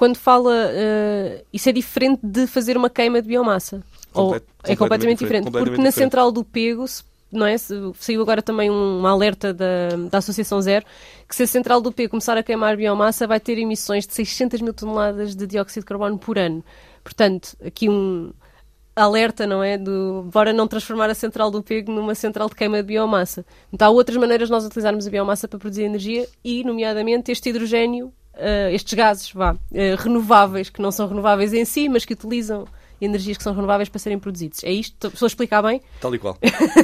quando 0.00 0.16
fala. 0.16 0.50
Uh, 0.50 1.44
isso 1.52 1.68
é 1.68 1.72
diferente 1.72 2.20
de 2.22 2.46
fazer 2.46 2.74
uma 2.74 2.88
queima 2.88 3.20
de 3.20 3.28
biomassa. 3.28 3.82
Complet, 4.10 4.42
Ou 4.66 4.72
é 4.72 4.74
completamente 4.74 5.18
diferente. 5.18 5.44
Completamente 5.44 5.76
porque 5.76 5.82
na 5.82 5.90
central 5.90 6.32
do 6.32 6.42
Pego, 6.42 6.86
não 7.30 7.44
é? 7.44 7.58
Saiu 7.58 8.22
agora 8.22 8.40
também 8.40 8.70
um, 8.70 9.06
alerta 9.06 9.52
da, 9.52 9.90
da 10.10 10.16
Associação 10.16 10.58
Zero 10.62 10.86
que 11.28 11.36
se 11.36 11.42
a 11.42 11.46
central 11.46 11.82
do 11.82 11.92
Pego 11.92 12.12
começar 12.12 12.34
a 12.38 12.42
queimar 12.42 12.78
biomassa 12.78 13.26
vai 13.26 13.38
ter 13.38 13.58
emissões 13.58 14.06
de 14.06 14.14
600 14.14 14.62
mil 14.62 14.72
toneladas 14.72 15.36
de 15.36 15.46
dióxido 15.46 15.82
de 15.82 15.86
carbono 15.86 16.18
por 16.18 16.38
ano. 16.38 16.64
Portanto, 17.04 17.54
aqui 17.62 17.86
um 17.90 18.32
alerta, 18.96 19.46
não 19.46 19.62
é? 19.62 19.76
Do 19.76 20.22
bora 20.32 20.50
não 20.50 20.66
transformar 20.66 21.10
a 21.10 21.14
central 21.14 21.50
do 21.50 21.62
Pego 21.62 21.92
numa 21.92 22.14
central 22.14 22.48
de 22.48 22.54
queima 22.54 22.78
de 22.78 22.84
biomassa. 22.84 23.44
Então 23.70 23.86
há 23.86 23.90
outras 23.90 24.16
maneiras 24.16 24.48
de 24.48 24.52
nós 24.52 24.64
utilizarmos 24.64 25.06
a 25.06 25.10
biomassa 25.10 25.46
para 25.46 25.58
produzir 25.58 25.82
energia 25.82 26.26
e, 26.42 26.64
nomeadamente, 26.64 27.30
este 27.30 27.50
hidrogênio 27.50 28.10
uh, 28.40 28.74
estes 28.74 28.94
gases 28.94 29.30
vá, 29.32 29.52
uh, 29.52 29.58
renováveis, 29.98 30.70
que 30.70 30.82
não 30.82 30.90
são 30.90 31.06
renováveis 31.08 31.52
em 31.52 31.64
si, 31.64 31.88
mas 31.88 32.04
que 32.04 32.14
utilizam 32.14 32.66
energias 33.00 33.36
que 33.36 33.42
são 33.42 33.54
renováveis 33.54 33.88
para 33.88 33.98
serem 33.98 34.18
produzidos. 34.18 34.62
É 34.62 34.70
isto? 34.70 35.08
Estou 35.08 35.26
a 35.26 35.28
explicar 35.28 35.62
bem? 35.62 35.80
Tal 36.00 36.14
e 36.14 36.18
qual. 36.18 36.36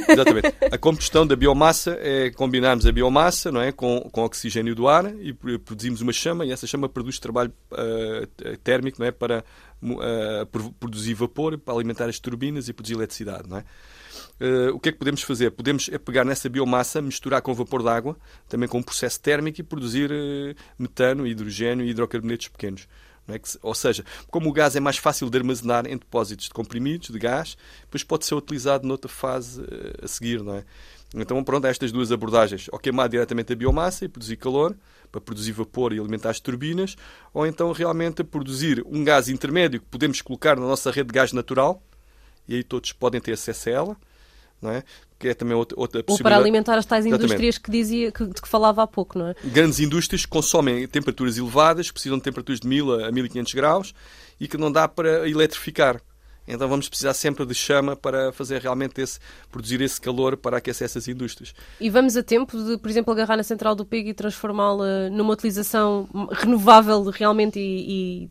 Exatamente. 0.09 0.55
A 0.73 0.79
combustão 0.79 1.27
da 1.27 1.37
biomassa 1.37 1.97
é 2.01 2.31
combinarmos 2.31 2.87
a 2.87 2.93
biomassa 2.93 3.53
não 3.53 3.61
é, 3.61 3.71
com, 3.71 4.09
com 4.11 4.25
oxigênio 4.25 4.75
do 4.75 4.89
ar 4.89 5.15
e 5.21 5.33
produzimos 5.33 6.01
uma 6.01 6.13
chama 6.13 6.47
e 6.47 6.53
essa 6.53 6.67
chama 6.67 6.89
produz 6.89 7.19
trabalho 7.19 7.53
uh, 7.73 8.57
térmico 8.65 8.99
não 8.99 9.07
é, 9.07 9.11
para 9.11 9.45
uh, 9.83 10.73
produzir 10.81 11.15
vapor, 11.15 11.59
para 11.59 11.75
alimentar 11.75 12.09
as 12.09 12.19
turbinas 12.19 12.69
e 12.69 12.73
produzir 12.73 12.95
eletricidade. 12.95 13.49
Não 13.49 13.59
é? 13.59 13.65
Uh, 14.41 14.75
o 14.75 14.79
que 14.79 14.91
é 14.91 14.93
que 14.93 14.99
podemos 14.99 15.23
fazer? 15.23 15.51
Podemos 15.51 15.89
é 15.91 15.99
pegar 15.99 16.25
nessa 16.25 16.49
biomassa, 16.49 17.01
misturar 17.01 17.41
com 17.41 17.55
vapor 17.55 17.83
de 17.83 17.89
água, 17.89 18.17
também 18.49 18.69
com 18.69 18.79
um 18.79 18.83
processo 18.83 19.19
térmico 19.21 19.61
e 19.61 19.63
produzir 19.63 20.11
uh, 20.11 20.55
metano, 20.79 21.27
hidrogênio 21.27 21.87
e 21.87 21.91
hidrocarbonetos 21.91 22.49
pequenos. 22.49 22.87
É 23.29 23.39
que, 23.39 23.49
ou 23.61 23.75
seja, 23.75 24.05
como 24.31 24.49
o 24.49 24.53
gás 24.53 24.77
é 24.77 24.81
mais 24.81 24.99
fácil 24.99 25.29
de 25.29 25.37
armazenar 25.37 25.87
em 25.87 25.97
depósitos 25.97 26.47
de 26.47 26.53
comprimidos, 26.53 27.09
de 27.09 27.19
gás, 27.19 27.57
depois 27.83 28.05
pode 28.05 28.25
ser 28.25 28.35
utilizado 28.37 28.87
noutra 28.87 29.09
fase 29.09 29.61
uh, 29.61 30.05
a 30.05 30.07
seguir. 30.07 30.43
Não 30.43 30.55
é? 30.55 30.65
Então, 31.15 31.43
pronto, 31.43 31.65
há 31.65 31.71
estas 31.71 31.91
duas 31.91 32.13
abordagens. 32.13 32.69
Ou 32.71 32.79
queimar 32.79 33.09
diretamente 33.09 33.53
a 33.53 33.57
biomassa 33.57 34.05
e 34.05 34.09
produzir 34.09 34.37
calor, 34.37 34.77
para 35.11 35.21
produzir 35.21 35.53
vapor 35.53 35.93
e 35.93 35.99
alimentar 35.99 36.31
as 36.31 36.41
turbinas, 36.41 36.97
ou 37.33 37.47
então 37.47 37.73
realmente 37.73 38.23
produzir 38.23 38.83
um 38.87 39.03
gás 39.03 39.29
intermédio 39.29 39.81
que 39.81 39.87
podemos 39.87 40.21
colocar 40.21 40.57
na 40.57 40.67
nossa 40.67 40.91
rede 40.91 41.09
de 41.09 41.15
gás 41.15 41.33
natural, 41.33 41.83
e 42.47 42.57
aí 42.57 42.63
todos 42.63 42.93
podem 42.93 43.21
ter 43.21 43.33
acesso 43.33 43.69
a 43.69 43.73
ela, 43.73 43.97
não 44.61 44.71
é? 44.71 44.83
que 45.19 45.29
é 45.29 45.35
também 45.35 45.57
outra, 45.57 45.79
outra 45.79 46.03
possibilidade. 46.03 46.35
Ou 46.35 46.39
para 46.39 46.45
alimentar 46.45 46.79
as 46.79 46.85
tais 46.85 47.07
indústrias 47.07 47.59
que, 47.59 47.71
dizia, 47.71 48.13
que, 48.13 48.27
de 48.27 48.41
que 48.41 48.49
falava 48.49 48.83
há 48.83 48.87
pouco, 48.87 49.19
não 49.19 49.29
é? 49.29 49.35
Grandes 49.45 49.81
indústrias 49.81 50.25
que 50.25 50.29
consomem 50.29 50.87
temperaturas 50.87 51.39
elevadas, 51.39 51.91
precisam 51.91 52.19
de 52.19 52.25
temperaturas 52.25 52.61
de 52.61 52.69
1000 52.69 53.07
a 53.07 53.13
1500 53.13 53.55
graus 53.55 53.95
e 54.39 54.47
que 54.47 54.59
não 54.59 54.71
dá 54.71 54.87
para 54.87 55.29
eletrificar. 55.29 56.01
Então 56.47 56.69
vamos 56.69 56.89
precisar 56.89 57.15
sempre 57.15 57.45
de 57.45 57.55
chama 57.55 57.97
para 57.97 58.33
fazer 58.33 58.61
realmente 58.61 59.01
esse, 59.01 59.19
produzir 59.51 59.81
esse 59.81 60.01
calor 60.01 60.37
para 60.37 60.59
aquecer 60.59 60.85
essas 60.85 61.09
indústrias. 61.09 61.55
E 61.81 61.91
vamos 61.91 62.17
a 62.17 62.23
tempo 62.23 62.57
de, 62.63 62.79
por 62.79 62.89
exemplo, 62.89 63.13
agarrar 63.13 63.37
na 63.37 63.43
central 63.43 63.75
do 63.75 63.85
PIG 63.85 64.11
e 64.11 64.15
transformá-la 64.15 65.11
numa 65.11 65.33
utilização 65.33 66.09
renovável 66.33 67.03
realmente 67.11 67.59
e, 67.59 68.25
e 68.25 68.31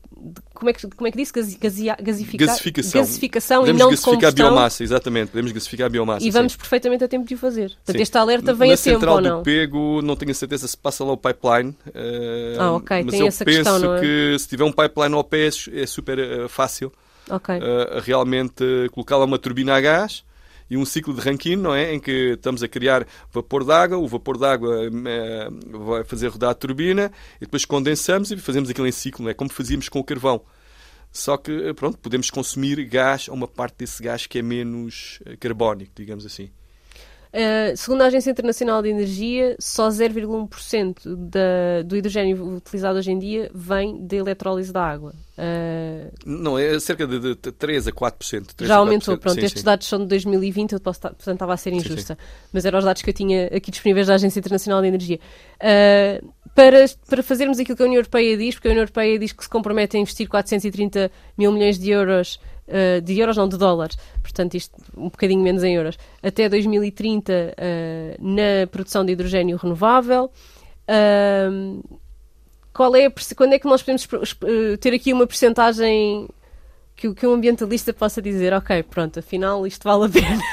como, 0.54 0.70
é 0.70 0.74
que, 0.74 0.88
como 0.88 1.08
é 1.08 1.12
que 1.12 1.18
disse? 1.18 1.34
Gasificar? 1.34 1.98
Gasificação. 2.02 3.02
Gasificação 3.02 3.60
Podemos 3.62 3.80
e 3.80 3.84
não 3.84 3.90
gasificar 3.90 4.30
a 4.30 4.34
biomassa, 4.34 4.84
exatamente. 4.84 5.32
Podemos 5.32 5.52
gasificar 5.52 5.88
a 5.88 5.90
biomassa. 5.90 6.26
E 6.26 6.32
vamos 6.32 6.54
sim. 6.54 6.58
perfeitamente 6.58 7.04
a 7.04 7.08
tempo 7.08 7.28
de 7.28 7.36
o 7.36 7.38
fazer. 7.38 7.72
Portanto, 7.72 8.02
este 8.02 8.18
alerta 8.18 8.54
vem 8.54 8.70
na 8.70 8.76
a 8.76 8.78
tempo 8.78 9.06
ou 9.06 9.06
não? 9.06 9.16
Na 9.16 9.22
central 9.22 9.38
do 9.40 9.44
Pego, 9.44 10.02
não 10.02 10.16
tenho 10.16 10.32
a 10.32 10.36
certeza 10.36 10.68
se 10.68 10.78
passa 10.78 11.04
lá 11.04 11.12
o 11.12 11.18
pipeline. 11.18 11.72
Uh, 11.88 12.60
ah, 12.60 12.72
ok. 12.74 13.04
Mas 13.04 13.12
Tem 13.12 13.22
eu 13.22 13.28
essa 13.28 13.44
penso 13.44 13.70
questão, 13.72 13.96
é? 13.96 14.00
que 14.00 14.40
se 14.40 14.48
tiver 14.48 14.64
um 14.64 14.72
pipeline 14.72 15.14
ao 15.14 15.24
pé 15.24 15.48
é 15.48 15.86
super 15.86 16.18
uh, 16.20 16.50
fácil 16.50 16.92
okay. 17.30 17.58
uh, 17.58 18.00
realmente 18.02 18.64
colocar 18.92 19.18
lá 19.18 19.26
uma 19.26 19.40
turbina 19.40 19.76
a 19.76 19.82
gás 19.82 20.24
e 20.70 20.78
um 20.78 20.86
ciclo 20.86 21.14
de 21.14 21.22
Rankine, 21.22 21.62
não 21.62 21.74
é? 21.74 21.94
Em 21.94 22.00
que 22.00 22.34
estamos 22.34 22.64
a 22.64 22.68
criar 22.68 23.06
vapor 23.32 23.64
d'água, 23.64 23.98
o 23.98 24.08
vapor 24.08 24.38
d'água 24.38 24.90
uh, 24.90 25.86
vai 25.86 26.04
fazer 26.04 26.28
rodar 26.30 26.50
a 26.50 26.56
turbina 26.56 27.12
e 27.38 27.46
depois 27.46 27.66
condensamos 27.66 28.32
e 28.32 28.38
fazemos 28.38 28.70
aquilo 28.70 28.88
em 28.88 28.92
ciclo, 28.92 29.24
não 29.24 29.32
é? 29.32 29.34
Como 29.34 29.52
fazíamos 29.52 29.90
com 29.90 30.00
o 30.00 30.04
carvão. 30.04 30.42
Só 31.12 31.38
que, 31.38 31.74
pronto, 31.76 31.98
podemos 31.98 32.30
consumir 32.30 32.84
gás, 32.84 33.30
uma 33.30 33.48
parte 33.48 33.78
desse 33.78 34.04
gás 34.04 34.26
que 34.28 34.40
é 34.40 34.42
menos 34.42 35.20
eh, 35.26 35.38
carbónico, 35.38 35.94
digamos 35.96 36.26
assim. 36.26 36.50
Uh, 37.36 37.76
segundo 37.76 38.02
a 38.02 38.06
Agência 38.06 38.32
Internacional 38.32 38.82
de 38.82 38.88
Energia, 38.88 39.58
só 39.60 39.90
0,1% 39.90 41.84
do 41.84 41.96
hidrogênio 41.98 42.56
utilizado 42.56 42.98
hoje 42.98 43.12
em 43.12 43.20
dia 43.20 43.52
vem 43.54 44.08
da 44.08 44.16
eletrólise 44.16 44.72
da 44.72 44.82
água. 44.82 45.14
Uh, 45.38 46.14
não, 46.26 46.58
é 46.58 46.80
cerca 46.80 47.06
de, 47.06 47.20
de 47.20 47.36
3 47.36 47.90
a 47.90 47.92
4%. 47.92 48.54
3 48.56 48.70
já 48.70 48.78
aumentou, 48.78 49.18
pronto. 49.18 49.36
Sim, 49.38 49.46
estes 49.46 49.64
sim. 49.64 49.66
dados 49.66 49.86
são 49.86 50.00
de 50.00 50.06
2020, 50.06 50.72
eu 50.72 50.80
posso, 50.80 51.02
portanto 51.02 51.34
estava 51.34 51.54
a 51.54 51.58
ser 51.58 51.74
injusta. 51.74 52.14
Sim, 52.14 52.50
mas 52.54 52.64
eram 52.64 52.80
os 52.80 52.86
dados 52.86 53.02
que 53.02 53.10
eu 53.10 53.14
tinha 53.14 53.48
aqui 53.48 53.70
disponíveis 53.70 54.08
da 54.08 54.14
Agência 54.14 54.40
Internacional 54.40 54.82
de 54.82 54.88
Energia. 54.88 55.20
Uh, 55.56 56.34
para, 56.56 56.86
para 57.10 57.22
fazermos 57.22 57.60
aquilo 57.60 57.76
que 57.76 57.84
a 57.84 57.86
União 57.86 58.00
Europeia 58.00 58.38
diz, 58.38 58.56
porque 58.56 58.70
a 58.70 58.72
União 58.72 58.84
Europeia 58.84 59.20
diz 59.20 59.34
que 59.34 59.44
se 59.44 59.50
compromete 59.50 59.98
a 59.98 60.00
investir 60.00 60.30
430 60.30 61.12
mil 61.38 61.52
milhões 61.52 61.78
de 61.78 61.90
euros 61.90 62.40
uh, 62.68 63.02
de 63.02 63.20
euros, 63.20 63.38
não 63.38 63.48
de 63.48 63.58
dólares, 63.58 63.98
portanto, 64.22 64.56
isto 64.56 64.76
um 64.96 65.10
bocadinho 65.10 65.42
menos 65.42 65.64
em 65.64 65.76
euros, 65.76 65.98
até 66.22 66.50
2030 66.50 67.32
uh, 67.32 67.36
eh, 67.58 68.18
na 68.20 68.68
produção 68.68 69.06
de 69.06 69.12
hidrogênio 69.12 69.58
renovável. 69.58 70.32
Uh, 70.88 71.84
qual 72.76 72.94
é 72.96 73.10
quando 73.36 73.54
é 73.54 73.60
que 73.60 73.66
nós 73.66 73.82
podemos 73.82 74.06
eh, 74.44 74.78
ter 74.78 74.94
aqui 74.94 75.14
uma 75.14 75.26
percentagem 75.26 76.28
que, 76.94 77.14
que 77.14 77.26
um 77.26 77.34
ambientalista 77.34 77.94
possa 77.94 78.22
dizer, 78.22 78.52
ok, 78.52 78.84
pronto, 78.84 79.18
afinal 79.20 79.66
isto 79.66 79.84
vale 79.86 80.06
a 80.06 80.10
pena? 80.10 80.44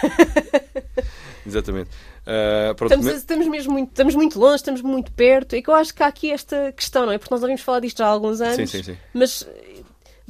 Exatamente. 1.44 1.90
Uh, 2.24 2.84
estamos, 2.84 3.06
estamos, 3.06 3.48
mesmo 3.48 3.72
muito, 3.72 3.88
estamos 3.88 4.14
muito 4.14 4.38
longe, 4.38 4.56
estamos 4.56 4.80
muito 4.80 5.10
perto. 5.10 5.56
É 5.56 5.62
que 5.62 5.68
eu 5.68 5.74
acho 5.74 5.92
que 5.92 6.00
há 6.00 6.06
aqui 6.06 6.30
esta 6.30 6.72
questão, 6.72 7.04
não 7.04 7.12
é? 7.12 7.18
Porque 7.18 7.34
nós 7.34 7.42
ouvimos 7.42 7.60
falar 7.62 7.80
disto 7.80 7.98
já 7.98 8.06
há 8.06 8.10
alguns 8.10 8.40
anos, 8.40 8.54
sim, 8.54 8.66
sim, 8.66 8.82
sim. 8.84 8.96
mas 9.12 9.44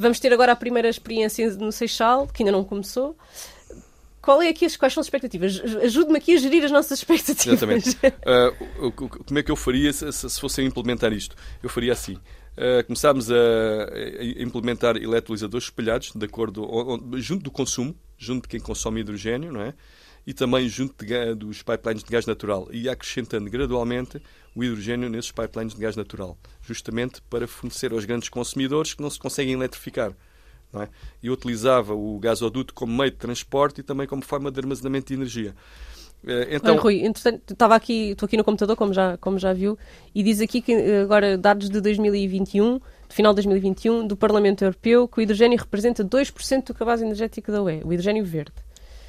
Vamos 0.03 0.19
ter 0.19 0.33
agora 0.33 0.51
a 0.51 0.57
primeira 0.57 0.89
experiência 0.89 1.49
no 1.55 1.71
Seixal, 1.71 2.27
que 2.27 2.43
ainda 2.43 2.51
não 2.51 2.65
começou. 2.65 3.17
Qual 4.21 4.43
é 4.43 4.49
aqui, 4.49 4.67
quais 4.77 4.93
são 4.93 5.01
as 5.01 5.07
expectativas? 5.07 5.61
Ajude-me 5.83 6.19
aqui 6.19 6.35
a 6.35 6.37
gerir 6.39 6.65
as 6.65 6.73
nossas 6.73 6.99
expectativas. 6.99 7.63
Exatamente. 7.63 7.97
Uh, 8.81 8.93
como 8.93 9.39
é 9.39 9.43
que 9.45 9.51
eu 9.51 9.57
faria 9.57 9.93
se, 9.93 10.11
se 10.13 10.41
fosse 10.41 10.61
a 10.61 10.65
implementar 10.65 11.13
isto? 11.13 11.37
Eu 11.63 11.69
faria 11.69 11.93
assim. 11.93 12.15
Uh, 12.15 12.85
começámos 12.85 13.31
a, 13.31 13.35
a, 13.35 14.43
implementar 14.43 14.97
eletrolisadores 14.97 15.67
espelhados 15.67 16.13
de 16.13 16.27
acordo, 16.27 16.69
junto 17.19 17.45
do 17.45 17.51
consumo, 17.51 17.97
junto 18.19 18.43
de 18.43 18.49
quem 18.49 18.61
consome 18.61 19.01
hidrogênio, 19.01 19.53
não 19.53 19.63
é? 19.63 19.73
E 20.27 20.33
também 20.33 20.69
junto 20.69 21.05
de, 21.05 21.35
dos 21.35 21.63
pipelines 21.63 22.05
de 22.05 22.11
gás 22.11 22.27
natural 22.27 22.69
e 22.71 22.89
acrescentando 22.89 23.51
gradualmente 23.51 24.23
o 24.55 24.63
hidrogênio 24.63 25.09
nesses 25.09 25.33
pipelines 25.33 25.75
de 25.75 25.81
gás 25.81 25.97
natural, 25.97 26.37
justamente 26.63 27.21
para 27.23 27.47
fornecer 27.47 27.93
aos 27.93 28.05
grandes 28.05 28.29
consumidores 28.29 28.95
que 28.95 29.03
não 29.03 29.11
se 29.11 29.19
conseguem 29.19 29.55
eletrificar. 29.55 30.13
É? 30.75 30.89
E 31.23 31.29
utilizava 31.29 31.93
o 31.93 32.19
gasoduto 32.19 32.73
como 32.73 32.97
meio 32.97 33.11
de 33.11 33.19
transporte 33.19 33.81
e 33.81 33.83
também 33.83 34.07
como 34.07 34.23
forma 34.23 34.51
de 34.51 34.59
armazenamento 34.59 35.09
de 35.09 35.15
energia. 35.15 35.55
Eh, 36.27 36.49
então... 36.53 36.77
Rui, 36.79 37.05
entretanto, 37.05 37.53
estava 37.53 37.75
aqui, 37.75 38.13
estou 38.13 38.27
aqui 38.27 38.39
no 38.39 38.45
computador, 38.45 38.75
como 38.75 38.93
já, 38.95 39.19
como 39.19 39.39
já 39.39 39.53
viu, 39.53 39.79
e 40.15 40.23
diz 40.23 40.41
aqui 40.41 40.63
que 40.63 40.73
eh, 40.73 41.03
agora 41.03 41.37
dados 41.37 41.69
de 41.69 41.79
2021, 41.79 42.79
de 42.79 43.15
final 43.15 43.33
de 43.33 43.37
2021, 43.37 44.07
do 44.07 44.17
Parlamento 44.17 44.63
Europeu, 44.65 45.07
que 45.07 45.19
o 45.19 45.21
hidrogênio 45.21 45.59
representa 45.59 46.03
2% 46.03 46.69
do 46.69 46.75
cabaz 46.75 47.03
energético 47.03 47.53
da 47.53 47.63
UE, 47.63 47.83
o 47.85 47.93
hidrogênio 47.93 48.25
verde. 48.25 48.55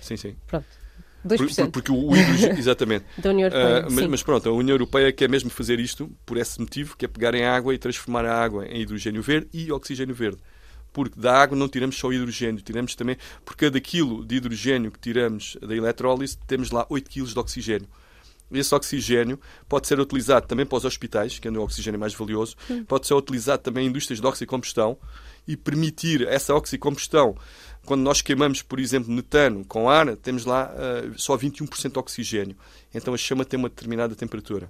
Sim, 0.02 0.18
sim. 0.18 0.36
Pronto. 0.46 0.83
2%. 1.26 1.72
Porque 1.72 1.92
o 1.92 2.16
hidrogênio, 2.16 2.58
exatamente. 2.60 3.06
da 3.18 3.30
União 3.30 3.48
Europeia. 3.50 3.88
Uh, 3.88 3.92
mas, 3.92 4.08
mas, 4.08 4.24
pronto, 4.24 4.50
a 4.50 4.52
União 4.52 4.74
Europeia 4.76 5.12
quer 5.12 5.30
mesmo 5.30 5.50
fazer 5.50 5.80
isto 5.80 6.12
por 6.26 6.38
esse 6.38 6.60
motivo, 6.60 6.96
que 6.98 7.06
é 7.06 7.08
pegar 7.08 7.34
em 7.34 7.46
água 7.46 7.74
e 7.74 7.78
transformar 7.78 8.26
a 8.26 8.36
água 8.36 8.66
em 8.66 8.82
hidrogênio 8.82 9.22
verde 9.22 9.48
e 9.54 9.72
oxigênio 9.72 10.16
verde 10.16 10.38
porque 10.94 11.20
da 11.20 11.36
água 11.42 11.58
não 11.58 11.68
tiramos 11.68 11.98
só 11.98 12.14
hidrogênio, 12.14 12.62
tiramos 12.62 12.94
também, 12.94 13.18
por 13.44 13.56
cada 13.56 13.82
quilo 13.82 14.24
de 14.24 14.36
hidrogênio 14.36 14.92
que 14.92 15.00
tiramos 15.00 15.58
da 15.60 15.76
eletrólise, 15.76 16.38
temos 16.46 16.70
lá 16.70 16.86
8 16.88 17.10
kg 17.10 17.26
de 17.26 17.40
oxigênio. 17.40 17.88
Esse 18.52 18.76
oxigênio 18.76 19.40
pode 19.68 19.88
ser 19.88 20.00
utilizado 20.00 20.46
também 20.48 20.66
para 20.66 20.78
os 20.78 20.86
hospitais, 20.86 21.40
que 21.40 21.48
é 21.48 21.52
o 21.52 21.62
oxigênio 21.62 21.98
é 21.98 22.00
mais 22.00 22.14
valioso, 22.14 22.56
pode 22.88 23.08
ser 23.08 23.16
utilizado 23.16 23.64
também 23.64 23.88
em 23.88 23.90
indústrias 23.90 24.22
de 24.22 24.28
oxicombustão 24.28 24.98
e 25.48 25.58
permitir 25.58 26.28
essa 26.28 26.54
oxicombustão. 26.54 27.36
Quando 27.86 28.02
nós 28.02 28.22
queimamos, 28.22 28.62
por 28.62 28.80
exemplo, 28.80 29.12
metano 29.12 29.66
com 29.66 29.90
ar, 29.90 30.16
temos 30.16 30.46
lá 30.46 30.72
uh, 30.72 31.20
só 31.20 31.38
21% 31.38 31.92
de 31.92 32.00
oxigênio. 32.00 32.56
Então 32.94 33.14
a 33.14 33.18
chama 33.18 33.44
tem 33.44 33.60
uma 33.60 33.70
determinada 33.70 34.16
temperatura. 34.16 34.70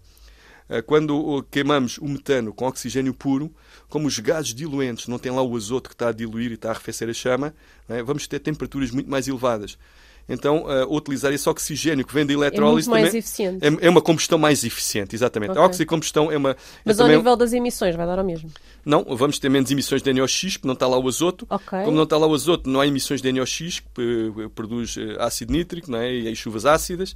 Eh, 0.69 0.81
quando 0.81 1.45
queimamos 1.51 1.97
o 1.97 2.07
metano 2.07 2.53
com 2.53 2.65
oxigênio 2.65 3.13
puro, 3.13 3.53
como 3.89 4.07
os 4.07 4.17
gases 4.19 4.53
diluentes 4.53 5.07
não 5.07 5.19
têm 5.19 5.31
lá 5.31 5.41
o 5.41 5.55
azoto 5.55 5.89
que 5.89 5.95
está 5.95 6.09
a 6.09 6.11
diluir 6.11 6.51
e 6.51 6.53
está 6.55 6.69
a 6.69 6.71
arrefecer 6.71 7.09
a 7.09 7.13
chama, 7.13 7.53
é? 7.89 8.01
vamos 8.01 8.27
ter 8.27 8.39
temperaturas 8.39 8.89
muito 8.91 9.09
mais 9.09 9.27
elevadas. 9.27 9.77
Então, 10.27 10.63
uh, 10.63 10.95
utilizar 10.95 11.33
esse 11.33 11.47
oxigênio 11.49 12.05
que 12.05 12.13
vem 12.13 12.25
da 12.25 12.33
eletrólise 12.33 12.87
é 12.87 12.91
muito 12.91 13.01
mais 13.01 13.15
eficiente. 13.15 13.65
É, 13.65 13.87
é, 13.87 13.89
uma 13.89 14.01
combustão 14.01 14.39
mais 14.39 14.63
eficiente, 14.63 15.15
exatamente. 15.15 15.51
Okay. 15.51 15.61
A 15.61 15.65
oxicombustão 15.65 16.31
é 16.31 16.37
uma. 16.37 16.51
É 16.51 16.55
Mas 16.85 16.99
ao 16.99 17.07
nível 17.07 17.35
das 17.35 17.51
emissões 17.51 17.95
vai 17.95 18.05
dar 18.05 18.19
ao 18.19 18.25
mesmo? 18.25 18.49
Não, 18.85 19.03
vamos 19.03 19.37
ter 19.37 19.49
menos 19.49 19.69
emissões 19.69 20.01
de 20.01 20.13
NOx, 20.13 20.53
porque 20.53 20.67
não 20.67 20.73
está 20.73 20.87
lá 20.87 20.97
o 20.97 21.07
azoto. 21.07 21.45
Okay. 21.49 21.83
Como 21.83 21.95
não 21.95 22.03
está 22.03 22.17
lá 22.17 22.25
o 22.25 22.33
azoto, 22.33 22.69
não 22.69 22.79
há 22.79 22.87
emissões 22.87 23.21
de 23.21 23.31
NOx, 23.31 23.81
que 23.93 24.33
produz 24.55 24.95
eh, 24.97 25.17
ácido 25.19 25.51
nítrico 25.51 25.91
não 25.91 25.99
é? 25.99 26.13
e 26.13 26.27
as 26.29 26.37
chuvas 26.37 26.65
ácidas. 26.65 27.15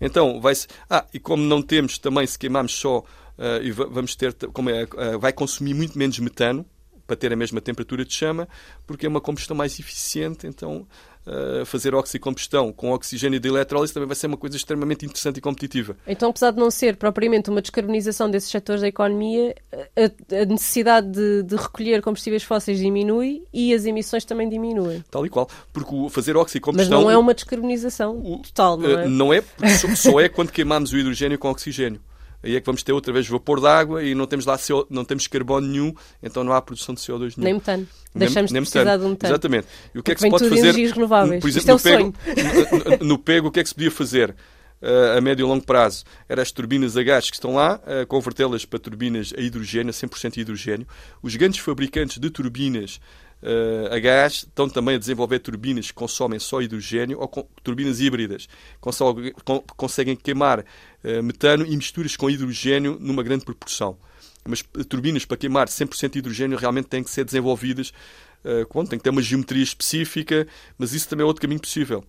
Então, 0.00 0.40
vai-se. 0.40 0.66
Ah, 0.88 1.04
e 1.12 1.18
como 1.18 1.42
não 1.42 1.60
temos 1.60 1.98
também, 1.98 2.26
se 2.26 2.38
queimarmos 2.38 2.74
só, 2.74 2.98
uh, 2.98 3.62
e 3.62 3.70
vamos 3.70 4.14
ter. 4.14 4.34
Como 4.52 4.70
é, 4.70 4.84
uh, 4.84 5.18
vai 5.18 5.32
consumir 5.32 5.74
muito 5.74 5.98
menos 5.98 6.18
metano 6.18 6.64
para 7.06 7.16
ter 7.16 7.32
a 7.32 7.36
mesma 7.36 7.60
temperatura 7.60 8.04
de 8.04 8.12
chama, 8.12 8.48
porque 8.86 9.06
é 9.06 9.08
uma 9.08 9.20
combustão 9.20 9.56
mais 9.56 9.78
eficiente, 9.78 10.46
então 10.46 10.86
uh, 11.26 11.64
fazer 11.66 11.94
oxicombustão 11.94 12.72
com 12.72 12.92
oxigênio 12.92 13.40
de 13.40 13.48
eletrólise 13.48 13.92
também 13.92 14.06
vai 14.06 14.16
ser 14.16 14.26
uma 14.26 14.36
coisa 14.36 14.56
extremamente 14.56 15.04
interessante 15.04 15.38
e 15.38 15.40
competitiva. 15.40 15.96
Então, 16.06 16.30
apesar 16.30 16.52
de 16.52 16.58
não 16.58 16.70
ser 16.70 16.96
propriamente 16.96 17.50
uma 17.50 17.60
descarbonização 17.60 18.30
desses 18.30 18.50
setores 18.50 18.80
da 18.80 18.88
economia, 18.88 19.54
a, 19.72 20.36
a 20.42 20.44
necessidade 20.44 21.10
de, 21.10 21.42
de, 21.42 21.56
recolher 21.56 22.02
combustíveis 22.02 22.42
fósseis 22.42 22.78
diminui 22.78 23.42
e 23.52 23.74
as 23.74 23.84
emissões 23.84 24.24
também 24.24 24.48
diminuem. 24.48 25.04
Tal 25.10 25.26
e 25.26 25.28
qual, 25.28 25.48
porque 25.72 25.94
o 25.94 26.08
fazer 26.08 26.36
oxicombustão... 26.36 26.98
Mas 26.98 27.04
não 27.04 27.10
é 27.10 27.18
uma 27.18 27.34
descarbonização 27.34 28.18
o, 28.18 28.38
total, 28.38 28.76
não 28.76 28.90
é? 28.90 29.06
Uh, 29.06 29.08
não 29.08 29.32
é, 29.32 29.42
só, 29.78 29.94
só 29.94 30.20
é 30.20 30.28
quando 30.28 30.50
queimamos 30.50 30.92
o 30.92 30.98
hidrogênio 30.98 31.38
com 31.38 31.50
oxigênio 31.50 32.00
aí 32.46 32.56
é 32.56 32.60
que 32.60 32.66
vamos 32.66 32.82
ter 32.82 32.92
outra 32.92 33.12
vez 33.12 33.26
vapor 33.28 33.60
de 33.60 33.66
água 33.66 34.02
e 34.02 34.14
não 34.14 34.26
temos 34.26 34.46
lá 34.46 34.56
CO, 34.56 34.86
não 34.88 35.04
temos 35.04 35.26
carbono 35.26 35.66
nenhum, 35.66 35.94
então 36.22 36.44
não 36.44 36.52
há 36.52 36.62
produção 36.62 36.94
de 36.94 37.00
CO2 37.00 37.34
nenhum. 37.36 37.44
Nem 37.44 37.54
metano. 37.54 37.88
Deixamos 38.14 38.52
nem, 38.52 38.62
de 38.62 38.70
precisar 38.70 38.84
metano. 38.84 39.00
de 39.00 39.06
um 39.06 39.10
metano. 39.10 39.32
Exatamente. 39.32 39.66
E 39.94 39.98
o 39.98 40.02
que 40.02 40.12
é 40.12 40.14
que 40.14 40.20
se 40.20 40.30
pode 40.30 40.48
fazer? 40.48 40.74
renováveis. 40.92 41.40
Por 41.40 41.48
exemplo, 41.48 41.76
Isto 41.76 41.88
é 41.88 41.98
no, 41.98 42.12
pego, 42.12 42.98
no, 43.00 43.06
no 43.08 43.18
pego, 43.18 43.48
o 43.48 43.50
que 43.50 43.60
é 43.60 43.62
que 43.62 43.68
se 43.68 43.74
podia 43.74 43.90
fazer? 43.90 44.34
Uh, 44.80 45.16
a 45.16 45.20
médio 45.22 45.42
e 45.42 45.48
longo 45.48 45.64
prazo 45.64 46.04
eram 46.28 46.42
as 46.42 46.52
turbinas 46.52 46.98
a 46.98 47.02
gás 47.02 47.30
que 47.30 47.36
estão 47.36 47.54
lá, 47.54 47.80
uh, 47.80 48.06
convertê-las 48.06 48.66
para 48.66 48.78
turbinas 48.78 49.32
a 49.36 49.40
hidrogênio, 49.40 49.88
a 49.88 49.92
100% 49.92 50.36
hidrogênio. 50.36 50.86
Os 51.22 51.34
grandes 51.34 51.60
fabricantes 51.60 52.18
de 52.18 52.28
turbinas 52.28 53.00
uh, 53.46 53.94
a 53.94 53.98
gás 53.98 54.34
estão 54.34 54.68
também 54.68 54.96
a 54.96 54.98
desenvolver 54.98 55.38
turbinas 55.38 55.86
que 55.86 55.94
consomem 55.94 56.38
só 56.38 56.60
hidrogênio 56.60 57.20
ou 57.20 57.28
com, 57.28 57.46
turbinas 57.62 58.00
híbridas. 58.00 58.48
Conseguem, 58.80 59.32
conseguem 59.76 60.16
queimar 60.16 60.60
uh, 60.60 61.22
metano 61.22 61.64
e 61.64 61.76
misturas 61.76 62.16
com 62.16 62.28
hidrogênio 62.28 62.98
numa 63.00 63.22
grande 63.22 63.44
proporção. 63.44 63.96
Mas 64.46 64.62
turbinas 64.88 65.24
para 65.24 65.36
queimar 65.36 65.68
100% 65.68 66.16
hidrogênio 66.16 66.58
realmente 66.58 66.88
têm 66.88 67.02
que 67.02 67.10
ser 67.10 67.24
desenvolvidas, 67.24 67.92
uh, 68.44 68.86
tem 68.86 68.98
que 68.98 69.04
ter 69.04 69.10
uma 69.10 69.22
geometria 69.22 69.62
específica, 69.62 70.46
mas 70.76 70.92
isso 70.92 71.08
também 71.08 71.22
é 71.22 71.26
outro 71.26 71.40
caminho 71.40 71.60
possível 71.60 72.04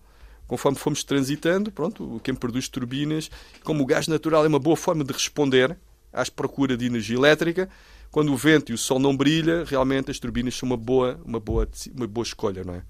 conforme 0.48 0.78
fomos 0.78 1.04
transitando, 1.04 1.70
pronto, 1.70 2.18
quem 2.24 2.34
produz 2.34 2.70
turbinas, 2.70 3.30
como 3.62 3.82
o 3.82 3.86
gás 3.86 4.08
natural 4.08 4.46
é 4.46 4.48
uma 4.48 4.58
boa 4.58 4.78
forma 4.78 5.04
de 5.04 5.12
responder 5.12 5.76
às 6.10 6.30
procura 6.30 6.74
de 6.74 6.86
energia 6.86 7.16
elétrica, 7.16 7.68
quando 8.10 8.32
o 8.32 8.36
vento 8.36 8.72
e 8.72 8.74
o 8.74 8.78
sol 8.78 8.98
não 8.98 9.16
brilha, 9.16 9.64
realmente 9.64 10.10
as 10.10 10.18
turbinas 10.18 10.56
são 10.56 10.66
uma 10.66 10.76
boa, 10.76 11.20
uma 11.24 11.40
boa, 11.40 11.68
uma 11.94 12.06
boa 12.06 12.24
escolha, 12.24 12.64
não 12.64 12.74
é? 12.74 12.82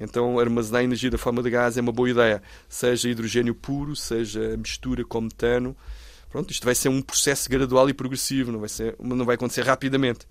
Então, 0.00 0.38
armazenar 0.38 0.82
energia 0.82 1.10
da 1.10 1.18
forma 1.18 1.42
de 1.42 1.50
gás 1.50 1.76
é 1.76 1.80
uma 1.80 1.92
boa 1.92 2.10
ideia, 2.10 2.42
seja 2.68 3.08
hidrogênio 3.08 3.54
puro, 3.54 3.94
seja 3.94 4.56
mistura 4.56 5.04
com 5.04 5.20
metano. 5.20 5.76
Pronto, 6.28 6.50
isto 6.50 6.64
vai 6.64 6.74
ser 6.74 6.88
um 6.88 7.00
processo 7.00 7.48
gradual 7.48 7.88
e 7.88 7.94
progressivo, 7.94 8.50
não 8.50 8.58
vai, 8.58 8.68
ser, 8.68 8.96
não 8.98 9.24
vai 9.24 9.36
acontecer 9.36 9.62
rapidamente. 9.62 10.26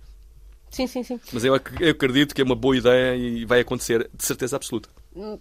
Sim, 0.69 0.87
sim, 0.87 1.03
sim. 1.03 1.19
Mas 1.31 1.43
eu, 1.43 1.53
eu 1.79 1.91
acredito 1.91 2.33
que 2.33 2.41
é 2.41 2.43
uma 2.43 2.55
boa 2.55 2.75
ideia 2.75 3.15
e 3.15 3.45
vai 3.45 3.59
acontecer 3.59 4.09
de 4.13 4.25
certeza 4.25 4.55
absoluta. 4.55 4.89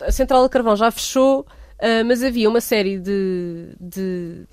A 0.00 0.12
Central 0.12 0.44
de 0.44 0.50
Carvão 0.50 0.76
já 0.76 0.90
fechou, 0.90 1.46
Uh, 1.80 2.04
mas 2.04 2.22
havia 2.22 2.46
uma 2.46 2.60
série 2.60 2.98
de, 2.98 3.74
de, 3.80 4.46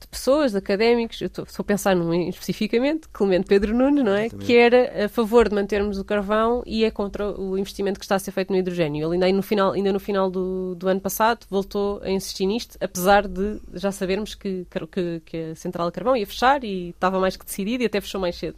de 0.00 0.08
pessoas, 0.10 0.50
de 0.50 0.58
académicos, 0.58 1.20
eu 1.20 1.28
estou 1.28 1.46
a 1.58 1.64
pensar 1.64 1.94
num 1.94 2.12
especificamente, 2.28 3.08
Clemente 3.12 3.46
Pedro 3.46 3.72
Nunes, 3.72 4.04
não 4.04 4.12
é? 4.12 4.26
Exatamente. 4.26 4.46
Que 4.46 4.56
era 4.56 5.04
a 5.04 5.08
favor 5.08 5.48
de 5.48 5.54
mantermos 5.54 5.96
o 5.96 6.04
carvão 6.04 6.60
e 6.66 6.84
é 6.84 6.90
contra 6.90 7.40
o 7.40 7.56
investimento 7.56 8.00
que 8.00 8.04
está 8.04 8.16
a 8.16 8.18
ser 8.18 8.32
feito 8.32 8.52
no 8.52 8.58
hidrogênio. 8.58 9.06
Ele 9.06 9.24
ainda 9.24 9.36
no 9.36 9.42
final, 9.44 9.72
ainda 9.72 9.92
no 9.92 10.00
final 10.00 10.28
do, 10.28 10.74
do 10.74 10.88
ano 10.88 11.00
passado 11.00 11.46
voltou 11.48 12.00
a 12.02 12.10
insistir 12.10 12.46
nisto, 12.46 12.76
apesar 12.80 13.28
de 13.28 13.60
já 13.74 13.92
sabermos 13.92 14.34
que, 14.34 14.66
que, 14.90 15.22
que 15.24 15.36
a 15.52 15.54
central 15.54 15.86
de 15.86 15.92
carvão 15.92 16.16
ia 16.16 16.26
fechar 16.26 16.64
e 16.64 16.88
estava 16.90 17.20
mais 17.20 17.36
que 17.36 17.44
decidido 17.44 17.84
e 17.84 17.86
até 17.86 18.00
fechou 18.00 18.20
mais 18.20 18.34
cedo 18.34 18.56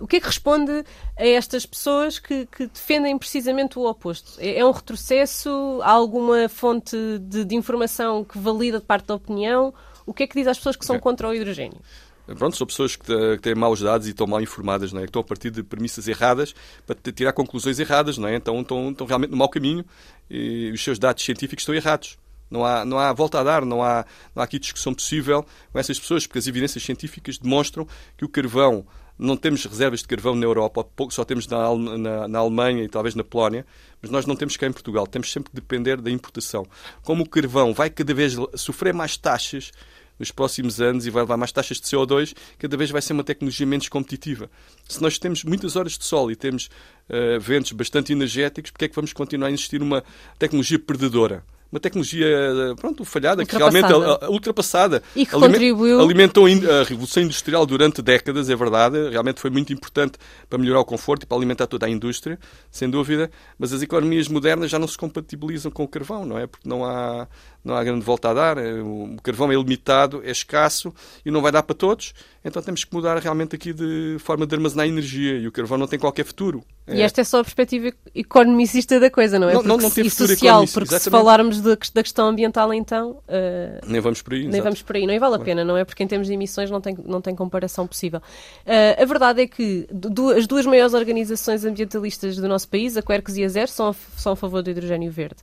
o 0.00 0.06
que 0.06 0.16
é 0.16 0.20
que 0.20 0.26
responde 0.26 0.84
a 1.18 1.26
estas 1.26 1.66
pessoas 1.66 2.18
que, 2.18 2.46
que 2.46 2.66
defendem 2.66 3.16
precisamente 3.18 3.78
o 3.78 3.86
oposto? 3.88 4.38
É, 4.38 4.58
é, 4.58 4.64
um 4.64 4.70
retrocesso? 4.70 5.80
Há 5.82 5.90
alguma 5.90 6.48
fonte 6.48 6.96
de, 7.20 7.44
de, 7.44 7.54
informação 7.54 8.24
que 8.24 8.38
valida 8.38 8.78
de 8.78 8.84
parte 8.84 9.06
da 9.06 9.14
opinião? 9.14 9.74
O 10.06 10.12
que 10.12 10.22
é 10.22 10.26
que 10.26 10.34
diz 10.34 10.46
às 10.46 10.56
pessoas 10.56 10.76
que 10.76 10.84
são 10.84 10.98
contra 10.98 11.28
o 11.28 11.34
hidrogênio? 11.34 11.80
Pronto, 12.26 12.56
são 12.56 12.66
pessoas 12.66 12.96
que, 12.96 13.04
têm 13.42 13.54
maus 13.54 13.80
dados 13.80 14.06
e 14.06 14.10
estão 14.10 14.26
mal 14.26 14.40
informadas, 14.40 14.92
não 14.92 15.00
é? 15.00 15.02
que 15.02 15.10
estão 15.10 15.20
a 15.20 15.24
partir 15.24 15.50
de 15.50 15.62
premissas 15.62 16.08
erradas 16.08 16.54
para 16.86 16.96
tirar 17.12 17.34
conclusões 17.34 17.78
erradas, 17.78 18.16
não 18.16 18.26
é? 18.26 18.36
então 18.36 18.58
estão, 18.62 18.90
estão 18.90 19.06
realmente 19.06 19.30
no 19.30 19.36
mau 19.36 19.48
caminho 19.48 19.84
e 20.30 20.70
os 20.72 20.82
seus 20.82 20.98
dados 20.98 21.22
científicos 21.22 21.62
estão 21.62 21.74
errados. 21.74 22.16
Não 22.50 22.64
há, 22.64 22.84
não 22.84 22.98
há 22.98 23.12
volta 23.12 23.40
a 23.40 23.42
dar, 23.42 23.64
não 23.64 23.82
há, 23.82 24.04
não 24.34 24.42
há 24.42 24.44
aqui 24.44 24.58
discussão 24.58 24.94
possível 24.94 25.44
com 25.72 25.78
essas 25.78 25.98
pessoas, 25.98 26.26
porque 26.26 26.38
as 26.38 26.46
evidências 26.46 26.82
científicas 26.82 27.38
demonstram 27.38 27.86
que 28.16 28.24
o 28.24 28.28
carvão, 28.28 28.86
não 29.18 29.36
temos 29.36 29.64
reservas 29.64 30.00
de 30.00 30.08
carvão 30.08 30.34
na 30.34 30.44
Europa, 30.44 30.86
só 31.10 31.24
temos 31.24 31.46
na, 31.46 31.74
na, 31.76 32.28
na, 32.28 32.38
Alemanha 32.38 32.82
e 32.82 32.88
talvez 32.88 33.14
na 33.14 33.22
Polónia, 33.22 33.64
mas 34.02 34.10
nós 34.10 34.26
não 34.26 34.34
temos 34.36 34.56
cá 34.56 34.66
em 34.66 34.72
Portugal, 34.72 35.06
temos 35.06 35.30
sempre 35.30 35.50
que 35.50 35.56
depender 35.56 36.00
da 36.00 36.10
importação. 36.10 36.66
Como 37.02 37.22
o 37.22 37.28
carvão 37.28 37.72
vai 37.72 37.90
cada 37.90 38.12
vez 38.12 38.36
sofrer 38.56 38.92
mais 38.92 39.16
taxas 39.16 39.70
nos 40.18 40.30
próximos 40.30 40.80
anos 40.80 41.06
e 41.06 41.10
vai 41.10 41.22
levar 41.22 41.36
mais 41.36 41.52
taxas 41.52 41.80
de 41.80 41.86
CO2, 41.86 42.34
cada 42.58 42.76
vez 42.76 42.90
vai 42.90 43.02
ser 43.02 43.12
uma 43.12 43.24
tecnologia 43.24 43.66
menos 43.66 43.88
competitiva. 43.88 44.50
Se 44.88 45.02
nós 45.02 45.18
temos 45.18 45.44
muitas 45.44 45.76
horas 45.76 45.98
de 45.98 46.04
sol 46.04 46.30
e 46.30 46.36
temos 46.36 46.66
uh, 47.08 47.40
ventos 47.40 47.72
bastante 47.72 48.12
energéticos, 48.12 48.70
porque 48.70 48.84
é 48.84 48.88
que 48.88 48.94
vamos 48.94 49.12
continuar 49.12 49.48
a 49.48 49.50
existir 49.50 49.82
uma 49.82 50.04
tecnologia 50.38 50.78
perdedora? 50.78 51.44
Uma 51.74 51.80
tecnologia 51.80 52.28
pronto, 52.76 53.04
falhada, 53.04 53.44
que 53.44 53.56
realmente 53.56 53.92
ultrapassada. 54.28 55.02
E 55.16 55.26
que 55.26 55.32
contribuiu... 55.32 56.00
Alimentou 56.00 56.46
a 56.46 56.84
Revolução 56.84 57.20
Industrial 57.24 57.66
durante 57.66 58.00
décadas, 58.00 58.48
é 58.48 58.54
verdade. 58.54 59.10
Realmente 59.10 59.40
foi 59.40 59.50
muito 59.50 59.72
importante 59.72 60.16
para 60.48 60.56
melhorar 60.56 60.78
o 60.80 60.84
conforto 60.84 61.24
e 61.24 61.26
para 61.26 61.36
alimentar 61.36 61.66
toda 61.66 61.86
a 61.86 61.90
indústria, 61.90 62.38
sem 62.70 62.88
dúvida. 62.88 63.28
Mas 63.58 63.72
as 63.72 63.82
economias 63.82 64.28
modernas 64.28 64.70
já 64.70 64.78
não 64.78 64.86
se 64.86 64.96
compatibilizam 64.96 65.72
com 65.72 65.82
o 65.82 65.88
carvão, 65.88 66.24
não 66.24 66.38
é? 66.38 66.46
Porque 66.46 66.68
não 66.68 66.84
há, 66.84 67.26
não 67.64 67.74
há 67.74 67.82
grande 67.82 68.04
volta 68.04 68.28
a 68.30 68.34
dar. 68.34 68.58
O 68.58 69.16
carvão 69.22 69.50
é 69.50 69.54
limitado, 69.56 70.20
é 70.24 70.30
escasso 70.30 70.92
e 71.24 71.30
não 71.30 71.40
vai 71.40 71.50
dar 71.50 71.62
para 71.62 71.74
todos. 71.74 72.12
Então 72.44 72.62
temos 72.62 72.84
que 72.84 72.94
mudar 72.94 73.16
realmente 73.18 73.56
aqui 73.56 73.72
de 73.72 74.16
forma 74.18 74.46
de 74.46 74.54
armazenar 74.54 74.86
energia. 74.86 75.38
E 75.38 75.48
o 75.48 75.52
carvão 75.52 75.78
não 75.78 75.86
tem 75.86 75.98
qualquer 75.98 76.24
futuro. 76.26 76.62
E 76.86 77.00
esta 77.00 77.22
é 77.22 77.24
só 77.24 77.40
a 77.40 77.42
perspectiva 77.44 77.90
economicista 78.14 79.00
da 79.00 79.10
coisa, 79.10 79.38
não 79.38 79.48
é? 79.48 79.54
Não, 79.54 79.62
não, 79.62 79.76
não 79.78 79.90
tem 79.90 80.04
se- 80.04 80.08
e 80.08 80.10
futuro 80.10 80.28
social, 80.28 80.58
porque 80.60 80.88
se 80.88 80.94
exatamente. 80.96 81.10
falarmos 81.10 81.60
da, 81.62 81.70
da 81.94 82.02
questão 82.02 82.28
ambiental, 82.28 82.74
então, 82.74 83.22
eh, 83.26 83.80
Nem 83.86 84.00
vamos 84.02 84.20
por 84.20 84.34
aí. 84.34 84.40
nem 84.40 84.48
exato. 84.50 84.64
vamos 84.64 84.82
por 84.82 84.96
aí. 84.96 85.06
Não 85.06 85.14
e 85.14 85.18
vale 85.18 85.36
a 85.36 85.38
pena, 85.38 85.64
não 85.64 85.78
é? 85.78 85.84
Porque 85.86 86.02
em 86.02 86.06
termos 86.06 86.26
de 86.28 86.34
emissões 86.34 86.70
não 86.70 86.82
tem, 86.82 86.94
não 87.06 87.22
tem 87.22 87.34
comparação 87.34 87.86
possível. 87.86 88.20
Eh, 88.66 89.02
a 89.02 89.04
verdade 89.06 89.40
é 89.40 89.46
que 89.46 89.86
du- 89.90 90.28
as 90.28 90.46
duas 90.46 90.66
maiores 90.66 90.92
organizações 90.92 91.64
ambientalistas 91.64 92.36
do 92.36 92.46
nosso 92.46 92.68
país, 92.68 92.94
a 92.98 93.02
Quercus 93.02 93.38
e 93.38 93.44
a 93.44 93.48
Zero, 93.48 93.70
são 93.70 93.88
a, 93.88 93.94
são 94.18 94.32
a 94.32 94.36
favor 94.36 94.62
do 94.62 94.68
hidrogênio 94.68 95.10
verde. 95.10 95.36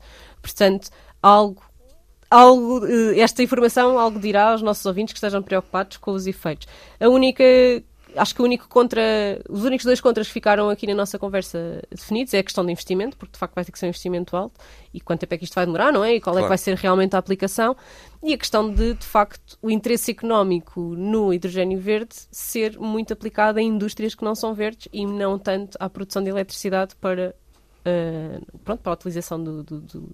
Portanto, 0.43 0.89
algo 1.23 1.63
algo, 2.31 2.81
esta 3.15 3.43
informação 3.43 3.99
algo 3.99 4.19
dirá 4.19 4.51
aos 4.51 4.61
nossos 4.61 4.85
ouvintes 4.85 5.11
que 5.13 5.17
estejam 5.17 5.43
preocupados 5.43 5.97
com 5.97 6.11
os 6.11 6.25
efeitos. 6.25 6.65
A 6.99 7.09
única, 7.09 7.43
acho 8.15 8.33
que 8.33 8.41
o 8.41 8.45
único 8.45 8.67
contra, 8.69 9.01
os 9.49 9.63
únicos 9.65 9.85
dois 9.85 9.99
contras 9.99 10.27
que 10.27 10.33
ficaram 10.33 10.69
aqui 10.69 10.87
na 10.87 10.95
nossa 10.95 11.19
conversa 11.19 11.81
definidos 11.91 12.33
é 12.33 12.39
a 12.39 12.43
questão 12.43 12.63
do 12.63 12.71
investimento, 12.71 13.17
porque 13.17 13.33
de 13.33 13.37
facto 13.37 13.53
vai 13.53 13.65
ter 13.65 13.71
que 13.73 13.77
ser 13.77 13.85
um 13.85 13.89
investimento 13.89 14.35
alto 14.37 14.59
e 14.93 15.01
quanto 15.01 15.19
tempo 15.19 15.33
é 15.33 15.37
que 15.37 15.43
isto 15.43 15.53
vai 15.55 15.65
demorar, 15.65 15.91
não 15.91 16.03
é? 16.03 16.15
E 16.15 16.21
qual 16.21 16.33
é 16.35 16.39
que 16.39 16.41
Claro. 16.43 16.49
vai 16.49 16.57
ser 16.57 16.75
realmente 16.77 17.15
a 17.15 17.19
aplicação 17.19 17.75
e 18.23 18.33
a 18.33 18.37
questão 18.37 18.73
de, 18.73 18.93
de 18.93 19.05
facto, 19.05 19.57
o 19.61 19.69
interesse 19.69 20.11
económico 20.11 20.79
no 20.81 21.33
hidrogênio 21.33 21.79
verde 21.79 22.15
ser 22.31 22.79
muito 22.79 23.11
aplicado 23.11 23.59
em 23.59 23.67
indústrias 23.67 24.15
que 24.15 24.23
não 24.23 24.35
são 24.35 24.53
verdes 24.53 24.87
e 24.93 25.05
não 25.05 25.37
tanto 25.37 25.77
à 25.79 25.89
produção 25.89 26.23
de 26.23 26.29
eletricidade 26.29 26.95
para, 26.95 27.35
eh, 27.83 28.39
pronto, 28.63 28.79
para 28.81 28.93
a 28.93 28.95
utilização 28.95 29.43
do- 29.43 29.63
do- 29.63 29.81
do, 29.81 30.09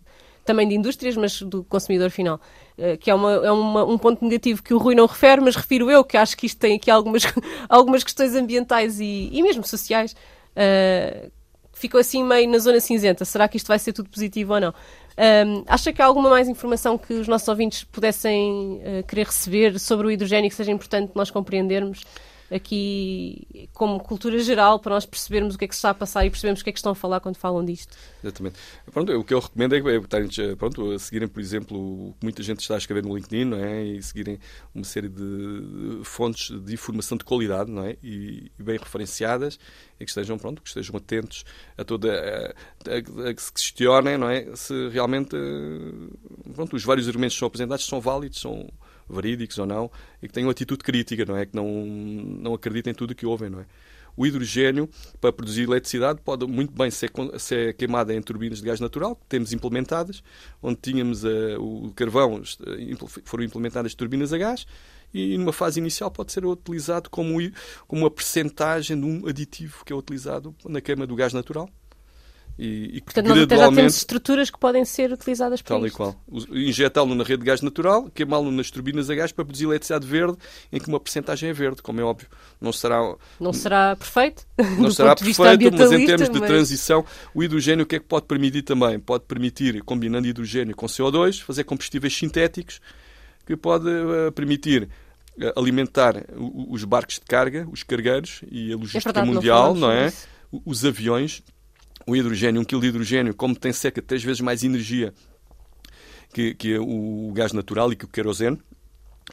também 0.47 0.67
de 0.67 0.73
indústrias, 0.75 1.15
mas 1.15 1.41
do 1.43 1.63
consumidor 1.65 2.09
final. 2.09 2.41
Eh, 2.77 2.97
que 2.97 3.11
é, 3.11 3.15
uma, 3.15 3.33
é 3.33 3.51
uma- 3.51 3.83
um 3.85 3.97
ponto 3.97 4.23
negativo 4.23 4.63
que 4.63 4.73
o 4.73 4.77
Rui 4.79 4.95
não 4.95 5.05
refere, 5.05 5.41
mas 5.41 5.55
refiro 5.55 5.91
eu, 5.91 6.03
que 6.03 6.17
acho 6.17 6.35
que 6.37 6.47
isto 6.47 6.57
tem 6.59 6.75
aqui 6.77 6.89
algumas, 6.89 7.23
algumas 7.69 8.03
questões 8.03 8.33
ambientais 8.35 8.99
e, 8.99 9.29
e 9.31 9.43
mesmo 9.43 9.63
sociais. 9.63 10.15
eh, 10.55 11.29
ficou 11.73 11.99
assim 11.99 12.23
meio 12.23 12.49
na 12.49 12.57
zona 12.57 12.79
cinzenta. 12.79 13.23
Será 13.23 13.47
que 13.47 13.57
isto 13.57 13.67
vai 13.67 13.77
ser 13.77 13.93
tudo 13.93 14.09
positivo 14.09 14.53
ou 14.55 14.59
não? 14.59 14.73
Ahm, 15.15 15.63
acha 15.67 15.91
que 15.93 16.01
há 16.01 16.05
alguma 16.05 16.29
mais 16.29 16.47
informação 16.47 16.97
que 16.97 17.13
os 17.13 17.27
nossos 17.27 17.47
ouvintes 17.47 17.83
pudessem 17.83 18.79
eh, 18.83 19.03
querer 19.03 19.25
receber 19.27 19.79
sobre 19.79 20.07
o 20.07 20.11
hidrogênio 20.11 20.49
que 20.49 20.55
seja 20.55 20.71
importante 20.71 21.11
nós 21.15 21.29
compreendermos 21.31 22.01
aqui 22.49 23.69
como 23.73 23.99
cultura 23.99 24.39
geral 24.39 24.79
para 24.79 24.93
nós 24.95 25.05
percebermos 25.05 25.55
o 25.55 25.57
que 25.57 25.65
é 25.65 25.67
que 25.67 25.75
se 25.75 25.79
está 25.79 25.89
a 25.89 25.93
passar 25.93 26.25
e 26.25 26.29
percebermos 26.29 26.61
o 26.61 26.63
que 26.63 26.69
é 26.69 26.73
que 26.73 26.79
estão 26.79 26.91
a 26.91 26.95
falar 26.95 27.19
quando 27.19 27.35
falam 27.37 27.63
disto? 27.63 27.95
Exatamente. 28.23 28.55
Pronto, 28.91 29.11
o 29.17 29.23
que 29.23 29.33
eu 29.33 29.39
recomendo 29.39 29.75
é, 29.75 29.79
é 29.79 29.95
eh, 29.97 30.55
pronto, 30.55 30.97
seguirem, 30.99 31.27
por 31.27 31.39
exemplo, 31.39 31.77
o 32.09 32.13
que 32.13 32.25
muita 32.25 32.41
gente 32.43 32.59
está 32.61 32.75
a 32.75 32.77
escrever 32.77 33.03
no 33.03 33.15
LinkedIn, 33.15 33.45
não 33.45 33.57
é? 33.57 33.83
E 33.83 34.01
seguirem 34.01 34.39
uma 34.73 34.83
série 34.85 35.09
de 35.09 35.99
fontes 36.03 36.49
de 36.61 36.73
informação 36.73 37.17
de 37.17 37.23
qualidade, 37.23 37.69
não 37.71 37.83
é? 37.83 37.97
E, 38.03 38.51
e 38.57 38.63
bem 38.63 38.77
referenciadas 38.77 39.59
e 39.99 40.05
que 40.05 40.11
estejam, 40.11 40.37
pronto, 40.37 40.61
que 40.61 40.67
estejam 40.69 40.95
atentos 40.95 41.43
a 41.77 41.83
toda 41.83 42.11
a, 42.11 42.91
a- 42.91 43.29
a 43.29 43.33
que 43.33 43.41
se 43.41 43.51
questionem, 43.51 44.17
não 44.17 44.29
é? 44.29 44.55
Se 44.55 44.89
realmente, 44.89 45.35
eh, 45.35 46.51
pronto, 46.53 46.75
os 46.75 46.83
vários 46.83 47.07
argumentos 47.07 47.35
que 47.35 47.39
são 47.39 47.47
apresentados 47.47 47.85
são 47.85 47.99
válidos, 47.99 48.39
são 48.39 48.69
verídicos 49.09 49.57
ou 49.57 49.65
não, 49.65 49.91
e 50.21 50.27
que 50.27 50.33
tenham 50.33 50.49
atitude 50.49 50.83
crítica, 50.83 51.25
não 51.25 51.37
é? 51.37 51.45
Que 51.45 51.55
não, 51.55 51.67
não 51.85 52.53
acreditem 52.53 52.91
em 52.91 52.95
tudo 52.95 53.11
o 53.11 53.15
que 53.15 53.25
ouvem, 53.25 53.49
não 53.49 53.59
é? 53.59 53.65
O 54.15 54.25
hidrogênio, 54.25 54.89
para 55.21 55.31
produzir 55.31 55.63
eletricidade, 55.63 56.19
pode 56.25 56.47
muito 56.47 56.73
bem 56.73 56.89
ser, 56.89 57.11
ser 57.37 57.75
queimada 57.75 58.11
em 58.15 58.21
turbinas 58.21 58.59
de 58.59 58.65
gás 58.65 58.79
natural, 58.79 59.15
que 59.15 59.25
temos 59.29 59.53
implementadas, 59.53 60.23
onde 60.61 60.79
tínhamos 60.81 61.23
eh, 61.23 61.55
o 61.59 61.91
carvão, 61.95 62.41
foram 63.23 63.43
implementadas 63.43 63.93
turbinas 63.93 64.33
a 64.33 64.37
gás, 64.39 64.65
e 65.13 65.37
numa 65.37 65.53
fase 65.53 65.79
inicial 65.79 66.09
pode 66.09 66.31
ser 66.31 66.43
utilizado 66.45 67.11
como, 67.11 67.37
como 67.87 68.01
uma 68.01 68.11
percentagem 68.11 68.99
de 68.99 69.05
um 69.05 69.27
aditivo 69.27 69.85
que 69.85 69.93
é 69.93 69.95
utilizado 69.95 70.55
na 70.65 70.81
queima 70.81 71.05
do 71.05 71.15
gás 71.15 71.31
natural. 71.31 71.69
E, 72.59 72.97
e 72.97 73.01
Portanto, 73.01 73.27
nós 73.27 73.39
até 73.43 73.55
já 73.55 73.71
temos 73.71 73.95
estruturas 73.97 74.49
que 74.49 74.57
podem 74.59 74.83
ser 74.83 75.11
utilizadas 75.11 75.61
para 75.61 75.75
Tal 75.75 75.83
e 75.85 75.87
isto. 75.89 75.95
qual. 75.97 76.15
Us- 76.27 76.47
Injetá-lo 76.51 77.13
na 77.13 77.23
rede 77.23 77.41
de 77.41 77.45
gás 77.45 77.61
natural, 77.61 78.09
queimá-lo 78.09 78.49
nas 78.51 78.71
turbinas 78.71 79.09
a 79.11 79.15
gás 79.15 79.31
para 79.31 79.45
produzir 79.45 79.65
eletricidade 79.65 80.07
verde, 80.07 80.37
em 80.71 80.79
que 80.79 80.87
uma 80.87 80.99
percentagem 80.99 81.49
é 81.49 81.53
verde, 81.53 81.83
como 81.83 81.99
é 82.01 82.03
óbvio. 82.03 82.27
Não 82.59 82.73
será, 82.73 83.15
Não 83.39 83.53
será 83.53 83.95
perfeito? 83.95 84.43
não 84.79 84.89
será 84.89 85.13
de 85.13 85.23
perfeito, 85.23 85.77
mas 85.77 85.91
em 85.91 86.05
termos 86.07 86.29
de 86.29 86.39
mas- 86.39 86.47
transição, 86.49 87.05
o 87.33 87.43
hidrogênio 87.43 87.83
o 87.83 87.85
que 87.87 87.97
é 87.97 87.99
que 87.99 88.05
pode 88.05 88.25
permitir 88.25 88.63
também? 88.63 88.99
Pode 88.99 89.25
permitir, 89.25 89.83
combinando 89.83 90.27
hidrogênio 90.27 90.75
com 90.75 90.87
CO2, 90.87 91.41
fazer 91.41 91.63
combustíveis 91.63 92.17
sintéticos, 92.17 92.81
que 93.45 93.55
pode 93.55 93.87
eh, 93.87 94.31
permitir 94.31 94.89
eh, 95.39 95.53
alimentar 95.55 96.15
os 96.69 96.83
barcos 96.83 97.15
de 97.15 97.21
carga, 97.21 97.67
os 97.71 97.83
cargueiros 97.83 98.41
e 98.51 98.69
a 98.69 98.73
É 98.73 98.75
logística 98.75 99.03
verdade, 99.05 99.27
não 99.27 99.33
mundial, 99.35 99.73
não 99.75 99.89
sobre 99.89 99.97
é? 100.03 100.07
isso. 100.07 100.27
Os 100.65 100.83
aviões, 100.85 101.43
o 102.07 102.15
hidrogênio, 102.15 102.61
um 102.61 102.63
quilo 102.65 102.81
de 102.81 102.87
hidrogênio, 102.87 103.35
como 103.35 103.55
tem 103.55 103.71
cerca 103.73 104.01
de 104.01 104.07
três 104.07 104.23
vezes 104.23 104.41
mais 104.41 104.63
energia 104.63 105.13
que, 106.33 106.53
que 106.55 106.77
o 106.77 107.31
gás 107.33 107.53
natural 107.53 107.91
e 107.91 107.95
que 107.95 108.05
o 108.05 108.07
querosene 108.07 108.57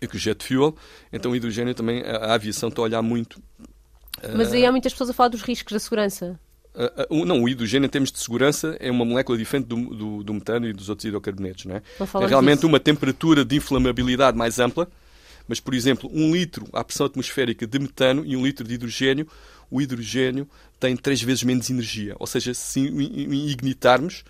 e 0.03 0.09
que 0.09 0.17
o 0.17 0.19
jet 0.19 0.45
fuel, 0.45 0.75
então 1.13 1.31
o 1.33 1.37
hidrogênio 1.37 1.75
também, 1.75 2.03
a, 2.03 2.17
a 2.17 2.35
aviação 2.35 2.69
está 2.69 2.83
a 2.83 2.85
olhar 2.85 3.03
muito. 3.03 3.41
Mas 4.37 4.53
aí 4.53 4.65
há 4.67 4.71
muitas 4.73 4.93
pessoas 4.93 5.11
a 5.11 5.13
falar 5.13 5.29
dos 5.29 5.43
riscos 5.43 5.73
da 5.73 5.79
segurança. 5.79 6.39
Ah, 6.75 7.07
o- 7.09 7.25
não, 7.25 7.43
o 7.43 7.49
hidrogênio, 7.49 7.87
em 7.87 7.91
termos 7.91 8.11
de 8.11 8.19
segurança, 8.19 8.77
é 8.81 8.91
uma 8.91 9.05
molécula 9.05 9.39
diferente 9.39 9.67
do, 9.67 9.77
do, 9.95 10.23
do 10.25 10.35
metano 10.35 10.67
e 10.67 10.73
dos 10.73 10.89
outros 10.89 11.05
hidrocarbonetos. 11.05 11.65
Não 11.67 11.77
é? 11.77 11.83
Não 12.15 12.23
é 12.23 12.27
realmente 12.27 12.57
disso. 12.57 12.67
uma 12.67 12.81
temperatura 12.81 13.45
de 13.45 13.57
inflamabilidade 13.57 14.37
mais 14.37 14.59
ampla, 14.59 14.89
mas, 15.49 15.61
por 15.61 15.75
exemplo, 15.75 16.11
um 16.13 16.35
litro 16.35 16.67
à 16.73 16.83
pressão 16.83 17.07
atmosférica 17.07 17.67
de 17.67 17.79
metano 17.79 18.25
e 18.25 18.37
um 18.37 18.45
litro 18.45 18.67
de 18.67 18.75
hidrogênio, 18.75 19.29
o 19.71 19.81
hidrogênio 19.81 20.49
tem 20.81 20.97
três 20.97 21.23
vezes 21.23 21.43
menos 21.43 21.69
energia. 21.71 22.15
Ou 22.19 22.27
seja, 22.27 22.55
se 22.55 22.81
ignitarmos, 22.81 24.25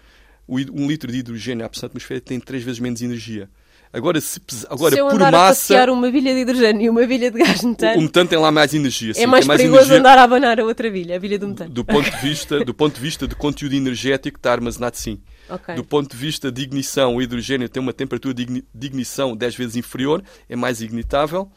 um 0.49 0.87
litro 0.87 1.11
de 1.11 1.19
hidrogênio 1.19 1.65
à 1.65 1.69
pressão 1.69 1.87
atmosférica 1.87 2.27
tem 2.27 2.41
três 2.41 2.63
vezes 2.63 2.81
menos 2.81 3.01
energia. 3.03 3.49
Agora, 3.93 4.21
se, 4.21 4.41
agora 4.69 4.93
Se 4.93 5.01
eu 5.01 5.07
por 5.07 5.15
andar 5.15 5.31
massa, 5.31 5.61
passear 5.61 5.89
uma 5.89 6.11
bilha 6.11 6.35
de 6.35 6.41
hidrogênio 6.41 6.83
e 6.83 6.91
uma 6.91 7.07
bilha 7.07 7.31
de 7.31 7.39
gás 7.39 7.63
o, 7.63 7.67
o 7.67 7.69
metano, 7.69 8.03
metano 8.03 8.29
tem 8.29 8.39
lá 8.41 8.51
mais 8.51 8.75
energia. 8.75 9.13
é 9.13 9.15
sim, 9.15 9.27
mais 9.27 9.43
tem 9.45 9.49
mais 9.49 9.61
perigoso 9.61 9.83
energia 9.83 10.01
andar 10.01 10.19
a 10.19 10.25
abanar 10.25 10.59
a 10.59 10.65
outra 10.65 10.91
bilha, 10.91 11.15
a 11.15 11.19
bilha 11.21 11.39
do 11.39 11.47
metano. 11.47 11.71
do 11.71 11.85
ponto 11.85 12.11
de 12.11 12.17
vista 12.17 12.65
do 12.65 12.75
ponto 12.75 12.97
de 12.97 13.01
vista 13.01 13.29
de 13.29 13.37
conteúdo 13.37 13.77
energético 13.77 14.37
está 14.37 14.51
armazenado 14.51 14.97
sim. 14.97 15.21
Ok. 15.49 15.75
Do 15.75 15.85
ponto 15.85 16.11
de 16.11 16.17
vista 16.17 16.51
de 16.51 16.63
ignição, 16.63 17.17
o 17.17 17.23
hidrogênio 17.23 17.69
tem 17.69 17.83
uma 17.83 17.93
temperatura 17.93 18.35
de 18.35 18.65
ignição 18.75 19.37
10 19.37 19.57
vezes 19.57 19.77
inferior, 19.77 20.23
é 20.49 20.57
mais 20.57 20.81
ignitável. 20.81 21.51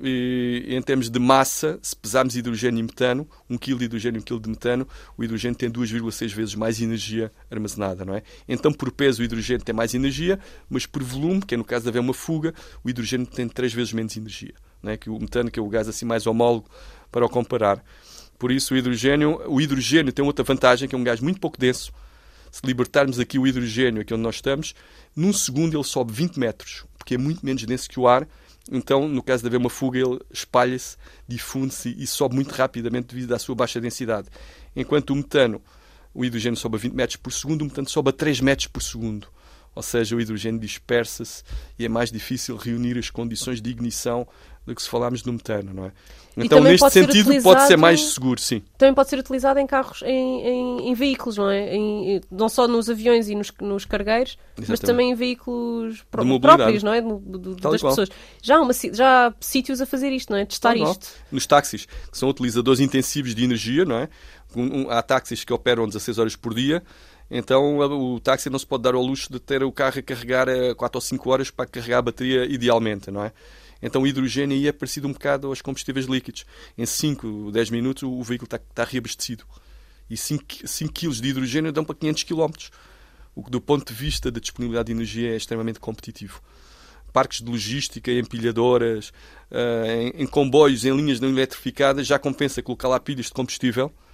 E, 0.00 0.66
em 0.68 0.80
termos 0.80 1.10
de 1.10 1.18
massa, 1.18 1.76
se 1.82 1.96
pesarmos 1.96 2.36
hidrogênio 2.36 2.78
e 2.78 2.82
metano, 2.82 3.28
1 3.50 3.58
kg 3.58 3.76
de 3.76 3.84
hidrogênio 3.86 4.18
e 4.18 4.20
1 4.20 4.24
kg 4.24 4.40
de 4.40 4.48
metano, 4.48 4.88
o 5.18 5.24
hidrogênio 5.24 5.58
tem 5.58 5.68
2,6 5.68 6.32
vezes 6.32 6.54
mais 6.54 6.80
energia 6.80 7.32
armazenada, 7.50 8.04
não 8.04 8.14
é? 8.14 8.22
Então, 8.48 8.72
por 8.72 8.92
peso, 8.92 9.20
o 9.20 9.24
hidrogênio 9.24 9.64
tem 9.64 9.74
mais 9.74 9.92
energia, 9.92 10.38
mas 10.68 10.86
por 10.86 11.02
volume, 11.02 11.42
que 11.42 11.54
é 11.54 11.58
no 11.58 11.64
caso 11.64 11.82
de 11.82 11.88
haver 11.88 11.98
uma 11.98 12.14
fuga, 12.14 12.54
o 12.84 12.88
hidrogênio 12.88 13.26
tem 13.26 13.48
3 13.48 13.72
vezes 13.72 13.92
menos 13.92 14.16
energia, 14.16 14.54
não 14.80 14.92
é? 14.92 14.96
Que 14.96 15.10
o 15.10 15.18
metano, 15.18 15.50
que 15.50 15.58
é 15.58 15.62
o 15.62 15.68
gás 15.68 15.88
assim 15.88 16.04
mais 16.04 16.24
homólogo 16.24 16.70
para 17.10 17.26
o 17.26 17.28
comparar. 17.28 17.84
Por 18.38 18.52
isso, 18.52 18.74
o 18.74 18.76
hidrogênio, 18.76 19.42
o 19.48 19.60
hidrogênio 19.60 20.12
tem 20.12 20.24
outra 20.24 20.44
vantagem, 20.44 20.88
que 20.88 20.94
é 20.94 20.98
um 20.98 21.04
gás 21.04 21.20
muito 21.20 21.40
pouco 21.40 21.58
denso, 21.58 21.92
se 22.50 22.66
libertarmos 22.66 23.18
aqui 23.18 23.38
o 23.38 23.46
hidrogênio, 23.46 24.02
aqui 24.02 24.12
onde 24.12 24.22
nós 24.22 24.36
estamos, 24.36 24.74
num 25.14 25.32
segundo 25.32 25.76
ele 25.76 25.84
sobe 25.84 26.12
20 26.12 26.38
metros, 26.38 26.84
porque 26.98 27.14
é 27.14 27.18
muito 27.18 27.44
menos 27.44 27.64
denso 27.64 27.88
que 27.88 27.98
o 27.98 28.08
ar. 28.08 28.26
Então, 28.70 29.08
no 29.08 29.22
caso 29.22 29.42
de 29.42 29.48
haver 29.48 29.56
uma 29.56 29.70
fuga, 29.70 29.98
ele 29.98 30.18
espalha-se, 30.32 30.96
difunde-se 31.26 31.94
e 31.98 32.06
sobe 32.06 32.34
muito 32.34 32.52
rapidamente 32.52 33.14
devido 33.14 33.32
à 33.32 33.38
sua 33.38 33.54
baixa 33.54 33.80
densidade. 33.80 34.28
Enquanto 34.76 35.10
o 35.10 35.16
metano, 35.16 35.60
o 36.14 36.24
hidrogênio 36.24 36.56
sobe 36.56 36.76
a 36.76 36.78
20 36.78 36.92
metros 36.92 37.16
por 37.16 37.32
segundo, 37.32 37.62
o 37.62 37.64
metano 37.64 37.88
sobe 37.88 38.10
a 38.10 38.12
3 38.12 38.40
metros 38.40 38.66
por 38.66 38.82
segundo. 38.82 39.28
Ou 39.74 39.82
seja, 39.82 40.16
o 40.16 40.20
hidrogênio 40.20 40.60
dispersa-se 40.60 41.42
e 41.78 41.84
é 41.84 41.88
mais 41.88 42.10
difícil 42.10 42.56
reunir 42.56 42.98
as 42.98 43.08
condições 43.08 43.62
de 43.62 43.70
ignição 43.70 44.26
do 44.70 44.74
que 44.76 44.82
se 44.82 44.88
falarmos 44.88 45.20
do 45.22 45.32
metano, 45.32 45.74
não 45.74 45.84
é? 45.86 45.92
Então, 46.36 46.60
neste 46.60 46.78
pode 46.78 46.92
ser 46.92 47.04
sentido, 47.12 47.42
pode 47.42 47.66
ser 47.66 47.76
mais 47.76 48.00
seguro, 48.14 48.40
sim. 48.40 48.62
Também 48.78 48.94
pode 48.94 49.10
ser 49.10 49.18
utilizado 49.18 49.58
em 49.58 49.66
carros, 49.66 50.00
em, 50.06 50.40
em- 50.46 50.88
em 50.88 50.94
veículos, 50.94 51.36
não 51.36 51.50
é? 51.50 51.74
Em- 51.74 52.20
não 52.30 52.48
só 52.48 52.68
nos 52.68 52.88
aviões 52.88 53.28
e 53.28 53.34
nos, 53.34 53.52
nos 53.60 53.84
cargueiros, 53.84 54.38
mas 54.56 54.70
Exatamente. 54.70 54.86
também 54.86 55.10
em 55.10 55.14
veículos 55.14 56.04
próprios, 56.10 56.82
não 56.84 56.94
é? 56.94 57.00
Do- 57.02 57.18
do- 57.18 57.56
Tal 57.56 57.72
das 57.72 57.82
pessoas. 57.82 58.08
Já 58.40 58.56
há, 58.56 58.60
uma 58.60 58.72
já 58.72 59.26
há 59.26 59.34
sítios 59.40 59.80
a 59.80 59.86
fazer 59.86 60.10
isto, 60.12 60.30
não 60.30 60.38
é? 60.38 60.46
Testar 60.46 60.70
Tal 60.74 60.78
qual. 60.78 60.92
isto. 60.92 61.08
Nos 61.32 61.46
táxis, 61.46 61.84
que 61.86 62.16
são 62.16 62.28
utilizadores 62.28 62.78
intensivos 62.80 63.34
de 63.34 63.42
energia, 63.44 63.84
não 63.84 63.96
é? 63.96 64.08
Um- 64.54 64.82
um- 64.84 64.90
há 64.90 65.02
táxis 65.02 65.44
que 65.44 65.52
operam 65.52 65.86
16 65.86 66.16
horas 66.18 66.36
por 66.36 66.54
dia, 66.54 66.80
então 67.30 67.78
o 67.78 68.18
táxi 68.18 68.50
não 68.50 68.58
se 68.58 68.66
pode 68.66 68.82
dar 68.82 68.94
ao 68.94 69.02
luxo 69.02 69.32
de 69.32 69.38
ter 69.38 69.62
o 69.62 69.70
carro 69.70 69.98
a 69.98 70.02
carregar 70.02 70.48
a 70.48 70.74
4 70.74 70.96
ou 70.96 71.00
5 71.00 71.30
horas 71.30 71.50
para 71.50 71.66
carregar 71.66 71.98
a 71.98 72.02
bateria 72.02 72.44
idealmente, 72.44 73.10
não 73.10 73.24
é? 73.24 73.32
Então 73.82 74.02
o 74.02 74.06
hidrogênio 74.06 74.56
aí 74.56 74.66
é 74.66 74.72
parecido 74.72 75.08
um 75.08 75.12
bocado 75.12 75.46
aos 75.46 75.62
combustíveis 75.62 76.06
líquidos. 76.06 76.44
Em 76.76 76.84
5, 76.84 77.50
10 77.52 77.70
minutos 77.70 78.02
o 78.02 78.22
veículo 78.22 78.46
está, 78.46 78.56
está 78.56 78.84
reabastecido. 78.84 79.44
E 80.08 80.16
5, 80.16 80.44
5 80.66 80.92
kg 80.92 81.20
de 81.20 81.28
hidrogênio 81.28 81.72
dão 81.72 81.84
para 81.84 81.94
500 81.94 82.24
km. 82.24 82.50
O 83.34 83.44
que 83.44 83.50
do 83.50 83.60
ponto 83.60 83.86
de 83.86 83.94
vista 83.94 84.30
da 84.30 84.40
disponibilidade 84.40 84.86
de 84.86 84.92
energia 84.92 85.32
é 85.32 85.36
extremamente 85.36 85.78
competitivo 85.78 86.42
parques 87.10 87.40
de 87.40 87.50
logística, 87.50 88.10
empilhadoras, 88.10 89.12
eh, 89.50 90.12
em, 90.16 90.22
em 90.22 90.26
comboios, 90.26 90.84
em 90.84 90.94
linhas 90.96 91.20
não 91.20 91.28
eletrificadas, 91.28 92.06
já 92.06 92.18
compensa 92.18 92.62
colocar 92.62 92.88
lá 92.88 92.98
pilhas 92.98 93.26
de 93.26 93.32
combustível 93.32 93.92
eh, 93.92 94.09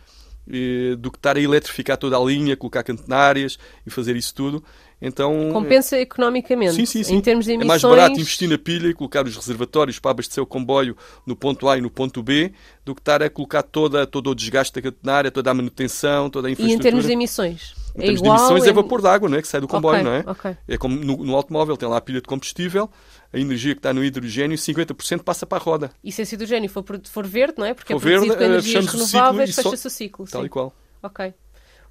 do 0.98 1.10
que 1.10 1.18
estar 1.18 1.36
a 1.36 1.40
eletrificar 1.40 1.96
toda 1.96 2.16
a 2.16 2.20
linha, 2.20 2.56
colocar 2.56 2.82
catenárias 2.82 3.58
e 3.86 3.90
fazer 3.90 4.14
isso 4.16 4.34
tudo. 4.34 4.62
Então, 5.02 5.50
Compensa 5.52 5.98
economicamente. 6.00 6.74
Sim, 6.74 6.86
sim, 6.86 7.02
sim. 7.02 7.16
Em 7.16 7.20
termos 7.20 7.44
de 7.44 7.50
É 7.50 7.54
emissões. 7.54 7.82
mais 7.82 7.96
barato 7.98 8.18
investir 8.18 8.48
na 8.48 8.56
pilha 8.56 8.88
e 8.88 8.94
colocar 8.94 9.26
os 9.26 9.36
reservatórios 9.36 9.98
para 9.98 10.12
abastecer 10.12 10.42
o 10.42 10.46
comboio 10.46 10.96
no 11.26 11.36
ponto 11.36 11.68
A 11.68 11.76
e 11.76 11.82
no 11.82 11.90
ponto 11.90 12.22
B 12.22 12.52
do 12.84 12.94
que 12.94 13.00
estar 13.02 13.22
a 13.22 13.28
colocar 13.28 13.62
toda, 13.62 14.06
todo 14.06 14.30
o 14.30 14.34
desgaste 14.34 14.72
da 14.72 14.80
catenária, 14.80 15.30
toda 15.30 15.50
a 15.50 15.54
manutenção, 15.54 16.30
toda 16.30 16.48
a 16.48 16.50
E 16.50 16.52
infraestrutura. 16.54 16.80
em 16.88 16.90
termos 16.90 17.06
de 17.06 17.12
emissões? 17.12 17.74
Em 17.94 17.98
é 17.98 18.02
termos 18.04 18.20
igual? 18.20 18.36
de 18.36 18.42
emissões 18.42 18.64
é 18.64 18.70
é- 18.70 18.72
vapor 18.72 19.00
de 19.02 19.08
água 19.08 19.28
não 19.28 19.36
é? 19.38 19.42
que 19.42 19.48
sai 19.48 19.60
do 19.60 19.68
comboio, 19.68 20.00
Ok, 20.00 20.04
não 20.04 20.12
é? 20.16 20.24
ok. 20.26 20.56
É 20.66 20.78
como 20.78 20.96
no, 20.96 21.16
no 21.24 21.34
automóvel, 21.36 21.76
tem 21.76 21.88
lá 21.88 21.98
a 21.98 22.00
pilha 22.00 22.20
de 22.22 22.26
combustível, 22.28 22.88
a 23.36 23.40
energia 23.40 23.74
que 23.74 23.78
está 23.80 23.92
no 23.92 24.02
hidrogênio, 24.02 24.56
50% 24.56 25.22
passa 25.22 25.44
para 25.44 25.58
a 25.58 25.60
roda. 25.60 25.90
E 26.02 26.10
se 26.10 26.22
esse 26.22 26.34
hidrogênio 26.34 26.70
for, 26.70 26.82
for 27.04 27.26
verde, 27.26 27.54
não 27.58 27.66
é? 27.66 27.74
Porque 27.74 27.92
For 27.92 27.98
é 27.98 28.00
produzido 28.00 28.34
verde, 28.34 28.36
com 28.38 28.42
eh, 28.44 28.46
energias 28.46 28.84
fechamos 28.84 28.94
o 29.02 29.06
ciclo 29.06 29.20
renováveis, 29.20 29.50
e 29.50 29.52
só- 29.52 29.62
fecha-se 29.64 29.86
o 29.86 29.90
ciclo. 29.90 30.26
Tal 30.26 30.40
sim. 30.40 30.46
e 30.46 30.48
qual. 30.48 30.74
Ok. 31.02 31.34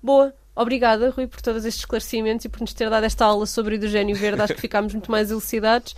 Boa. 0.02 0.34
Obrigada, 0.56 1.10
Rui, 1.12 1.28
por 1.28 1.42
todos 1.42 1.66
estes 1.66 1.82
esclarecimentos 1.84 2.46
e 2.46 2.50
por 2.50 2.62
nos 2.62 2.74
ter 2.74 2.90
dado 2.90 3.04
esta 3.04 3.26
aula 3.26 3.46
sobre 3.46 3.76
hidrogênio 3.76 4.16
verde. 4.16 4.42
Acho 4.42 4.56
que 4.56 4.62
ficámos 4.62 4.94
muito 4.94 5.12
mais 5.12 5.30
elucidados. 5.30 5.96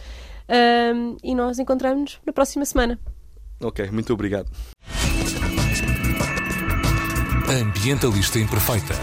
Ahm, 0.49 1.15
e 1.23 1.33
nós 1.35 1.59
encontramos-nos 1.59 2.19
na 2.25 2.33
próxima 2.33 2.65
semana. 2.65 2.99
Ok, 3.61 3.89
muito 3.91 4.11
obrigado. 4.13 4.49
Ambientalista 7.49 8.39
Imperfeita. 8.39 8.95